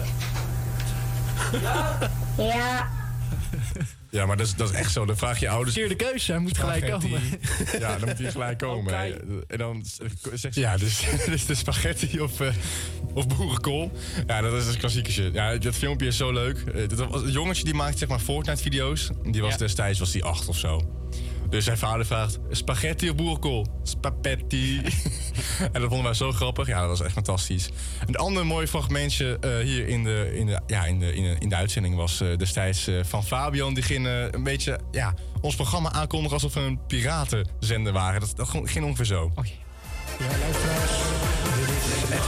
Ja? 1.61 1.97
Ja. 2.37 2.87
Ja, 4.11 4.25
maar 4.25 4.37
dat 4.37 4.45
is, 4.47 4.55
dat 4.55 4.69
is 4.69 4.75
echt 4.75 4.91
zo. 4.91 5.05
Dan 5.05 5.17
vraag 5.17 5.39
je 5.39 5.49
ouders... 5.49 5.75
de 5.75 5.95
keuze, 5.95 6.31
hij 6.31 6.41
moet 6.41 6.57
gelijk 6.57 6.89
komen. 6.89 7.21
Ja, 7.79 7.97
dan 7.97 8.07
moet 8.09 8.17
hij 8.17 8.31
gelijk 8.31 8.57
komen. 8.67 8.93
En 9.47 9.57
dan 9.57 9.83
zegt 10.33 10.53
ze... 10.53 10.59
Ja, 10.59 10.77
dus, 10.77 11.03
dus 11.25 11.45
de 11.45 11.55
spaghetti 11.55 12.19
of, 12.21 12.39
eh, 12.39 12.53
of 13.13 13.27
boerenkool. 13.27 13.91
Ja, 14.27 14.41
dat 14.41 14.53
is 14.53 14.67
een 14.67 14.77
klassieke 14.77 15.11
shit. 15.11 15.33
Ja, 15.33 15.57
dat 15.57 15.75
filmpje 15.75 16.07
is 16.07 16.17
zo 16.17 16.31
leuk. 16.31 16.57
Eh, 16.57 16.87
dat 16.89 17.09
was 17.09 17.21
een 17.21 17.31
jongetje 17.31 17.63
die 17.63 17.73
maakt 17.73 17.97
zeg 17.97 18.09
maar 18.09 18.19
Fortnite-video's. 18.19 19.09
Die 19.31 19.41
was 19.41 19.51
Ja. 19.51 19.57
destijds 19.57 19.99
was 19.99 20.11
die 20.11 20.23
acht 20.23 20.47
of 20.47 20.57
zo. 20.57 20.81
Dus 21.51 21.63
zijn 21.63 21.77
vader 21.77 22.05
vraagt, 22.05 22.39
spaghetti 22.49 23.09
of 23.09 23.15
boerenkool? 23.15 23.67
Spaghetti. 23.83 24.81
en 25.71 25.81
dat 25.81 25.89
vonden 25.89 26.03
wij 26.03 26.13
zo 26.13 26.31
grappig. 26.31 26.67
Ja, 26.67 26.79
dat 26.79 26.89
was 26.89 27.01
echt 27.01 27.13
fantastisch. 27.13 27.69
Een 28.05 28.15
ander 28.15 28.45
mooi 28.45 28.67
fragmentje 28.67 29.37
eh, 29.39 29.57
hier 29.57 29.87
in 29.87 30.03
de, 30.03 30.31
in, 30.33 30.45
de, 30.45 30.61
ja, 30.67 30.85
in, 30.85 30.99
de, 30.99 31.13
in, 31.13 31.23
de, 31.23 31.35
in 31.39 31.49
de 31.49 31.55
uitzending 31.55 31.95
was 31.95 32.21
eh, 32.21 32.37
destijds 32.37 32.87
eh, 32.87 33.03
van 33.03 33.23
Fabian. 33.23 33.73
Die 33.73 33.83
ging 33.83 34.05
een 34.31 34.43
beetje 34.43 34.79
ja, 34.91 35.13
ons 35.41 35.55
programma 35.55 35.91
aankondigen 35.91 36.33
alsof 36.33 36.53
we 36.53 36.59
een 36.59 36.79
piratenzender 36.87 37.93
waren. 37.93 38.19
Dat, 38.19 38.33
dat 38.35 38.49
ging 38.63 38.85
ongeveer 38.85 39.05
zo. 39.05 39.31
Ja, 39.35 39.43
luisteraars. 40.27 40.91
Dit 41.57 41.69
is 41.69 42.01
het 42.01 42.19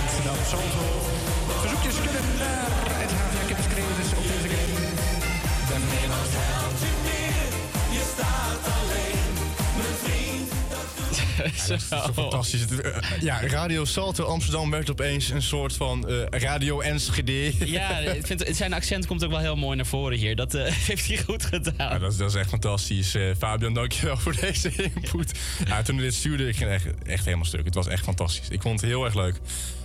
Amsterdam 0.00 0.44
Zandvoort. 0.48 1.04
Verzoekjes 1.60 1.94
kunnen 1.94 2.36
naar 2.38 2.79
dat 11.42 11.70
is 11.70 11.88
zo 11.88 12.12
fantastisch. 12.12 12.66
Eh, 12.66 13.20
Ja, 13.20 13.46
Radio 13.46 13.84
Salto 13.84 14.24
Amsterdam 14.24 14.70
werd 14.70 14.90
opeens 14.90 15.30
een 15.30 15.42
soort 15.42 15.72
van 15.72 16.08
eh, 16.08 16.16
Radio 16.30 16.80
Enschede. 16.80 17.52
Ja, 17.66 17.98
ik 17.98 18.26
vind, 18.26 18.44
zijn 18.50 18.72
accent 18.72 19.06
komt 19.06 19.24
ook 19.24 19.30
wel 19.30 19.38
heel 19.40 19.56
mooi 19.56 19.76
naar 19.76 19.86
voren 19.86 20.18
hier. 20.18 20.36
Dat 20.36 20.54
eh, 20.54 20.72
heeft 20.88 21.06
hij 21.06 21.16
goed 21.16 21.44
gedaan. 21.44 21.92
Ja, 21.92 21.98
dat, 21.98 22.12
is, 22.12 22.18
dat 22.18 22.28
is 22.28 22.34
echt 22.34 22.48
fantastisch. 22.48 23.14
Eh, 23.14 23.22
Fabian, 23.38 23.74
dankjewel 23.74 24.16
voor 24.16 24.36
deze 24.40 24.72
input. 24.76 25.38
Ja, 25.66 25.82
toen 25.82 25.96
we 25.96 26.02
dit 26.02 26.14
stuurde, 26.14 26.48
ik 26.48 26.56
ging 26.56 26.70
echt, 26.70 26.86
echt 27.02 27.24
helemaal 27.24 27.46
stuk. 27.46 27.64
Het 27.64 27.74
was 27.74 27.86
echt 27.86 28.04
fantastisch. 28.04 28.48
Ik 28.48 28.62
vond 28.62 28.80
het 28.80 28.90
heel 28.90 29.04
erg 29.04 29.14
leuk. 29.14 29.40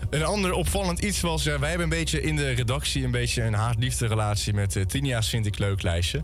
Een 0.09 0.23
ander 0.23 0.53
opvallend 0.53 0.99
iets 0.99 1.21
was... 1.21 1.43
Wij 1.43 1.69
hebben 1.69 1.81
een 1.81 1.89
beetje 1.89 2.21
in 2.21 2.35
de 2.35 2.51
redactie... 2.51 3.03
een 3.03 3.11
beetje 3.11 3.41
een 3.43 3.53
haat-liefde 3.53 4.07
relatie 4.07 4.53
met 4.53 4.75
uh, 4.75 4.83
Tinia's 4.83 5.29
vind 5.29 5.45
ik 5.45 5.57
leuk 5.59 5.81
lijstje. 5.81 6.23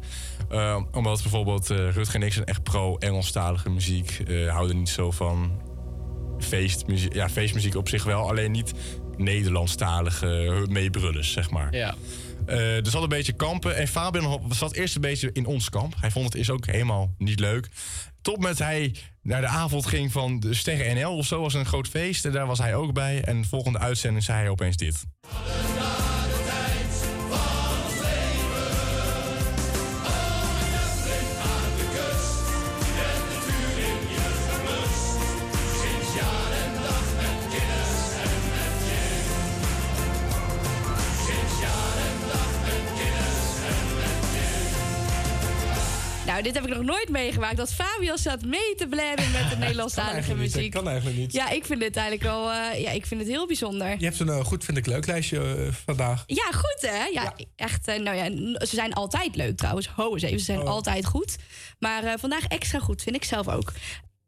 Omdat 0.92 1.22
bijvoorbeeld 1.22 1.68
Rutger 1.68 2.16
en 2.16 2.22
ik 2.22 2.34
zijn 2.34 2.46
echt 2.46 2.64
pro-Engelstalige 2.64 3.70
muziek. 3.70 4.24
houden 4.48 4.78
niet 4.78 4.90
zo 4.90 5.12
van 5.12 5.21
feestmuziek. 6.40 7.14
Ja, 7.14 7.30
feestmuziek 7.30 7.76
op 7.76 7.90
zich 7.90 8.04
wel. 8.04 8.30
Alleen 8.30 8.52
niet 8.52 8.74
Nederlandstalige 9.18 10.66
meebrullers, 10.70 11.32
zeg 11.32 11.50
maar. 11.50 11.76
Ja. 11.76 11.96
Dus 12.46 12.56
we 12.56 12.82
hadden 12.82 13.02
een 13.02 13.10
beetje 13.10 13.34
kampen. 13.34 13.76
En 13.76 13.88
Fabian 13.88 14.42
zat 14.50 14.74
eerst 14.74 14.96
een 14.96 15.02
beetje 15.02 15.30
in 15.34 15.46
ons 15.46 15.70
kamp. 15.70 15.94
Hij 16.00 16.12
vond 16.12 16.26
het 16.26 16.36
is 16.36 16.50
ook 16.50 16.66
helemaal 16.66 17.16
niet 17.18 17.40
leuk. 17.40 17.68
Tot 18.22 18.40
met 18.40 18.60
hij 18.60 18.96
naar 19.22 19.42
de 19.42 19.48
avond 19.48 19.86
ging 19.86 20.12
van 20.12 20.40
de 20.40 20.54
Sterren 20.54 20.96
NL 20.96 21.18
of 21.18 21.26
zo. 21.26 21.42
was 21.42 21.54
een 21.54 21.66
groot 21.66 21.88
feest. 21.88 22.26
En 22.26 22.32
daar 22.32 22.48
was 22.48 22.60
hij 22.60 22.76
ook 22.76 22.94
bij. 22.94 23.24
En 23.24 23.42
de 23.42 23.48
volgende 23.48 23.80
uitzending 23.80 24.24
zei 24.24 24.38
hij 24.38 24.50
opeens 24.50 24.78
dit. 24.78 25.04
Nooit 46.92 47.10
meegemaakt. 47.10 47.58
Dat 47.58 47.74
Fabian 47.74 48.18
zat 48.18 48.46
mee 48.46 48.76
te 48.76 48.88
blaren 48.88 49.32
met 49.32 49.50
de 49.50 49.56
Nederlandstalige 49.66 50.36
muziek. 50.36 50.72
Kan 50.72 50.88
eigenlijk 50.88 51.18
niet. 51.18 51.34
Ja, 51.34 51.50
ik 51.50 51.66
vind 51.66 51.80
dit 51.80 51.96
eigenlijk 51.96 52.28
wel... 52.28 52.52
eh, 52.52 52.82
ja, 52.82 52.92
ik 52.92 53.06
vind 53.06 53.20
het 53.22 53.30
heel 53.30 53.48
bijzonder. 53.48 53.96
Je 54.00 54.06
hebt 54.06 54.20
een 54.20 54.30
eh, 54.30 54.44
goed, 54.46 54.64
vind 54.66 54.78
ik, 54.78 54.86
leuk 54.86 55.06
lijstje 55.08 55.38
eh, 55.40 55.74
vandaag. 55.86 56.24
Ja, 56.28 56.50
goed 56.52 56.78
hè? 56.82 57.06
Ja, 57.06 57.34
echt. 57.56 57.86
nou 57.86 58.16
ja, 58.16 58.26
ze 58.66 58.76
zijn 58.76 58.94
altijd 58.94 59.36
leuk 59.36 59.58
trouwens. 59.58 59.88
Ho 59.88 60.14
eens 60.14 60.24
even, 60.24 60.40
ze 60.40 60.46
zijn 60.46 60.60
Oh. 60.62 60.68
altijd 60.70 61.06
goed. 61.06 61.36
Maar 61.80 62.20
vandaag 62.20 62.46
extra 62.46 62.80
goed, 62.80 63.02
vind 63.02 63.16
ik 63.16 63.24
zelf 63.24 63.48
ook. 63.48 63.72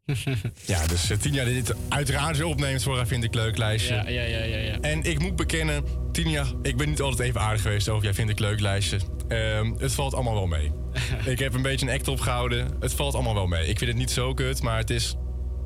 Ja, 0.66 0.88
dus 0.88 1.12
uh, 1.12 1.18
Tinja 1.18 1.44
die 1.44 1.54
dit 1.54 1.74
uiteraard 1.90 2.38
weer 2.38 2.46
opneemt 2.46 2.84
voor 2.84 2.96
haar 2.96 3.08
vind 3.08 3.24
ik 3.24 3.34
leuk 3.34 3.58
lijstje. 3.58 3.94
Ja, 3.94 4.10
ja, 4.10 4.22
ja, 4.22 4.44
ja, 4.44 4.58
ja. 4.58 4.80
En 4.80 5.04
ik 5.04 5.20
moet 5.20 5.36
bekennen, 5.36 5.84
Tinja, 6.12 6.46
ik 6.62 6.78
ben 6.78 6.90
niet 6.90 7.02
altijd 7.02 7.28
even 7.30 7.42
aardig 7.42 7.62
geweest 7.62 7.90
over 7.90 8.04
jij 8.04 8.14
vind 8.14 8.30
ik 8.30 8.40
leuk 8.40 8.60
lijstje. 8.60 9.00
Ehm, 9.28 9.74
het 9.78 9.94
valt 9.94 10.14
allemaal 10.14 10.34
wel 10.34 10.48
mee. 10.48 10.72
ik 11.34 11.40
heb 11.40 11.54
een 11.54 11.62
beetje 11.62 11.86
een 11.88 11.94
act 11.94 12.08
opgehouden. 12.08 12.68
Het 12.80 12.94
valt 12.94 13.14
allemaal 13.14 13.34
wel 13.34 13.48
mee. 13.48 13.68
Ik 13.68 13.78
vind 13.78 13.90
het 13.90 14.00
niet 14.00 14.12
zo 14.12 14.34
kut, 14.34 14.62
maar 14.62 14.78
het 14.78 14.90
is 14.90 15.16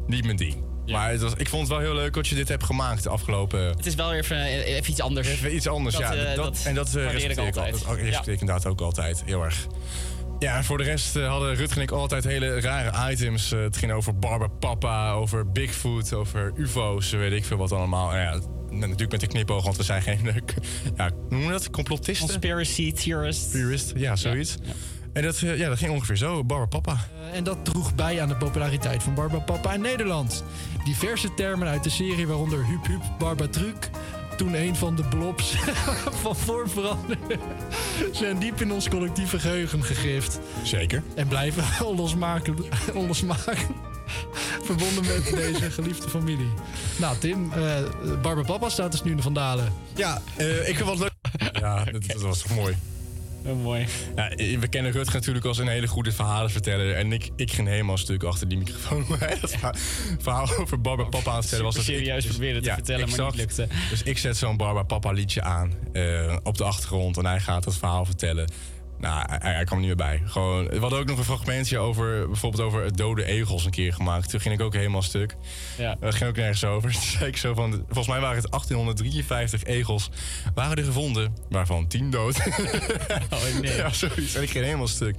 niet 0.07 0.23
mijn 0.25 0.37
ding. 0.37 0.65
Maar 0.85 1.09
het 1.11 1.21
was, 1.21 1.33
ik 1.37 1.47
vond 1.49 1.61
het 1.61 1.71
wel 1.77 1.85
heel 1.87 1.95
leuk 1.95 2.13
dat 2.13 2.27
je 2.27 2.35
dit 2.35 2.47
hebt 2.47 2.63
gemaakt 2.63 3.03
de 3.03 3.09
afgelopen... 3.09 3.59
Het 3.59 3.85
is 3.85 3.95
wel 3.95 4.09
weer 4.09 4.19
even, 4.19 4.37
eh, 4.37 4.75
even 4.75 4.91
iets 4.91 5.01
anders. 5.01 5.27
Even 5.27 5.55
iets 5.55 5.67
anders, 5.67 5.95
Dat, 5.95 6.03
ja. 6.03 6.15
eh, 6.15 6.35
dat, 6.35 6.45
dat 6.45 6.63
en 6.65 6.75
dat 6.75 6.87
eh, 6.95 7.11
respecteer 7.11 7.47
ik, 7.47 7.55
al- 7.55 7.63
altijd. 7.63 7.83
dat 7.87 7.95
respecteer 7.95 8.33
ik 8.33 8.39
inderdaad 8.39 8.65
ook 8.65 8.81
altijd 8.81 9.23
heel 9.25 9.43
erg. 9.43 9.67
Ja, 10.39 10.63
voor 10.63 10.77
de 10.77 10.83
rest 10.83 11.15
eh, 11.15 11.27
hadden 11.29 11.55
Rutger 11.55 11.77
en 11.77 11.83
ik 11.83 11.91
altijd 11.91 12.23
hele 12.23 12.61
rare 12.61 13.11
items. 13.11 13.51
Eh, 13.51 13.59
het 13.59 13.77
ging 13.77 13.91
over 13.91 14.19
Barbapapa, 14.19 15.11
over 15.11 15.51
Bigfoot, 15.51 16.13
over 16.13 16.51
ufo's, 16.55 17.11
weet 17.11 17.31
ik 17.31 17.45
veel 17.45 17.57
wat 17.57 17.71
allemaal. 17.71 18.13
En 18.13 18.19
ja, 18.19 18.39
natuurlijk 18.69 19.11
met 19.11 19.19
de 19.19 19.27
knipoog, 19.27 19.63
want 19.63 19.77
we 19.77 19.83
zijn 19.83 20.01
geen... 20.01 20.19
ja, 20.95 21.09
hoe 21.09 21.25
noem 21.29 21.41
je 21.41 21.49
dat? 21.49 21.69
Complotisten? 21.69 22.27
Conspiracy 22.27 22.93
theorist. 22.93 23.51
Theorist, 23.51 23.93
ja, 23.95 24.15
zoiets. 24.15 24.57
En 25.13 25.23
dat, 25.23 25.41
eh, 25.41 25.57
ja, 25.57 25.69
dat 25.69 25.77
ging 25.77 25.91
ongeveer 25.91 26.15
zo, 26.17 26.43
Barbapapa. 26.43 26.91
Eh, 27.31 27.37
En 27.37 27.43
dat 27.43 27.65
droeg 27.65 27.95
bij 27.95 28.21
aan 28.21 28.27
de 28.27 28.35
populariteit 28.35 29.03
van 29.03 29.13
Barbapapa 29.13 29.73
in 29.73 29.81
Nederland. 29.81 30.43
Diverse 30.85 31.33
termen 31.33 31.67
uit 31.67 31.83
de 31.83 31.89
serie, 31.89 32.27
waaronder 32.27 32.65
Huub 32.65 32.87
Huub, 32.87 33.01
Barbatruc... 33.17 33.89
toen 34.37 34.53
een 34.53 34.75
van 34.75 34.95
de 34.95 35.03
blobs 35.03 35.55
van 36.21 36.35
vorm 36.35 36.69
veranderde... 36.69 37.37
zijn 38.11 38.39
diep 38.39 38.61
in 38.61 38.71
ons 38.71 38.89
collectieve 38.89 39.39
geheugen 39.39 39.83
gegrift. 39.83 40.39
Zeker. 40.63 41.03
En 41.15 41.27
blijven 41.27 41.63
onlosmaken, 41.87 42.55
onlosmaken 42.93 43.57
verbonden 44.67 45.05
met 45.05 45.31
deze 45.35 45.71
geliefde 45.71 46.09
familie. 46.09 46.49
Nou, 46.97 47.17
Tim, 47.17 47.51
eh 47.53 47.83
Barbapapa 48.21 48.69
staat 48.69 48.91
dus 48.91 49.03
nu 49.03 49.11
in 49.11 49.17
de 49.17 49.23
Vandalen. 49.23 49.73
Ja, 49.95 50.21
eh, 50.35 50.69
ik 50.69 50.75
vind 50.75 50.87
wat 50.87 50.99
leuk. 50.99 51.13
Ja, 51.51 51.83
dat, 51.83 52.07
dat 52.07 52.21
was 52.21 52.41
toch 52.41 52.55
mooi. 52.55 52.75
Mooi. 53.55 53.85
Ja, 54.15 54.29
we 54.59 54.67
kennen 54.67 54.91
Rutger 54.91 55.13
natuurlijk 55.13 55.45
als 55.45 55.57
een 55.57 55.67
hele 55.67 55.87
goede 55.87 56.11
verhalenverteller. 56.11 56.93
En 56.95 57.11
ik, 57.11 57.29
ik 57.35 57.51
ging 57.51 57.67
helemaal 57.67 57.97
stuk 57.97 58.23
achter 58.23 58.47
die 58.47 58.57
microfoon. 58.57 59.05
Dat 59.41 59.55
verhaal- 60.19 60.57
over 60.57 60.81
Barbara 60.81 61.09
Papa 61.09 61.29
aan 61.29 61.35
het 61.35 61.41
vertellen 61.45 61.65
was. 61.65 61.75
Dat 61.75 61.87
ik 61.87 61.95
serieus 61.95 62.23
dus- 62.23 62.31
proberen 62.31 62.63
te 62.63 62.71
vertellen, 62.73 63.09
maar 63.09 63.25
niet 63.25 63.35
lukte. 63.35 63.67
Dus 63.89 64.03
ik 64.03 64.17
zet 64.17 64.37
zo'n 64.37 64.57
Barbara 64.57 64.85
Papa 64.85 65.11
liedje 65.11 65.41
aan 65.41 65.73
eh, 65.93 66.37
op 66.43 66.57
de 66.57 66.63
achtergrond. 66.63 67.17
En 67.17 67.25
hij 67.25 67.39
gaat 67.39 67.65
het 67.65 67.77
verhaal 67.77 68.05
vertellen. 68.05 68.49
Nou, 68.99 69.23
hij, 69.29 69.53
hij 69.53 69.63
kwam 69.63 69.77
er 69.79 69.85
niet 69.87 69.97
meer 69.97 70.07
bij. 70.07 70.21
Gewoon, 70.25 70.67
we 70.67 70.77
hadden 70.79 70.99
ook 70.99 71.05
nog 71.05 71.17
een 71.17 71.23
fragmentje 71.23 71.77
over, 71.77 72.27
bijvoorbeeld 72.27 72.63
over 72.63 72.83
het 72.83 72.97
dode 72.97 73.25
egels 73.25 73.65
een 73.65 73.71
keer 73.71 73.93
gemaakt. 73.93 74.29
Toen 74.29 74.39
ging 74.39 74.53
ik 74.53 74.61
ook 74.61 74.73
helemaal 74.73 75.01
stuk. 75.01 75.35
Ja. 75.77 75.95
Dat 75.99 76.15
ging 76.15 76.29
ook 76.29 76.35
nergens 76.35 76.63
over. 76.63 76.91
Toen 76.93 77.01
zei 77.01 77.25
ik 77.25 77.37
zo 77.37 77.53
van, 77.53 77.71
volgens 77.85 78.07
mij 78.07 78.19
waren 78.19 78.35
het 78.41 78.51
1853 78.51 79.63
egels 79.63 80.09
waren 80.53 80.77
er 80.77 80.83
gevonden, 80.83 81.33
waarvan 81.49 81.87
10 81.87 82.09
dood. 82.09 82.35
Oh, 83.33 83.61
nee. 83.61 83.75
Ja, 83.75 83.89
zoiets. 83.93 84.35
En 84.35 84.41
ik 84.41 84.49
ging 84.49 84.65
helemaal 84.65 84.87
stuk. 84.87 85.15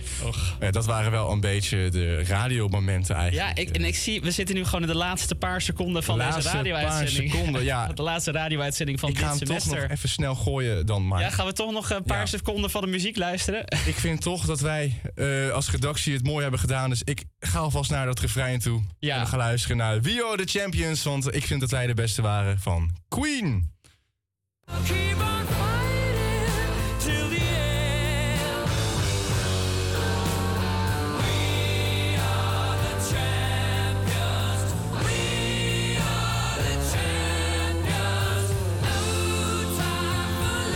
Ja, 0.60 0.70
dat 0.70 0.86
waren 0.86 1.10
wel 1.10 1.30
een 1.30 1.40
beetje 1.40 1.88
de 1.90 2.24
radiomomenten 2.24 3.14
eigenlijk. 3.14 3.56
Ja, 3.56 3.62
ik, 3.62 3.76
en 3.76 3.84
ik 3.84 3.96
zie, 3.96 4.20
we 4.20 4.30
zitten 4.30 4.54
nu 4.54 4.64
gewoon 4.64 4.80
in 4.80 4.86
de 4.86 4.94
laatste 4.94 5.34
paar 5.34 5.60
seconden 5.60 6.02
van 6.02 6.18
De 6.18 6.24
deze 6.24 6.34
laatste 6.34 6.56
radio-uitzending. 6.56 7.30
paar 7.30 7.38
seconden, 7.38 7.64
ja. 7.64 7.86
De 7.94 8.02
laatste 8.02 8.30
radio-uitzending 8.32 9.00
van 9.00 9.08
ik 9.08 9.18
ga 9.18 9.30
dit 9.30 9.38
hem 9.38 9.48
toch 9.48 9.60
semester. 9.60 9.82
nog 9.88 9.96
even 9.96 10.08
snel 10.08 10.34
gooien 10.34 10.86
dan 10.86 11.06
maar. 11.06 11.20
Ja, 11.20 11.30
gaan 11.30 11.46
we 11.46 11.52
toch 11.52 11.72
nog 11.72 11.90
een 11.90 12.02
paar 12.02 12.18
Ja. 12.18 12.26
seconden 12.26 12.70
van 12.70 12.80
de 12.80 12.86
muziek 12.86 13.16
luisteren? 13.16 13.64
Ik 13.68 13.94
vind 13.94 14.20
toch 14.20 14.46
dat 14.46 14.60
wij 14.60 15.00
eh, 15.14 15.50
als 15.50 15.70
redactie 15.70 16.14
het 16.14 16.26
mooi 16.26 16.42
hebben 16.42 16.60
gedaan. 16.60 16.90
Dus 16.90 17.02
ik 17.02 17.24
ga 17.40 17.58
alvast 17.58 17.90
naar 17.90 18.06
dat 18.06 18.20
refrein 18.20 18.58
toe. 18.58 18.82
Ja. 18.98 19.14
En 19.14 19.20
we 19.20 19.26
gaan 19.26 19.38
luisteren 19.38 19.76
naar 19.76 20.00
We 20.00 20.24
Are 20.26 20.44
The 20.44 20.58
Champions. 20.58 21.02
Want 21.02 21.34
ik 21.34 21.46
vind 21.46 21.60
dat 21.60 21.70
wij 21.70 21.86
de 21.86 21.94
beste 21.94 22.22
waren 22.22 22.58
van 22.58 22.90
Queen. 23.08 23.72
We 24.66 24.72
are 24.72 24.84
the 32.80 32.96
champions. 33.10 34.72
We 35.04 35.96
are 36.00 36.62
the 36.62 36.78
champions. 36.92 38.48
No 38.82 38.98
time 39.76 40.74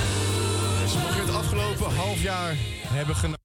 for 0.89 1.01
mocht 1.01 1.15
je 1.15 1.21
het 1.21 1.35
afgelopen 1.35 1.95
half 1.95 2.23
jaar 2.23 2.57
hebben 2.93 3.15
genomen. 3.17 3.42